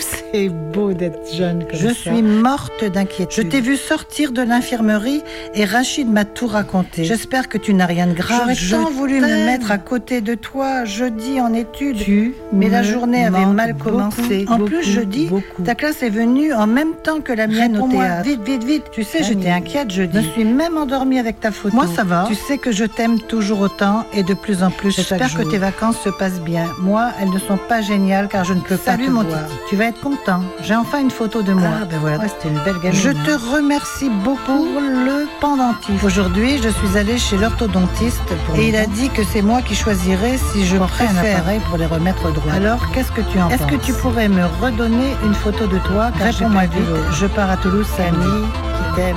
[0.00, 3.44] c'est beau d'être jeune comme Je suis morte d'inquiétude.
[3.44, 5.22] Je t'ai vu sortir de l'infirmerie
[5.54, 7.04] et Rachid m'a tout raconté.
[7.04, 8.50] J'espère que tu n'as rien de grave.
[8.52, 11.98] J'aurais tant voulu me mettre à côté de toi jeudi en études.
[11.98, 14.46] Tu mais la journée avait mal commencé.
[14.48, 15.30] en plus, jeudi,
[15.64, 18.24] ta classe est venue en même temps que la mienne au théâtre.
[18.24, 18.84] Vite, vite, vite.
[18.92, 20.18] Tu sais, j'étais inquiète jeudi.
[20.22, 21.74] Je suis même endormie avec ta photo.
[21.74, 22.26] Moi, ça va.
[22.28, 24.94] Tu sais que je t'aime toujours autant et de plus en plus.
[24.94, 26.66] J'espère que tes vacances se passent bien.
[26.80, 29.42] Moi, elles ne sont pas géniales car je ne peux pas te mon voir.
[29.68, 30.42] Tu vas être content.
[30.62, 31.68] J'ai enfin une photo de moi.
[31.82, 32.28] Ah, ben voilà.
[32.28, 32.98] c'était une belle gamine.
[33.00, 36.02] Je te remercie beaucoup pour le pendentif.
[36.04, 38.22] Aujourd'hui, je suis allée chez l'orthodontiste
[38.56, 41.78] et il a dit que c'est moi qui choisirais si je préfère un appareil pour
[41.78, 42.52] les remettre droit.
[42.52, 45.78] Alors, qu'est-ce que tu en penses Est-ce que tu pourrais me redonner une photo de
[45.78, 46.10] toi?
[46.20, 46.82] Réponds-moi vite.
[47.12, 47.86] Je pars à Toulouse,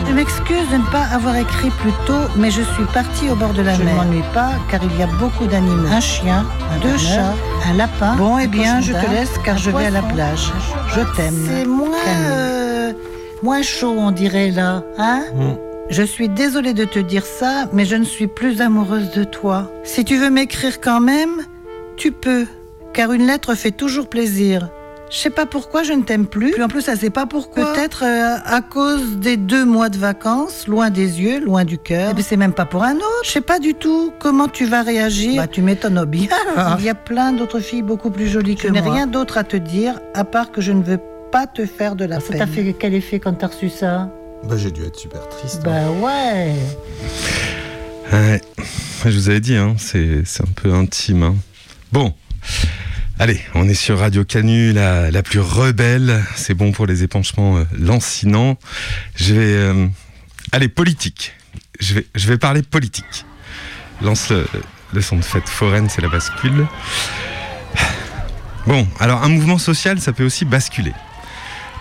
[0.08, 3.54] Je m'excuse de ne pas avoir écrit plus tôt, mais je suis partie au bord
[3.54, 3.80] de la mer.
[3.80, 5.90] Je ne m'ennuie pas car il y a beaucoup d'animaux.
[5.92, 6.46] Un chien,
[6.82, 7.34] deux chats,
[7.70, 8.16] un lapin.
[8.16, 10.52] Bon, eh bien, je te laisse car je vais à la plage.
[10.90, 11.36] Je t'aime.
[11.48, 12.94] C'est moins, euh,
[13.42, 15.24] moins chaud, on dirait là, hein?
[15.90, 19.70] Je suis désolée de te dire ça, mais je ne suis plus amoureuse de toi.
[19.84, 21.42] Si tu veux m'écrire quand même,
[21.98, 22.46] tu peux,
[22.94, 24.70] car une lettre fait toujours plaisir.
[25.10, 26.52] Je sais pas pourquoi je ne t'aime plus.
[26.52, 27.74] Puis en plus, ça sait pas pourquoi.
[27.74, 32.10] Peut-être euh, à cause des deux mois de vacances, loin des yeux, loin du cœur.
[32.12, 33.22] Et puis c'est même pas pour un autre.
[33.24, 35.36] Je sais pas du tout comment tu vas réagir.
[35.36, 36.30] Bah tu m'étonnes bien.
[36.80, 38.80] Il y a plein d'autres filles beaucoup plus jolies que moi.
[38.80, 41.00] Je n'ai rien d'autre à te dire à part que je ne veux
[41.32, 42.32] pas te faire de la peine.
[42.40, 44.10] Ça t'a fait quel effet quand t'as reçu ça?
[44.44, 45.62] Bah j'ai dû être super triste.
[45.64, 46.54] Bah ouais.
[48.12, 48.42] Ouais.
[49.06, 51.24] Je vous avais dit, hein, c'est c'est un peu intime.
[51.24, 51.36] hein.
[51.92, 52.14] Bon.
[53.20, 56.24] Allez, on est sur Radio Canu, la, plus rebelle.
[56.36, 58.58] C'est bon pour les épanchements euh, lancinants.
[59.16, 59.54] Je vais.
[59.56, 59.88] euh,
[60.52, 61.34] allez, politique.
[61.80, 63.26] Je vais, parler politique.
[64.02, 64.48] Lance le,
[64.94, 66.66] le son de fête foraine, c'est la bascule.
[68.66, 70.94] Bon, alors un mouvement social, ça peut aussi basculer.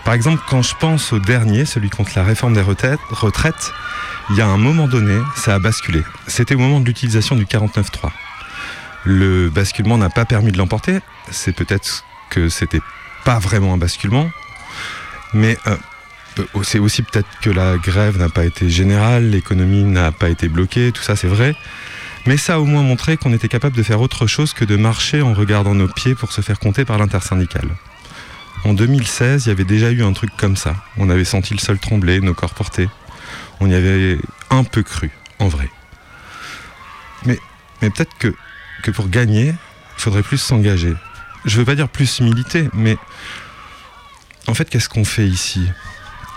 [0.03, 3.71] Par exemple, quand je pense au dernier, celui contre la réforme des retraites
[4.29, 6.01] il y a un moment donné, ça a basculé.
[6.27, 8.09] C'était au moment de l'utilisation du 49.3.
[9.05, 10.99] Le basculement n'a pas permis de l'emporter.
[11.31, 12.81] C'est peut-être que c'était
[13.25, 14.29] pas vraiment un basculement,
[15.33, 15.77] mais euh,
[16.63, 20.91] c'est aussi peut-être que la grève n'a pas été générale, l'économie n'a pas été bloquée,
[20.91, 21.55] tout ça c'est vrai.
[22.25, 24.77] Mais ça a au moins montré qu'on était capable de faire autre chose que de
[24.77, 27.69] marcher en regardant nos pieds pour se faire compter par l'intersyndicale.
[28.63, 30.75] En 2016, il y avait déjà eu un truc comme ça.
[30.97, 32.87] On avait senti le sol trembler, nos corps portés.
[33.59, 34.19] On y avait
[34.49, 35.69] un peu cru, en vrai.
[37.25, 37.37] Mais
[37.81, 38.33] peut-être que,
[38.83, 40.93] que pour gagner, il faudrait plus s'engager.
[41.45, 42.97] Je veux pas dire plus militer, mais
[44.47, 45.67] en fait, qu'est-ce qu'on fait ici?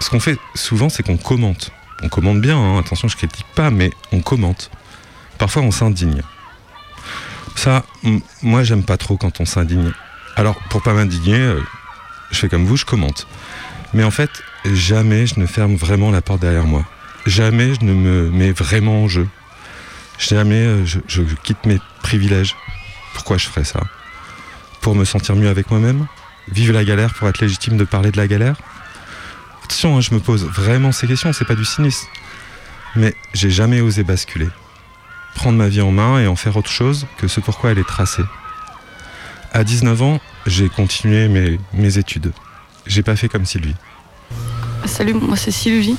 [0.00, 1.70] Ce qu'on fait souvent, c'est qu'on commente.
[2.02, 4.70] On commente bien, hein, attention, je critique pas, mais on commente.
[5.38, 6.22] Parfois, on s'indigne.
[7.56, 7.84] Ça,
[8.42, 9.92] moi, j'aime pas trop quand on s'indigne.
[10.36, 11.60] Alors, pour pas m'indigner, euh,
[12.30, 13.26] je fais comme vous, je commente.
[13.94, 14.30] Mais en fait,
[14.64, 16.84] jamais je ne ferme vraiment la porte derrière moi.
[17.26, 19.26] Jamais je ne me mets vraiment en jeu.
[20.18, 22.56] Jamais euh, je, je quitte mes privilèges.
[23.14, 23.80] Pourquoi je ferais ça?
[24.80, 26.06] Pour me sentir mieux avec moi-même?
[26.48, 28.56] Vivre la galère pour être légitime de parler de la galère?
[29.64, 32.06] Attention, hein, je me pose vraiment ces questions, c'est pas du cynisme.
[32.94, 34.48] Mais j'ai jamais osé basculer.
[35.34, 37.86] Prendre ma vie en main et en faire autre chose que ce pourquoi elle est
[37.86, 38.24] tracée.
[39.52, 42.32] À 19 ans, j'ai continué mes, mes études.
[42.86, 43.74] J'ai pas fait comme Sylvie.
[44.84, 45.96] Salut, moi c'est Sylvie.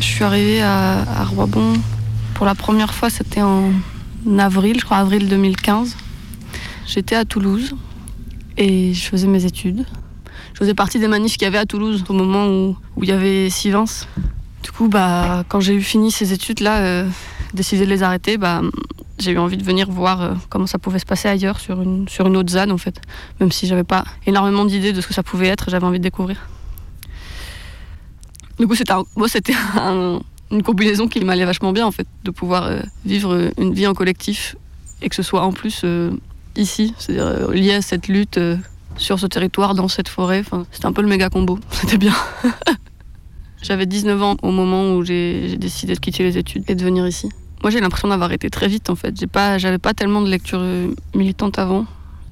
[0.00, 1.74] Je suis arrivée à, à Roibon
[2.38, 3.72] pour la première fois, c'était en
[4.38, 5.96] avril, je crois avril 2015.
[6.86, 7.74] J'étais à Toulouse
[8.56, 9.84] et je faisais mes études.
[10.52, 13.10] Je faisais partie des manifs qu'il y avait à Toulouse au moment où, il y
[13.12, 14.06] avait Sivens.
[14.62, 17.08] Du coup, bah, quand j'ai eu fini ces études-là, euh,
[17.54, 18.62] décidé de les arrêter, bah,
[19.18, 22.06] j'ai eu envie de venir voir euh, comment ça pouvait se passer ailleurs sur une,
[22.08, 23.00] sur une autre ZAN en fait.
[23.40, 26.04] Même si j'avais pas énormément d'idées de ce que ça pouvait être, j'avais envie de
[26.04, 26.36] découvrir.
[28.60, 30.20] Du coup, c'était un- moi, c'était un-
[30.50, 33.94] une combinaison qui m'allait vachement bien, en fait, de pouvoir euh, vivre une vie en
[33.94, 34.56] collectif
[35.02, 36.10] et que ce soit en plus euh,
[36.56, 38.56] ici, c'est-à-dire euh, lié à cette lutte euh,
[38.96, 40.42] sur ce territoire, dans cette forêt.
[40.72, 41.58] C'était un peu le méga combo.
[41.70, 42.14] C'était bien.
[43.62, 47.06] J'avais 19 ans au moment où j'ai décidé de quitter les études et de venir
[47.08, 47.28] ici.
[47.62, 49.18] Moi, j'ai l'impression d'avoir été très vite, en fait.
[49.18, 51.84] J'ai pas, j'avais pas tellement de lecture euh, militante avant.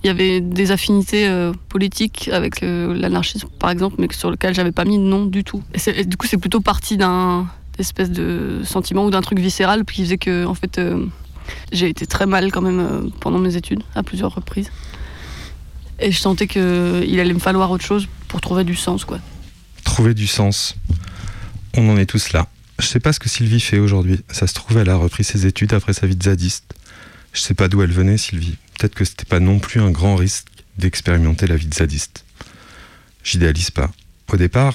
[0.05, 4.55] Il y avait des affinités euh, politiques avec euh, l'anarchisme, par exemple, mais sur lequel
[4.55, 5.63] j'avais pas mis de nom du tout.
[5.75, 10.03] Et du coup, c'est plutôt parti d'un espèce de sentiment ou d'un truc viscéral qui
[10.03, 11.07] faisait que, en fait, euh,
[11.73, 14.70] j'ai été très mal quand même euh, pendant mes études, à plusieurs reprises.
[15.98, 19.19] Et je sentais qu'il allait me falloir autre chose pour trouver du sens, quoi.
[19.85, 20.77] Trouver du sens.
[21.74, 22.48] On en est tous là.
[22.78, 24.20] Je sais pas ce que Sylvie fait aujourd'hui.
[24.31, 26.74] Ça se trouve, elle a repris ses études après sa vie de zadiste.
[27.32, 28.57] Je sais pas d'où elle venait, Sylvie.
[28.78, 30.47] Peut-être que c'était pas non plus un grand risque
[30.77, 32.24] d'expérimenter la vie de zadiste.
[33.24, 33.90] j'idéalise pas.
[34.32, 34.74] Au départ,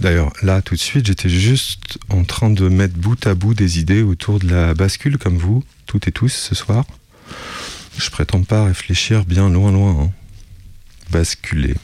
[0.00, 3.78] d'ailleurs, là, tout de suite, j'étais juste en train de mettre bout à bout des
[3.78, 6.84] idées autour de la bascule, comme vous, toutes et tous, ce soir.
[7.98, 10.04] Je prétends pas réfléchir bien loin, loin.
[10.04, 10.10] hein.
[11.10, 11.74] Basculer.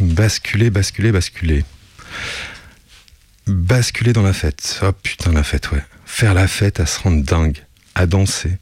[0.00, 1.64] Basculer, basculer, basculer.
[3.46, 4.80] Basculer dans la fête.
[4.82, 5.82] Oh putain, la fête, ouais.
[6.06, 7.58] Faire la fête à se rendre dingue,
[7.94, 8.58] à danser.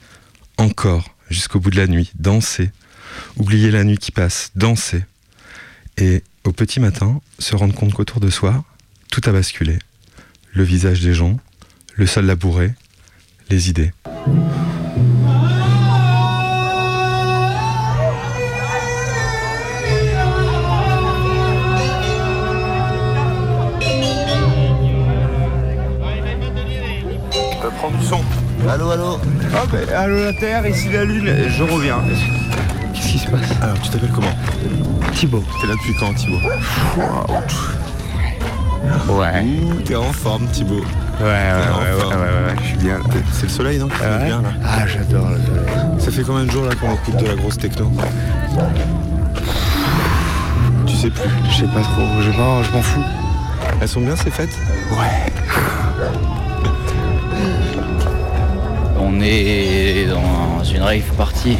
[0.57, 2.71] Encore, jusqu'au bout de la nuit, danser.
[3.37, 5.05] Oublier la nuit qui passe, danser.
[5.99, 8.65] Et au petit matin, se rendre compte qu'autour de soi,
[9.11, 9.79] tout a basculé.
[10.53, 11.39] Le visage des gens,
[11.95, 12.73] le sol labouré,
[13.51, 13.93] les idées.
[27.33, 28.21] Tu peux prendre du son.
[28.69, 29.19] Allô, allô
[29.55, 32.03] Ah ben, allô la Terre, ici la Lune, je reviens.
[33.01, 33.41] Qu'est-ce qui se passe?
[33.63, 34.27] Alors, tu t'appelles comment?
[35.15, 35.43] Thibaut.
[35.61, 36.39] T'es là depuis quand, Thibaut?
[39.09, 39.45] Ouais.
[39.85, 40.85] T'es en forme, Thibaut.
[41.21, 43.05] Ouais, ouais, ouais, ouais, ouais, je suis bien là.
[43.33, 43.87] C'est le soleil, non?
[43.87, 45.75] Bien, là Ah, j'adore le soleil.
[45.99, 47.91] Ça fait combien de jours là qu'on écoute de la grosse techno?
[50.87, 53.05] Tu sais plus Je sais pas trop, je m'en, je m'en fous.
[53.81, 54.57] Elles sont bien ces fêtes?
[54.93, 55.33] Ouais.
[58.99, 61.57] On est dans une rave party,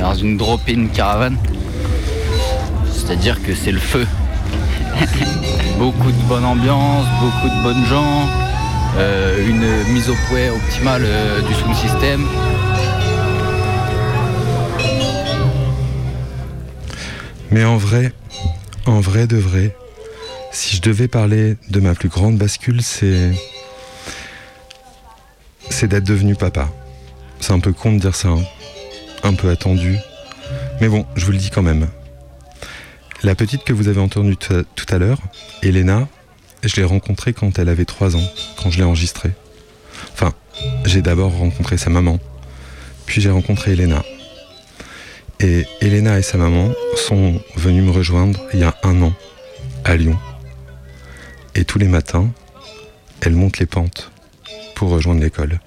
[0.00, 1.36] dans une drop-in caravane.
[2.92, 4.06] C'est-à-dire que c'est le feu.
[5.78, 8.28] beaucoup de bonne ambiance, beaucoup de bonnes gens,
[8.96, 12.26] euh, une mise au point optimale euh, du sound system.
[17.50, 18.12] Mais en vrai,
[18.86, 19.76] en vrai de vrai,
[20.52, 23.32] si je devais parler de ma plus grande bascule, c'est.
[25.68, 26.68] C'est d'être devenu papa.
[27.38, 28.42] C'est un peu con de dire ça, hein.
[29.22, 29.96] Un peu attendu.
[30.80, 31.88] Mais bon, je vous le dis quand même.
[33.22, 34.54] La petite que vous avez entendue tout
[34.88, 35.18] à- l'heure,
[35.62, 36.08] Elena,
[36.62, 38.28] je l'ai rencontrée quand elle avait 3 ans,
[38.62, 39.32] quand je l'ai enregistrée.
[40.12, 40.32] Enfin,
[40.86, 42.18] j'ai d'abord rencontré sa maman,
[43.06, 44.02] puis j'ai rencontré Elena.
[45.38, 49.12] Et Elena et sa maman sont venus me rejoindre il y a un an,
[49.84, 50.18] à Lyon.
[51.54, 52.30] Et tous les matins,
[53.20, 54.10] elles montent les pentes
[54.74, 55.60] pour rejoindre l'école.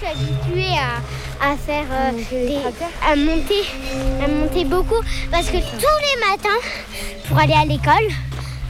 [0.00, 2.58] Suis habituée à, à faire euh, des-
[3.06, 3.62] à monter,
[4.24, 6.60] à monter beaucoup parce que tous les matins,
[7.28, 8.08] pour aller à l'école,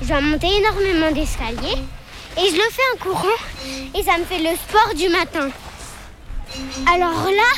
[0.03, 1.79] je dois monter énormément d'escaliers
[2.37, 3.39] et je le fais en courant
[3.95, 5.49] et ça me fait le sport du matin.
[6.93, 7.51] Alors là,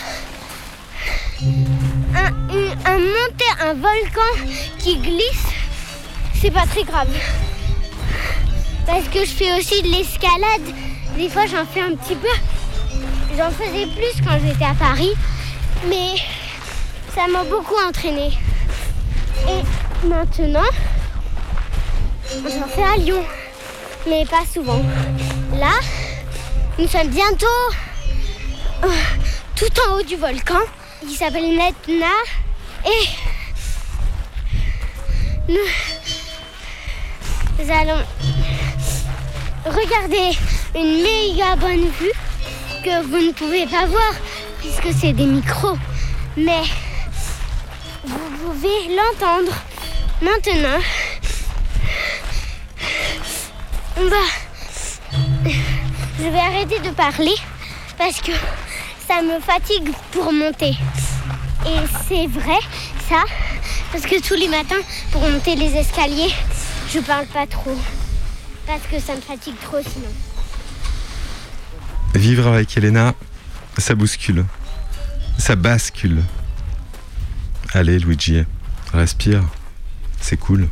[2.84, 5.46] un monter un volcan qui glisse,
[6.40, 7.08] c'est pas très grave.
[8.86, 10.74] Parce que je fais aussi de l'escalade.
[11.16, 12.28] Des fois, j'en fais un petit peu.
[13.36, 15.12] J'en faisais plus quand j'étais à Paris,
[15.88, 16.16] mais
[17.14, 18.30] ça m'a beaucoup entraîné.
[19.48, 20.68] Et maintenant,
[22.30, 23.24] j'en fais à Lyon,
[24.06, 24.82] mais pas souvent.
[25.58, 25.72] Là,
[26.78, 27.46] nous sommes bientôt
[28.84, 28.88] euh,
[29.56, 30.60] tout en haut du volcan.
[31.02, 32.06] Il s'appelle Netna
[32.84, 33.08] et
[35.48, 35.56] nous,
[37.58, 38.02] nous allons
[39.64, 40.36] regarder
[40.74, 42.12] une méga bonne vue
[42.82, 44.12] que vous ne pouvez pas voir
[44.58, 45.76] puisque c'est des micros.
[46.36, 46.62] Mais
[48.04, 49.52] vous pouvez l'entendre
[50.20, 50.80] maintenant.
[53.96, 54.24] On va.
[56.18, 57.34] Je vais arrêter de parler
[57.96, 58.32] parce que
[59.06, 60.74] ça me fatigue pour monter.
[61.66, 61.78] Et
[62.08, 62.58] c'est vrai,
[63.08, 63.22] ça,
[63.92, 64.82] parce que tous les matins,
[65.12, 66.34] pour monter les escaliers,
[66.92, 67.76] je parle pas trop.
[68.66, 70.31] Parce que ça me fatigue trop sinon.
[72.14, 73.14] Vivre avec Elena,
[73.78, 74.44] ça bouscule.
[75.38, 76.22] Ça bascule.
[77.72, 78.44] Allez, Luigi,
[78.92, 79.42] respire.
[80.20, 80.68] C'est cool.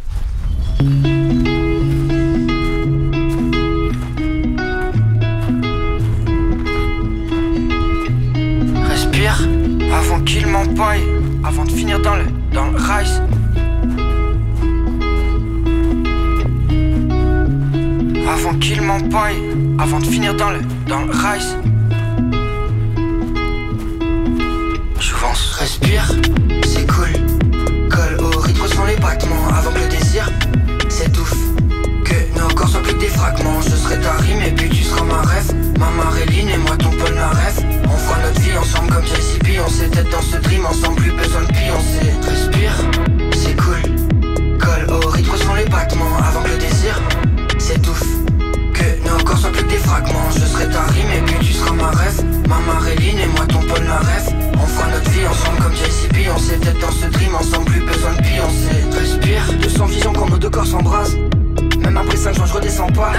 [8.89, 9.49] Respire
[9.93, 11.03] avant qu'il m'empaille,
[11.43, 13.21] avant de finir dans le, dans le rice.
[18.29, 19.43] Avant qu'il m'empaille,
[19.79, 20.61] avant de finir dans le,
[20.91, 21.57] dans le rice.
[25.59, 26.11] Respire,
[26.65, 27.13] c'est cool.
[27.91, 30.29] Colle au rythme sans les battements avant que le désir
[30.89, 31.35] s'étouffe.
[32.05, 33.61] Que nos corps soient plus que des fragments.
[33.61, 35.53] Je serai ta rime et puis tu seras ma rêve.
[35.79, 37.65] Ma Maréline et moi ton rêve.
[37.85, 39.61] On fera notre vie ensemble comme JCP.
[39.65, 42.11] On s'était dans ce dream ensemble, plus besoin de pioncer.
[42.27, 42.75] Respire,
[43.33, 44.59] c'est cool.
[44.59, 47.01] Colle au rythme sans les battements avant que le désir
[47.59, 48.10] s'étouffe
[49.71, 53.27] des fragments, je serai ta rime et puis tu seras ma ref Ma Maréline et
[53.27, 57.07] moi ton ref On fera notre vie ensemble comme JCP On s'est tête dans ce
[57.07, 60.67] dream, ensemble plus besoin de pire On respire, de son vision quand nos deux corps
[60.67, 61.17] s'embrassent.
[61.79, 63.13] Même après 5 jours je redescends pas.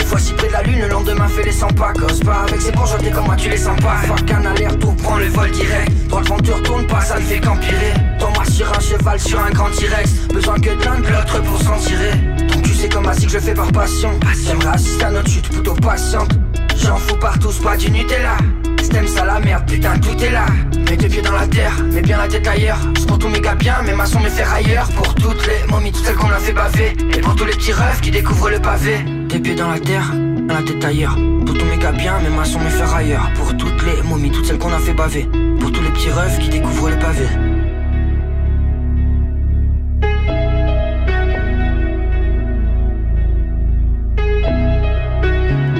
[0.00, 1.92] Des fois si près de la lune, le lendemain fait les 100 pas.
[1.92, 3.96] Cause pas avec ses bourgeois, t'es comme moi, tu les sens pas.
[4.06, 5.92] Fuck un aller-retour, prends le vol direct.
[6.08, 7.92] Droite quand tu retournes pas, ça ne fait qu'empirer.
[8.18, 10.28] T'embrasse sur un cheval, sur un grand T-Rex.
[10.32, 12.12] Besoin que d'un de l'autre pour s'en tirer.
[12.48, 14.18] Donc tu sais comme ainsi que je fais par passion.
[14.42, 16.30] J'aimerais assister à notre chute plutôt patiente.
[16.76, 18.38] J'en fous partout, c'est pas du Nutella.
[18.82, 20.46] Stem ça la merde, putain tout est là.
[20.88, 22.78] Mes deux pieds dans la terre, mais bien la tête ailleurs.
[22.98, 24.88] Je compte tout gars bien, mes maçons son me ailleurs.
[24.96, 26.96] Pour toutes les momies, toutes celles qu'on a fait baver.
[27.14, 29.04] Et pour tous les petits refs qui découvrent le pavé.
[29.30, 30.12] Des pieds dans la terre,
[30.48, 31.16] la tête ailleurs.
[31.46, 33.30] Pour tous mes gars bien, mes maçons mes ferrailleurs.
[33.36, 35.28] Pour toutes les momies, toutes celles qu'on a fait baver.
[35.60, 37.26] Pour tous les petits rêves qui découvrent le pavé.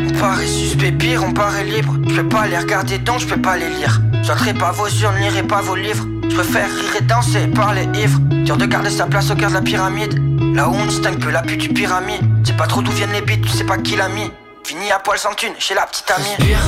[0.07, 1.97] On paraît suspect pire, on paraît libre.
[2.09, 4.01] Je peux pas les regarder donc je peux pas les lire.
[4.23, 6.07] J'entrerai pas vos urnes, lirai pas vos livres.
[6.29, 8.21] Je préfère rire et danser, parler ivre.
[8.45, 10.23] Dur de garder sa place au cœur de la pyramide.
[10.55, 12.40] Là où on distingue peu la pute du pyramide.
[12.61, 14.31] Pas trop d'où viennent les bites, tu sais pas qui l'a mis.
[14.65, 16.27] Fini à poil sans thune, chez la petite amie.
[16.37, 16.59] Respire,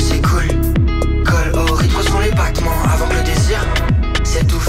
[0.00, 0.48] c'est cool.
[1.24, 3.64] Colle au rythme sont les battements avant que le désir
[4.24, 4.68] s'étouffe.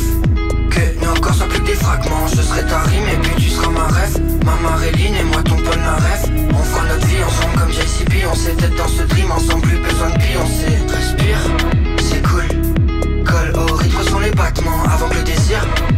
[0.69, 2.27] Que nos corps soient plus que des fragments.
[2.27, 4.21] Je serai ta rime et puis tu seras ma rêve.
[4.45, 6.47] Ma Maréline et moi ton Paul rêve.
[6.53, 8.27] On fera notre vie ensemble comme JCP.
[8.31, 10.77] On s'est tête dans ce dream ensemble, plus besoin de pioncer.
[10.87, 11.39] Respire,
[11.97, 12.45] c'est cool.
[13.25, 15.88] Colle au rythme sont les battements avant que le désir s'étouffe.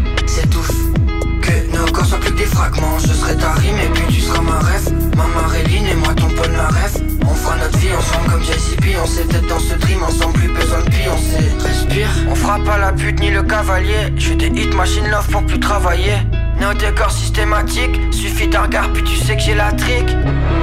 [2.12, 3.00] Soient plus que des fragments.
[3.00, 4.92] Je serai ta rime et puis tu seras ma rêve.
[5.16, 7.02] Ma Maréline et moi ton Paul rêve.
[7.22, 8.98] On fera notre vie ensemble comme JCP.
[9.02, 11.48] On s'est tête dans ce dream ensemble, plus besoin de pioncer.
[11.66, 14.12] Respire, on fera pas la pute ni le cavalier.
[14.18, 16.18] Je des hit machine love pour plus travailler.
[16.60, 20.06] Néo décor systématique, suffit d'un regard puis tu sais que j'ai la trick.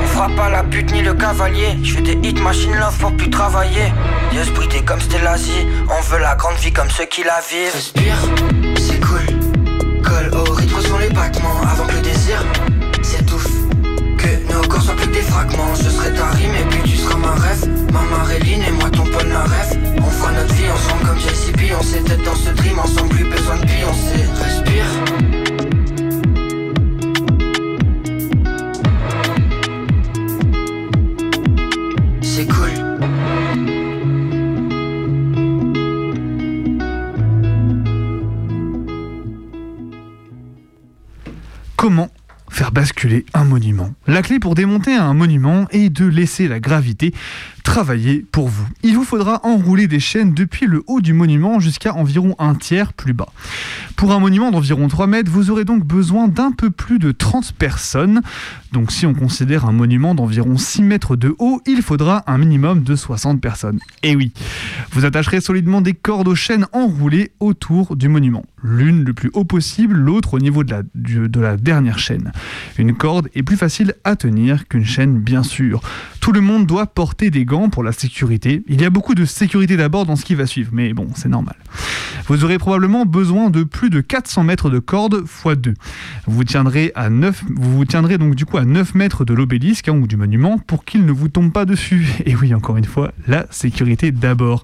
[0.03, 1.79] On fera pas la pute ni le cavalier.
[1.83, 3.91] Je fais des hits machine love pour plus travailler.
[4.33, 7.73] Dieu brité comme Stellasi, on veut la grande vie comme ceux qui la vivent.
[7.73, 8.17] Respire,
[11.37, 12.45] avant que le désir
[13.03, 13.49] s'étouffe.
[14.17, 15.75] Que nos corps soient plus que des fragments.
[15.75, 17.69] Je serai ta rime et puis tu seras ma rêve.
[17.93, 19.79] Ma Maréline et moi ton Paul rêve.
[19.99, 21.73] On fera notre vie ensemble comme JCP.
[21.79, 24.25] On tête dans ce dream ensemble, plus besoin de pioncer.
[24.43, 24.98] Respire.
[41.89, 42.11] Comment
[42.51, 43.95] faire basculer un monument.
[44.07, 47.15] La clé pour démonter un monument est de laisser la gravité
[47.69, 48.67] travailler pour vous.
[48.83, 52.95] Il vous faudra enrouler des chaînes depuis le haut du monument jusqu'à environ un tiers
[52.95, 53.29] plus bas.
[53.95, 57.53] Pour un monument d'environ 3 mètres, vous aurez donc besoin d'un peu plus de 30
[57.53, 58.23] personnes.
[58.73, 62.85] Donc si on considère un monument d'environ 6 mètres de haut, il faudra un minimum
[62.85, 63.81] de 60 personnes.
[64.03, 64.33] Et oui,
[64.93, 68.47] vous attacherez solidement des cordes aux chaînes enroulées autour du monument.
[68.63, 72.33] L'une le plus haut possible, l'autre au niveau de la, de la dernière chaîne.
[72.79, 75.83] Une corde est plus facile à tenir qu'une chaîne, bien sûr.
[76.21, 78.63] Tout le monde doit porter des gants pour la sécurité.
[78.69, 81.29] Il y a beaucoup de sécurité d'abord dans ce qui va suivre, mais bon, c'est
[81.29, 81.57] normal.
[82.29, 85.75] Vous aurez probablement besoin de plus de 400 mètres de corde x 2.
[86.27, 89.89] Vous tiendrez, à 9, vous vous tiendrez donc du coup à 9 mètres de l'obélisque
[89.89, 92.07] hein, ou du monument pour qu'il ne vous tombe pas dessus.
[92.27, 94.63] Et oui, encore une fois, la sécurité d'abord.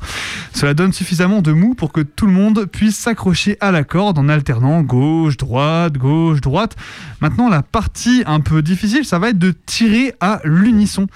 [0.53, 4.19] Cela donne suffisamment de mou pour que tout le monde puisse s'accrocher à la corde
[4.19, 6.77] en alternant gauche, droite, gauche, droite.
[7.21, 11.07] Maintenant, la partie un peu difficile, ça va être de tirer à l'unisson.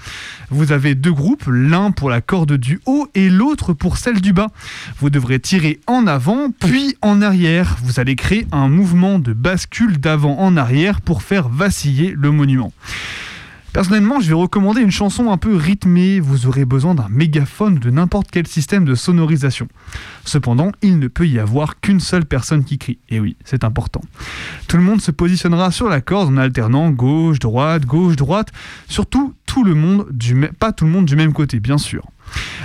[0.49, 4.33] Vous avez deux groupes, l'un pour la corde du haut et l'autre pour celle du
[4.33, 4.47] bas.
[4.99, 7.77] Vous devrez tirer en avant puis en arrière.
[7.83, 12.73] Vous allez créer un mouvement de bascule d'avant en arrière pour faire vaciller le monument.
[13.73, 16.19] Personnellement, je vais recommander une chanson un peu rythmée.
[16.19, 19.67] Vous aurez besoin d'un mégaphone ou de n'importe quel système de sonorisation.
[20.25, 22.97] Cependant, il ne peut y avoir qu'une seule personne qui crie.
[23.09, 24.01] Et oui, c'est important.
[24.67, 28.49] Tout le monde se positionnera sur la corde en alternant gauche, droite, gauche, droite.
[28.87, 32.03] Surtout, tout le monde du pas tout le monde du même côté, bien sûr.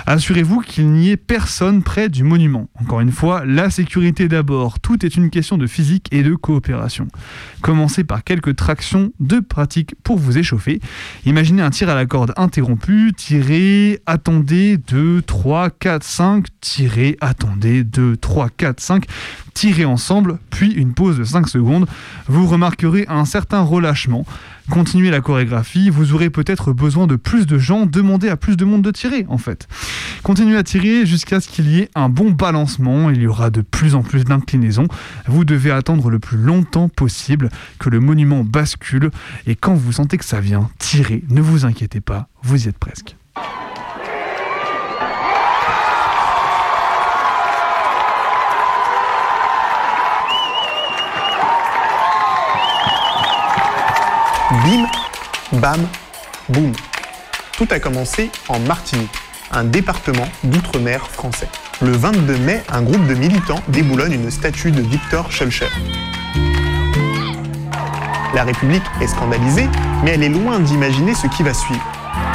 [0.06, 2.68] Assurez-vous qu'il n'y ait personne près du monument.
[2.80, 4.80] Encore une fois, la sécurité d'abord.
[4.80, 7.08] Tout est une question de physique et de coopération.
[7.62, 10.80] Commencez par quelques tractions de pratique pour vous échauffer.
[11.24, 17.84] Imaginez un tir à la corde interrompu, tirez, attendez, 2, 3, 4, 5, tirez, attendez,
[17.84, 19.04] 2, 3, 4, 5,
[19.54, 21.86] tirez ensemble, puis une pause de 5 secondes.
[22.26, 24.26] Vous remarquerez un certain relâchement.
[24.70, 28.64] Continuez la chorégraphie, vous aurez peut-être besoin de plus de gens, demandez à plus de
[28.64, 29.68] monde de tirer en fait.
[30.22, 33.60] Continuez à tirer jusqu'à ce qu'il y ait un bon balancement, il y aura de
[33.60, 34.88] plus en plus d'inclinaisons.
[35.26, 39.10] Vous devez attendre le plus longtemps possible que le monument bascule
[39.46, 42.78] et quand vous sentez que ça vient, tirez, ne vous inquiétez pas, vous y êtes
[42.78, 43.16] presque.
[54.62, 54.86] Bim,
[55.58, 55.80] bam,
[56.48, 56.72] boum.
[57.56, 59.10] Tout a commencé en Martinique.
[59.50, 61.48] un département d'outre-mer français.
[61.80, 65.68] Le 22 mai, un groupe de militants déboulonne une statue de Victor Schulcher.
[68.34, 69.68] La République est scandalisée,
[70.04, 71.84] mais elle est loin d'imaginer ce qui va suivre.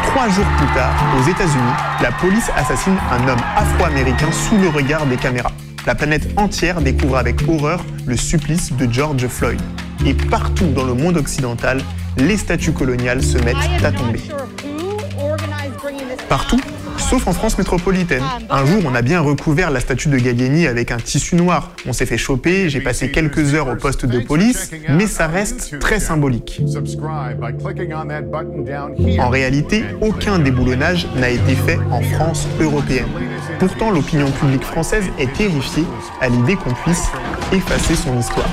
[0.04, 5.06] Trois jours plus tard, aux États-Unis, la police assassine un homme afro-américain sous le regard
[5.06, 5.52] des caméras.
[5.90, 9.60] La planète entière découvre avec horreur le supplice de George Floyd.
[10.06, 11.82] Et partout dans le monde occidental,
[12.16, 14.22] les statues coloniales se mettent à tomber.
[16.28, 16.60] Partout,
[16.98, 18.24] sauf en France métropolitaine.
[18.50, 21.72] Un jour, on a bien recouvert la statue de Gallieni avec un tissu noir.
[21.88, 25.80] On s'est fait choper, j'ai passé quelques heures au poste de police, mais ça reste
[25.80, 26.62] très symbolique.
[29.20, 33.08] En réalité, aucun déboulonnage n'a été fait en France européenne.
[33.60, 35.86] Pourtant, l'opinion publique française est terrifiée
[36.22, 37.10] à l'idée qu'on puisse
[37.52, 38.50] effacer son histoire.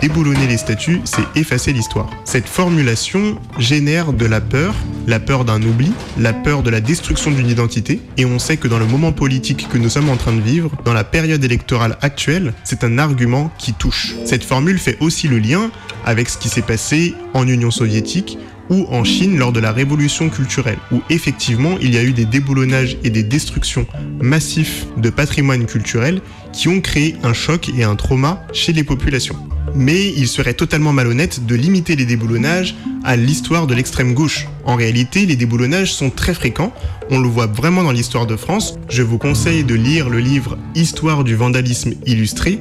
[0.00, 2.08] Déboulonner les statues, c'est effacer l'histoire.
[2.24, 4.74] Cette formulation génère de la peur,
[5.06, 8.66] la peur d'un oubli, la peur de la destruction d'une identité, et on sait que
[8.66, 11.98] dans le moment politique que nous sommes en train de vivre, dans la période électorale
[12.00, 14.14] actuelle, c'est un argument qui touche.
[14.24, 15.70] Cette formule fait aussi le lien
[16.06, 18.38] avec ce qui s'est passé en Union soviétique,
[18.70, 22.24] ou en Chine lors de la révolution culturelle, où effectivement il y a eu des
[22.24, 23.86] déboulonnages et des destructions
[24.20, 26.22] massifs de patrimoine culturel
[26.52, 29.36] qui ont créé un choc et un trauma chez les populations.
[29.74, 32.74] Mais il serait totalement malhonnête de limiter les déboulonnages
[33.04, 34.46] à l'histoire de l'extrême gauche.
[34.64, 36.72] En réalité, les déboulonnages sont très fréquents,
[37.10, 38.74] on le voit vraiment dans l'histoire de France.
[38.88, 42.60] Je vous conseille de lire le livre Histoire du vandalisme illustré,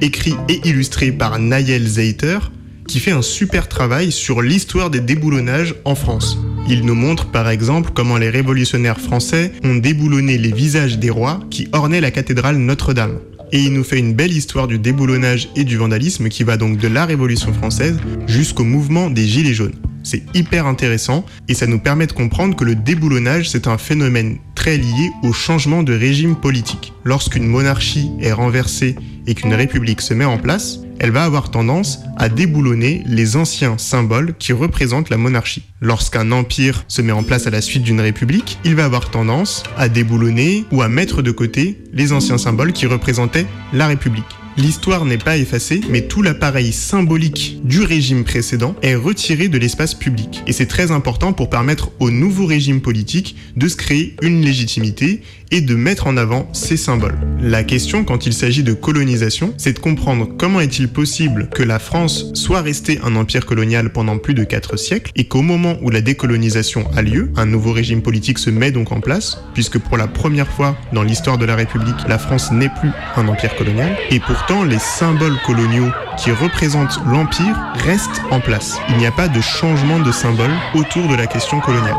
[0.00, 2.38] écrit et illustré par Naël Zeiter,
[2.86, 6.38] qui fait un super travail sur l'histoire des déboulonnages en France.
[6.66, 11.40] Il nous montre par exemple comment les révolutionnaires français ont déboulonné les visages des rois
[11.50, 13.18] qui ornaient la cathédrale Notre-Dame.
[13.52, 16.78] Et il nous fait une belle histoire du déboulonnage et du vandalisme qui va donc
[16.78, 19.74] de la Révolution française jusqu'au mouvement des Gilets jaunes.
[20.02, 24.38] C'est hyper intéressant et ça nous permet de comprendre que le déboulonnage, c'est un phénomène
[24.54, 26.92] très lié au changement de régime politique.
[27.04, 28.96] Lorsqu'une monarchie est renversée
[29.26, 33.78] et qu'une république se met en place, elle va avoir tendance à déboulonner les anciens
[33.78, 35.64] symboles qui représentent la monarchie.
[35.80, 39.62] Lorsqu'un empire se met en place à la suite d'une république, il va avoir tendance
[39.76, 44.24] à déboulonner ou à mettre de côté les anciens symboles qui représentaient la république.
[44.56, 49.94] L'histoire n'est pas effacée, mais tout l'appareil symbolique du régime précédent est retiré de l'espace
[49.94, 50.44] public.
[50.46, 55.22] Et c'est très important pour permettre au nouveau régime politique de se créer une légitimité
[55.54, 57.16] et de mettre en avant ces symboles.
[57.40, 61.78] La question quand il s'agit de colonisation, c'est de comprendre comment est-il possible que la
[61.78, 65.90] France soit restée un empire colonial pendant plus de 4 siècles et qu'au moment où
[65.90, 69.96] la décolonisation a lieu, un nouveau régime politique se met donc en place, puisque pour
[69.96, 73.96] la première fois dans l'histoire de la République, la France n'est plus un empire colonial,
[74.10, 78.76] et pourtant les symboles coloniaux qui représentent l'empire restent en place.
[78.88, 81.94] Il n'y a pas de changement de symbole autour de la question coloniale.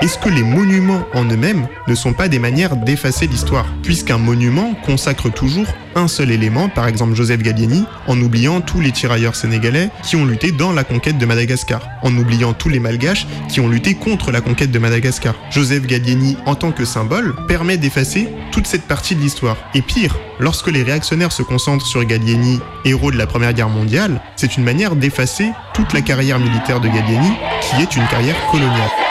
[0.00, 4.74] Est-ce que les monuments en eux-mêmes ne sont pas des manières d'effacer l'histoire Puisqu'un monument
[4.86, 5.66] consacre toujours
[5.96, 10.24] un seul élément, par exemple Joseph Gallieni, en oubliant tous les tirailleurs sénégalais qui ont
[10.24, 14.30] lutté dans la conquête de Madagascar, en oubliant tous les malgaches qui ont lutté contre
[14.30, 15.34] la conquête de Madagascar.
[15.50, 19.56] Joseph Gallieni, en tant que symbole, permet d'effacer toute cette partie de l'histoire.
[19.74, 24.20] Et pire, lorsque les réactionnaires se concentrent sur Gallieni, héros de la Première Guerre mondiale,
[24.36, 29.07] c'est une manière d'effacer toute la carrière militaire de Gallieni, qui est une carrière coloniale.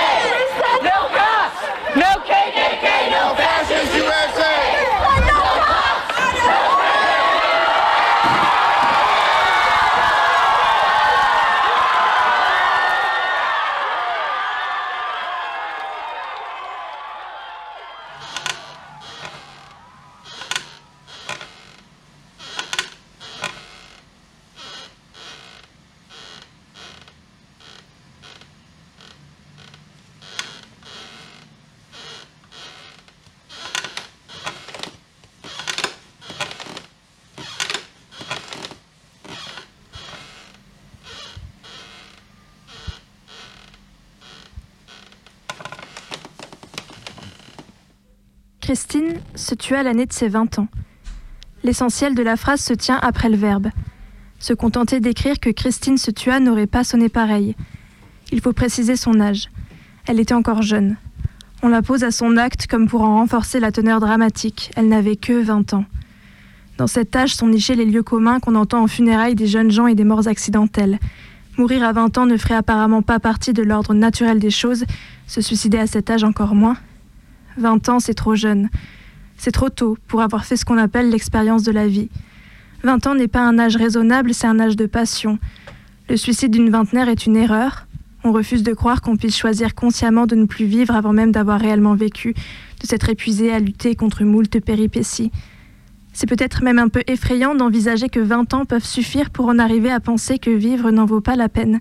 [48.68, 50.68] Christine se tua l'année de ses 20 ans.
[51.64, 53.68] L'essentiel de la phrase se tient après le verbe.
[54.40, 57.56] Se contenter d'écrire que Christine se tua n'aurait pas sonné pareil.
[58.34, 59.48] Il faut préciser son âge.
[60.06, 60.98] Elle était encore jeune.
[61.64, 64.70] On la pose à son acte comme pour en renforcer la teneur dramatique.
[64.76, 65.86] Elle n'avait que 20 ans.
[66.78, 69.88] Dans cet âge sont nichés les lieux communs qu'on entend en funérailles des jeunes gens
[69.88, 71.00] et des morts accidentelles.
[71.58, 74.84] Mourir à 20 ans ne ferait apparemment pas partie de l'ordre naturel des choses,
[75.26, 76.76] se suicider à cet âge encore moins.
[77.58, 78.70] 20 ans, c'est trop jeune.
[79.38, 82.10] C'est trop tôt pour avoir fait ce qu'on appelle l'expérience de la vie.
[82.84, 85.40] 20 ans n'est pas un âge raisonnable, c'est un âge de passion.
[86.10, 87.88] Le suicide d'une vingtenaire est une erreur.
[88.24, 91.60] On refuse de croire qu'on puisse choisir consciemment de ne plus vivre avant même d'avoir
[91.60, 95.32] réellement vécu, de s'être épuisé à lutter contre moult péripéties.
[96.14, 99.92] C'est peut-être même un peu effrayant d'envisager que 20 ans peuvent suffire pour en arriver
[99.92, 101.80] à penser que vivre n'en vaut pas la peine.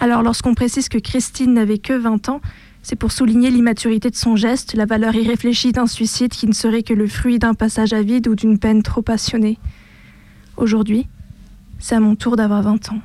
[0.00, 2.40] Alors lorsqu'on précise que Christine n'avait que 20 ans,
[2.88, 6.84] c'est pour souligner l'immaturité de son geste, la valeur irréfléchie d'un suicide qui ne serait
[6.84, 9.58] que le fruit d'un passage à vide ou d'une peine trop passionnée.
[10.56, 11.08] Aujourd'hui,
[11.80, 13.00] c'est à mon tour d'avoir 20 ans.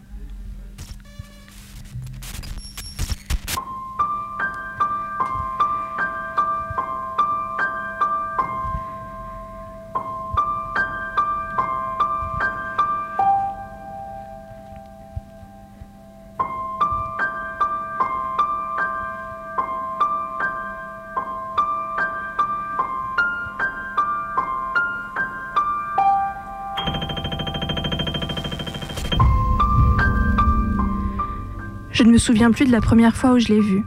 [32.21, 33.83] Souviens plus de la première fois où je l'ai vue.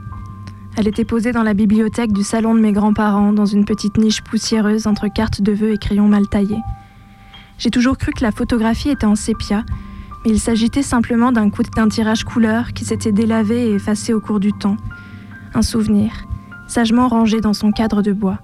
[0.77, 4.21] Elle était posée dans la bibliothèque du salon de mes grands-parents, dans une petite niche
[4.21, 6.61] poussiéreuse entre cartes de vœux et crayons mal taillés.
[7.57, 9.63] J'ai toujours cru que la photographie était en sépia,
[10.25, 14.19] mais il s'agitait simplement d'un coup d'un tirage couleur qui s'était délavé et effacé au
[14.19, 14.75] cours du temps.
[15.53, 16.11] Un souvenir,
[16.67, 18.39] sagement rangé dans son cadre de bois.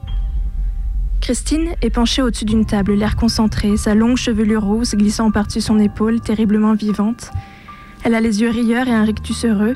[1.20, 5.80] Christine est penchée au-dessus d'une table, l'air concentré, sa longue chevelure rousse glissant par-dessus son
[5.80, 7.32] épaule, terriblement vivante.
[8.04, 9.76] Elle a les yeux rieurs et un rictus heureux.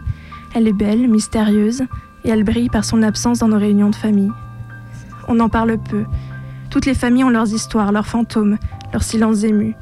[0.54, 1.84] Elle est belle, mystérieuse,
[2.24, 4.32] et elle brille par son absence dans nos réunions de famille.
[5.28, 6.06] On en parle peu.
[6.70, 8.58] Toutes les familles ont leurs histoires, leurs fantômes,
[8.94, 9.76] leurs silences émus.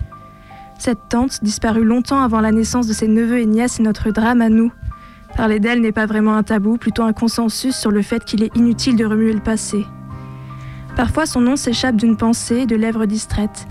[0.78, 4.42] Cette tante, disparue longtemps avant la naissance de ses neveux et nièces, est notre drame
[4.42, 4.72] à nous.
[5.38, 8.56] Parler d'elle n'est pas vraiment un tabou, plutôt un consensus sur le fait qu'il est
[8.56, 9.86] inutile de remuer le passé.
[10.96, 13.66] Parfois, son nom s'échappe d'une pensée, de lèvres distraites.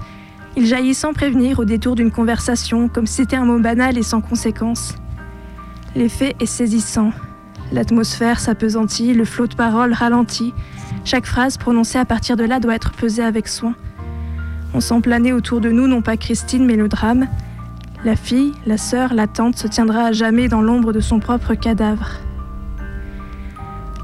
[0.56, 4.02] Il jaillit sans prévenir au détour d'une conversation, comme si c'était un mot banal et
[4.02, 4.94] sans conséquence.
[5.96, 7.10] L'effet est saisissant.
[7.72, 10.52] L'atmosphère s'apesantit, le flot de paroles ralentit.
[11.04, 13.74] Chaque phrase prononcée à partir de là doit être pesée avec soin.
[14.74, 17.28] On sent planer autour de nous non pas Christine mais le drame.
[18.04, 21.54] La fille, la sœur, la tante se tiendra à jamais dans l'ombre de son propre
[21.54, 22.18] cadavre.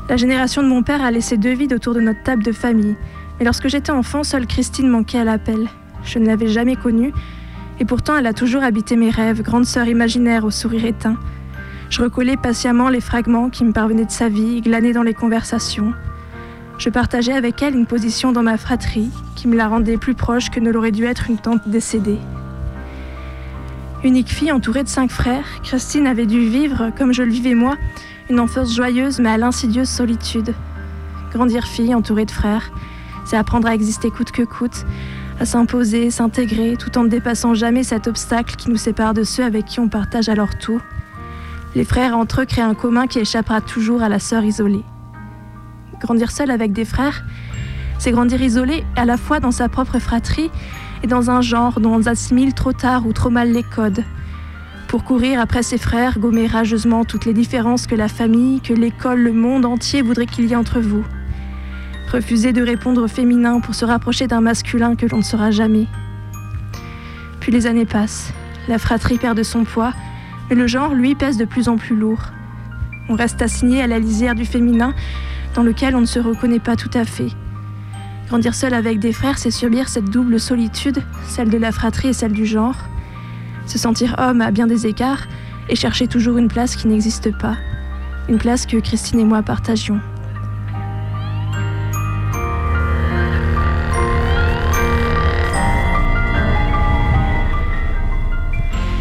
[0.08, 2.96] La génération de mon père a laissé deux vides autour de notre table de famille,
[3.38, 5.68] mais lorsque j'étais enfant, seule Christine manquait à l'appel.
[6.08, 7.12] Je ne l'avais jamais connue,
[7.80, 11.16] et pourtant elle a toujours habité mes rêves, grande sœur imaginaire au sourire éteint.
[11.90, 15.92] Je recollais patiemment les fragments qui me parvenaient de sa vie, glanés dans les conversations.
[16.78, 20.48] Je partageais avec elle une position dans ma fratrie qui me la rendait plus proche
[20.48, 22.18] que ne l'aurait dû être une tante décédée.
[24.02, 27.76] Unique fille entourée de cinq frères, Christine avait dû vivre, comme je le vivais moi,
[28.30, 30.54] une enfance joyeuse mais à l'insidieuse solitude.
[31.32, 32.70] Grandir fille entourée de frères,
[33.26, 34.86] c'est apprendre à exister coûte que coûte,
[35.40, 39.44] à s'imposer, s'intégrer, tout en ne dépassant jamais cet obstacle qui nous sépare de ceux
[39.44, 40.80] avec qui on partage alors tout.
[41.74, 44.84] Les frères entre eux créent un commun qui échappera toujours à la sœur isolée.
[46.00, 47.24] Grandir seul avec des frères,
[47.98, 50.50] c'est grandir isolé à la fois dans sa propre fratrie
[51.02, 54.04] et dans un genre dont on assimile trop tard ou trop mal les codes.
[54.88, 59.20] Pour courir après ses frères, gommer rageusement toutes les différences que la famille, que l'école,
[59.20, 61.04] le monde entier voudrait qu'il y ait entre vous.
[62.12, 65.86] Refuser de répondre au féminin pour se rapprocher d'un masculin que l'on ne sera jamais.
[67.40, 68.32] Puis les années passent,
[68.66, 69.92] la fratrie perd de son poids,
[70.48, 72.22] mais le genre, lui, pèse de plus en plus lourd.
[73.10, 74.94] On reste assigné à la lisière du féminin,
[75.54, 77.28] dans lequel on ne se reconnaît pas tout à fait.
[78.28, 82.12] Grandir seul avec des frères, c'est subir cette double solitude, celle de la fratrie et
[82.12, 82.76] celle du genre.
[83.66, 85.26] Se sentir homme à bien des égards
[85.68, 87.56] et chercher toujours une place qui n'existe pas.
[88.30, 90.00] Une place que Christine et moi partagions.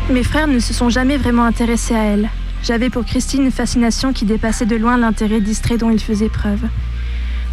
[0.09, 2.29] Mes frères ne se sont jamais vraiment intéressés à elle.
[2.63, 6.61] J'avais pour Christine une fascination qui dépassait de loin l'intérêt distrait dont il faisait preuve.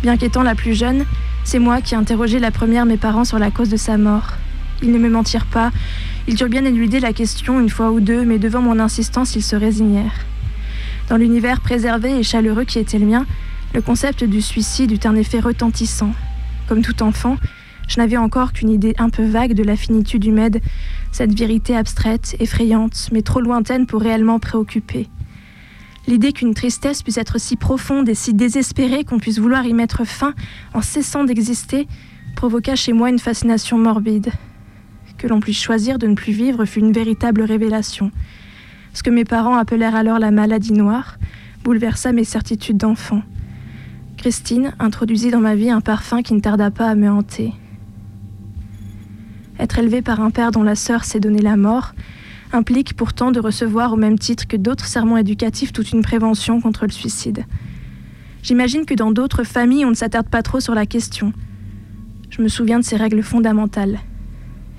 [0.03, 1.05] Bien qu'étant la plus jeune,
[1.43, 4.35] c'est moi qui interrogeais la première mes parents sur la cause de sa mort.
[4.83, 5.73] Ils ne me mentirent pas,
[6.29, 9.43] ils durent bien éluder la question une fois ou deux, mais devant mon insistance, ils
[9.43, 10.25] se résignèrent.
[11.09, 13.27] Dans l'univers préservé et chaleureux qui était le mien,
[13.75, 16.13] le concept du suicide eut un effet retentissant.
[16.69, 17.37] Comme tout enfant,
[17.89, 20.61] je n'avais encore qu'une idée un peu vague de la finitude humaine,
[21.15, 25.09] cette vérité abstraite, effrayante, mais trop lointaine pour réellement préoccuper.
[26.09, 30.05] L'idée qu'une tristesse puisse être si profonde et si désespérée qu'on puisse vouloir y mettre
[30.05, 30.35] fin
[30.75, 31.87] en cessant d'exister
[32.35, 34.33] provoqua chez moi une fascination morbide.
[35.17, 38.11] Que l'on puisse choisir de ne plus vivre fut une véritable révélation.
[38.93, 41.19] Ce que mes parents appelèrent alors la maladie noire
[41.63, 43.23] bouleversa mes certitudes d'enfant.
[44.17, 47.53] Christine introduisit dans ma vie un parfum qui ne tarda pas à me hanter.
[49.59, 51.95] Être élevé par un père dont la sœur s'est donné la mort
[52.53, 56.87] implique pourtant de recevoir au même titre que d'autres sermons éducatifs toute une prévention contre
[56.87, 57.45] le suicide.
[58.43, 61.33] J'imagine que dans d'autres familles, on ne s'attarde pas trop sur la question.
[62.31, 64.01] Je me souviens de ces règles fondamentales.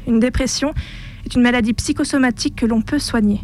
[0.07, 0.73] Une dépression
[1.26, 3.41] est une maladie psychosomatique que l'on peut soigner.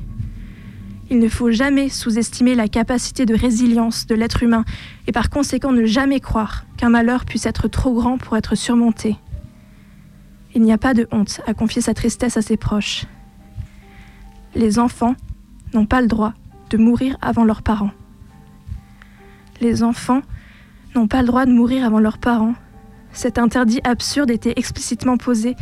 [1.09, 4.63] Il ne faut jamais sous-estimer la capacité de résilience de l'être humain
[5.07, 9.17] et par conséquent ne jamais croire qu'un malheur puisse être trop grand pour être surmonté.
[10.53, 13.05] Il n'y a pas de honte à confier sa tristesse à ses proches.
[14.53, 15.15] Les enfants
[15.73, 16.33] n'ont pas le droit
[16.69, 17.91] de mourir avant leurs parents.
[19.61, 20.21] Les enfants
[20.95, 22.55] n'ont pas le droit de mourir avant leurs parents.
[23.13, 25.55] Cet interdit absurde était explicitement posé,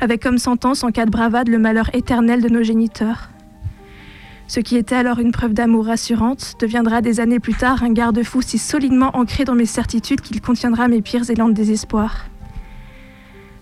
[0.00, 3.30] avec comme sentence en cas de bravade le malheur éternel de nos géniteurs.
[4.46, 8.40] Ce qui était alors une preuve d'amour rassurante deviendra des années plus tard un garde-fou
[8.40, 12.26] si solidement ancré dans mes certitudes qu'il contiendra mes pires élans de désespoir.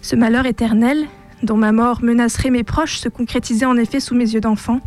[0.07, 1.09] Ce malheur éternel,
[1.43, 4.81] dont ma mort menacerait mes proches, se concrétisait en effet sous mes yeux d'enfant.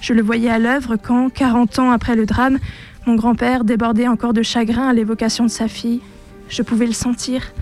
[0.00, 2.60] Je le voyais à l'œuvre quand, 40 ans après le drame,
[3.04, 6.02] mon grand-père débordait encore de chagrin à l'évocation de sa fille.
[6.48, 7.52] Je pouvais le sentir.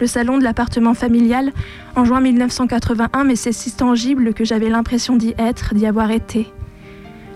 [0.00, 1.50] Le salon de l'appartement familial,
[1.96, 6.46] en juin 1981, mais c'est si tangible que j'avais l'impression d'y être, d'y avoir été.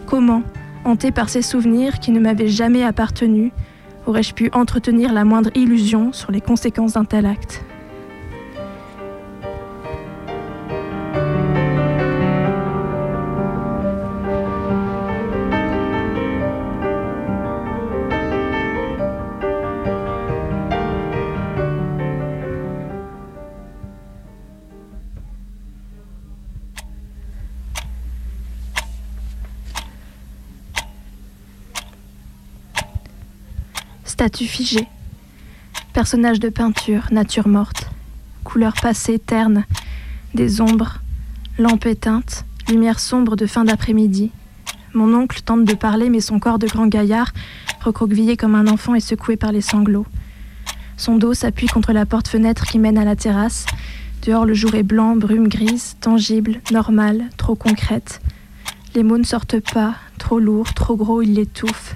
[0.04, 0.42] Comment,
[0.84, 3.52] hanté par ces souvenirs qui ne m'avaient jamais appartenu,
[4.04, 7.64] aurais-je pu entretenir la moindre illusion sur les conséquences d'un tel acte?
[34.26, 34.88] Statue figée.
[35.92, 37.92] Personnage de peinture, nature morte.
[38.42, 39.64] Couleur passée, terne.
[40.34, 40.98] Des ombres.
[41.58, 42.44] Lampe éteinte.
[42.68, 44.32] Lumière sombre de fin d'après-midi.
[44.94, 47.30] Mon oncle tente de parler, mais son corps de grand gaillard,
[47.84, 50.06] recroquevillé comme un enfant, est secoué par les sanglots.
[50.96, 53.64] Son dos s'appuie contre la porte-fenêtre qui mène à la terrasse.
[54.26, 58.20] Dehors, le jour est blanc, brume grise, tangible, normale, trop concrète.
[58.96, 61.94] Les mots ne sortent pas, trop lourds, trop gros, ils l'étouffent.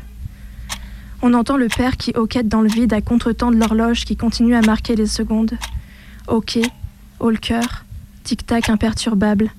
[1.23, 4.55] On entend le père qui hoquette dans le vide à contre-temps de l'horloge qui continue
[4.55, 5.53] à marquer les secondes.
[6.29, 6.59] Ok,
[7.19, 7.85] haut le cœur,
[8.25, 9.51] tic-tac imperturbable.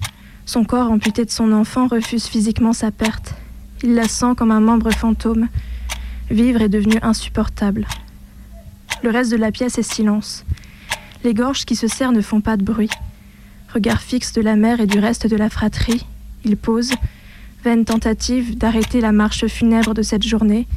[0.46, 3.36] Son corps amputé de son enfant refuse physiquement sa perte.
[3.84, 5.50] Il la sent comme un membre fantôme.
[6.32, 7.86] Vivre est devenu insupportable.
[9.04, 10.46] Le reste de la pièce est silence.
[11.24, 12.90] Les gorges qui se serrent ne font pas de bruit.
[13.74, 16.06] Regard fixe de la mère et du reste de la fratrie,
[16.44, 16.92] il pose,
[17.64, 20.68] vaine tentative d'arrêter la marche funèbre de cette journée.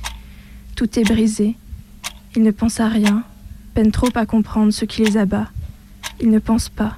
[0.76, 1.56] Tout est brisé.
[2.34, 3.22] Il ne pense à rien,
[3.74, 5.48] peine trop à comprendre ce qui les abat.
[6.20, 6.96] Il ne pense pas.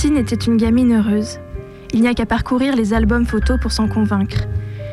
[0.00, 1.40] Christine était une gamine heureuse.
[1.92, 4.46] Il n'y a qu'à parcourir les albums photos pour s'en convaincre.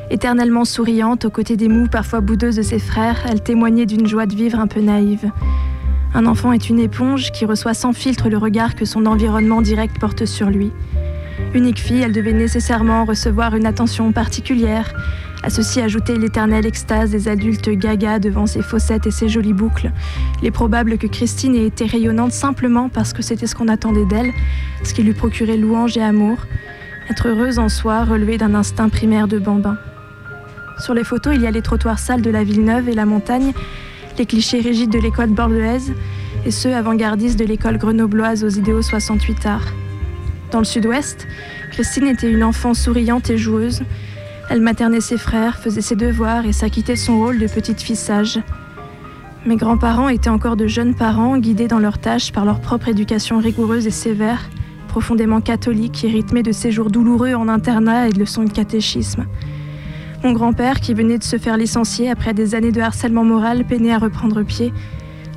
[0.10, 4.26] Éternellement souriante aux côtés des mous parfois boudeuses de ses frères, elle témoignait d'une joie
[4.26, 5.32] de vivre un peu naïve.
[6.14, 9.98] Un enfant est une éponge qui reçoit sans filtre le regard que son environnement direct
[9.98, 10.74] porte sur lui.
[11.54, 14.94] Unique fille, elle devait nécessairement recevoir une attention particulière.
[15.48, 19.94] À ceci ajouter l'éternelle extase des adultes gaga devant ses fossettes et ses jolies boucles.
[20.41, 24.03] Il est probable que Christine ait été rayonnante simplement parce que c'était ce qu'on attendait
[24.03, 24.34] d'elle,
[24.84, 26.38] ce qui lui procurait louange et amour.
[27.10, 29.78] Être heureuse en soi, relevée d'un instinct primaire de bambin.
[30.80, 33.06] Sur les photos, il y a les trottoirs sales de la ville neuve et la
[33.06, 33.53] montagne,
[34.18, 35.94] les clichés rigides de l'école bordelaise
[36.45, 39.74] et ceux avant-gardistes de l'école grenobloise aux idéaux 68 arts.
[40.52, 41.26] Dans le sud-ouest,
[41.72, 43.84] Christine était une enfant souriante et joueuse.
[44.49, 48.40] Elle maternait ses frères, faisait ses devoirs et s'acquittait son rôle de petite fille sage.
[49.45, 53.40] Mes grands-parents étaient encore de jeunes parents, guidés dans leurs tâches par leur propre éducation
[53.40, 54.49] rigoureuse et sévère,
[54.88, 59.26] profondément catholique et rythmée de séjours douloureux en internat et de leçons de catéchisme.
[60.24, 63.94] Mon grand-père, qui venait de se faire licencier après des années de harcèlement moral, peinait
[63.94, 64.74] à reprendre pied.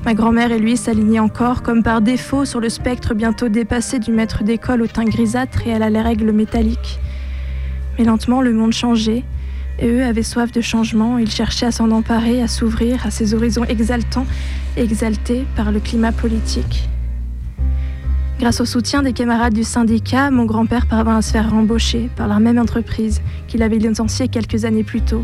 [0.04, 4.12] Ma grand-mère et lui s'alignaient encore, comme par défaut, sur le spectre bientôt dépassé du
[4.12, 7.00] maître d'école au teint grisâtre et à la règle métallique.
[8.00, 9.24] Mais lentement, le monde changeait,
[9.78, 13.34] et eux avaient soif de changement, ils cherchaient à s'en emparer, à s'ouvrir à ces
[13.34, 14.24] horizons exaltants,
[14.78, 16.88] exaltés par le climat politique.
[18.38, 22.26] Grâce au soutien des camarades du syndicat, mon grand-père parvint à se faire embaucher par
[22.26, 25.22] la même entreprise qu'il avait licenciée quelques années plus tôt.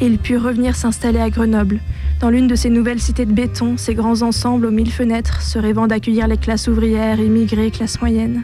[0.00, 1.78] Et il put revenir s'installer à Grenoble,
[2.18, 5.60] dans l'une de ces nouvelles cités de béton, ces grands ensembles aux mille fenêtres, se
[5.60, 8.42] rêvant d'accueillir les classes ouvrières, immigrées, classes moyennes.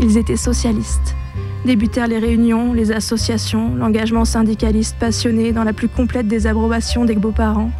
[0.00, 1.16] Ils étaient socialistes.
[1.64, 7.70] Débutèrent les réunions, les associations, l'engagement syndicaliste passionné dans la plus complète désapprobation des beaux-parents.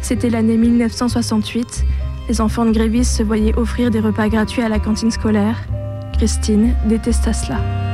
[0.00, 1.84] C'était l'année 1968.
[2.28, 5.56] Les enfants de grévistes se voyaient offrir des repas gratuits à la cantine scolaire.
[6.16, 7.91] Christine détesta cela.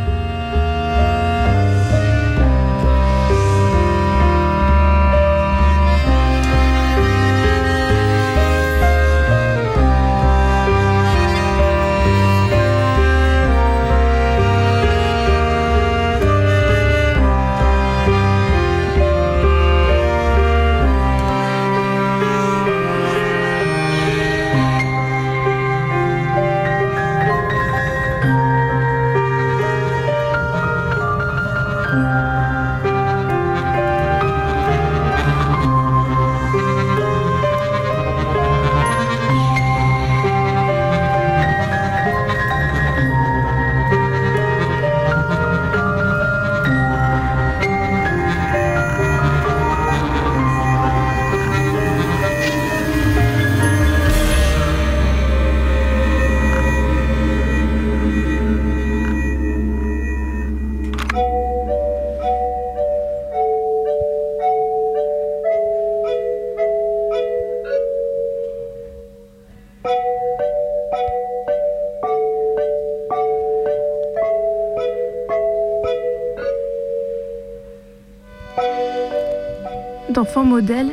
[80.61, 80.91] Modèle,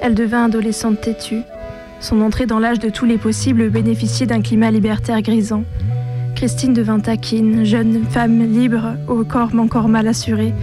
[0.00, 1.42] elle devint adolescente têtue.
[1.98, 5.64] Son entrée dans l'âge de tous les possibles bénéficiait d'un climat libertaire grisant.
[6.36, 10.54] Christine devint taquine, jeune femme libre, au corps encore mal assuré,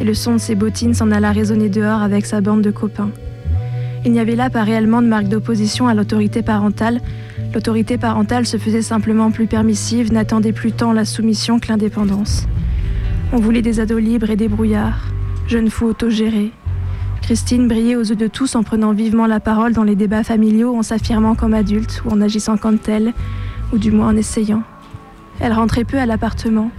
[0.00, 3.12] et le son de ses bottines s'en alla résonner dehors avec sa bande de copains.
[4.04, 7.00] Il n'y avait là pas réellement de marque d'opposition à l'autorité parentale.
[7.54, 12.48] L'autorité parentale se faisait simplement plus permissive, n'attendait plus tant la soumission que l'indépendance.
[13.32, 15.04] On voulait des ados libres et des brouillards,
[15.46, 16.50] jeunes fous autogérés.
[17.22, 20.74] Christine brillait aux yeux de tous en prenant vivement la parole dans les débats familiaux,
[20.74, 23.12] en s'affirmant comme adulte ou en agissant comme telle,
[23.72, 24.62] ou du moins en essayant.
[25.38, 26.70] Elle rentrait peu à l'appartement.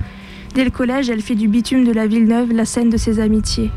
[0.54, 3.72] Dès le collège, elle fit du bitume de la Villeneuve la scène de ses amitiés.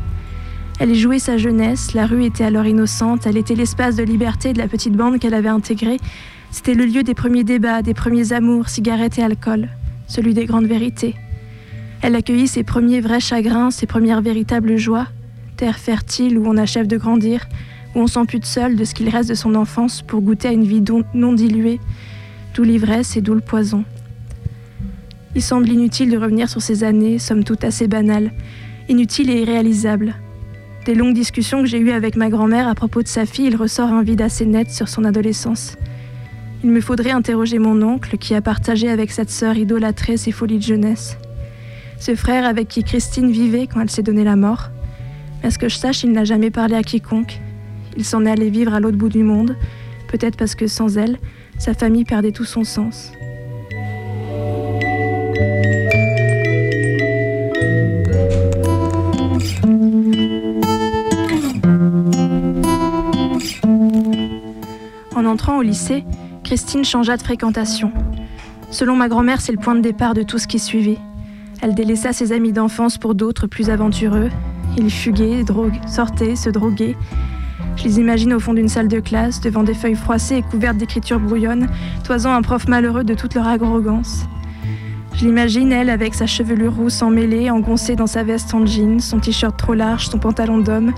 [0.77, 4.51] Elle y jouait sa jeunesse, la rue était alors innocente, elle était l'espace de liberté
[4.51, 5.99] de la petite bande qu'elle avait intégrée.
[6.51, 9.69] C'était le lieu des premiers débats, des premiers amours, cigarettes et alcool,
[10.07, 11.15] celui des grandes vérités.
[12.01, 15.07] Elle accueillit ses premiers vrais chagrins, ses premières véritables joies,
[15.55, 17.47] terre fertile où on achève de grandir,
[17.95, 20.65] où on s'ampute seul de ce qu'il reste de son enfance pour goûter à une
[20.65, 20.83] vie
[21.13, 21.79] non diluée,
[22.53, 23.83] d'où l'ivresse et d'où le poison.
[25.35, 28.31] Il semble inutile de revenir sur ces années, somme toute assez banales,
[28.87, 30.15] inutiles et irréalisables.
[30.85, 33.55] Des longues discussions que j'ai eues avec ma grand-mère à propos de sa fille, il
[33.55, 35.75] ressort un vide assez net sur son adolescence.
[36.63, 40.57] Il me faudrait interroger mon oncle qui a partagé avec cette sœur idolâtrée ses folies
[40.57, 41.17] de jeunesse.
[41.99, 44.69] Ce frère avec qui Christine vivait quand elle s'est donné la mort.
[45.45, 47.39] À ce que je sache, il n'a jamais parlé à quiconque.
[47.95, 49.55] Il s'en est allé vivre à l'autre bout du monde,
[50.07, 51.19] peut-être parce que sans elle,
[51.59, 53.11] sa famille perdait tout son sens.
[65.15, 66.05] En entrant au lycée,
[66.43, 67.91] Christine changea de fréquentation.
[68.71, 70.97] Selon ma grand-mère, c'est le point de départ de tout ce qui suivit.
[71.61, 74.31] Elle délaissa ses amis d'enfance pour d'autres plus aventureux.
[74.77, 76.95] Ils fuguaient, droguent, sortaient, se droguaient.
[77.77, 80.77] Je les imagine au fond d'une salle de classe, devant des feuilles froissées et couvertes
[80.77, 81.67] d'écritures brouillonnes,
[82.03, 84.25] toisant un prof malheureux de toute leur arrogance.
[85.13, 89.19] Je l'imagine, elle, avec sa chevelure rousse emmêlée, engoncée dans sa veste en jean, son
[89.19, 90.91] t-shirt trop large, son pantalon d'homme,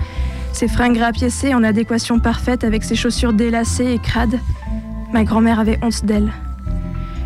[0.52, 4.40] ses fringues rapiécées en adéquation parfaite avec ses chaussures délacées et crades.
[5.12, 6.32] Ma grand-mère avait honte d'elle.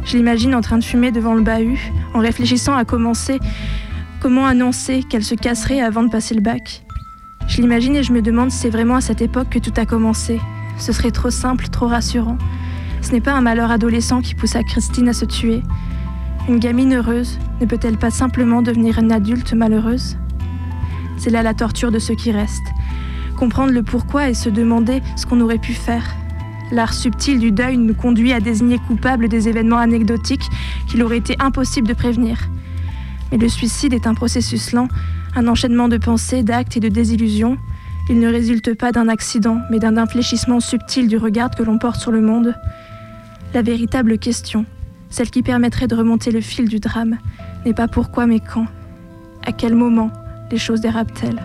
[0.04, 3.38] Je l'imagine en train de fumer devant le bahut, en réfléchissant à commencer,
[4.22, 6.84] comment annoncer qu'elle se casserait avant de passer le bac.
[7.48, 9.84] Je l'imagine et je me demande si c'est vraiment à cette époque que tout a
[9.84, 10.40] commencé.
[10.78, 12.38] Ce serait trop simple, trop rassurant.
[13.00, 15.60] Ce n'est pas un malheur adolescent qui poussa Christine à se tuer.
[16.48, 20.16] Une gamine heureuse ne peut-elle pas simplement devenir une adulte malheureuse?
[21.16, 22.72] C'est là la torture de ceux qui restent.
[23.36, 26.14] Comprendre le pourquoi et se demander ce qu'on aurait pu faire.
[26.70, 30.48] L'art subtil du deuil nous conduit à désigner coupable des événements anecdotiques
[30.86, 32.38] qu'il aurait été impossible de prévenir.
[33.32, 34.88] Mais le suicide est un processus lent,
[35.34, 37.56] un enchaînement de pensées, d'actes et de désillusions.
[38.10, 41.98] Il ne résulte pas d'un accident, mais d'un infléchissement subtil du regard que l'on porte
[41.98, 42.54] sur le monde.
[43.54, 44.66] La véritable question,
[45.08, 47.16] celle qui permettrait de remonter le fil du drame,
[47.64, 48.66] n'est pas pourquoi mais quand.
[49.46, 50.10] À quel moment
[50.50, 51.40] les choses dérapent-elles?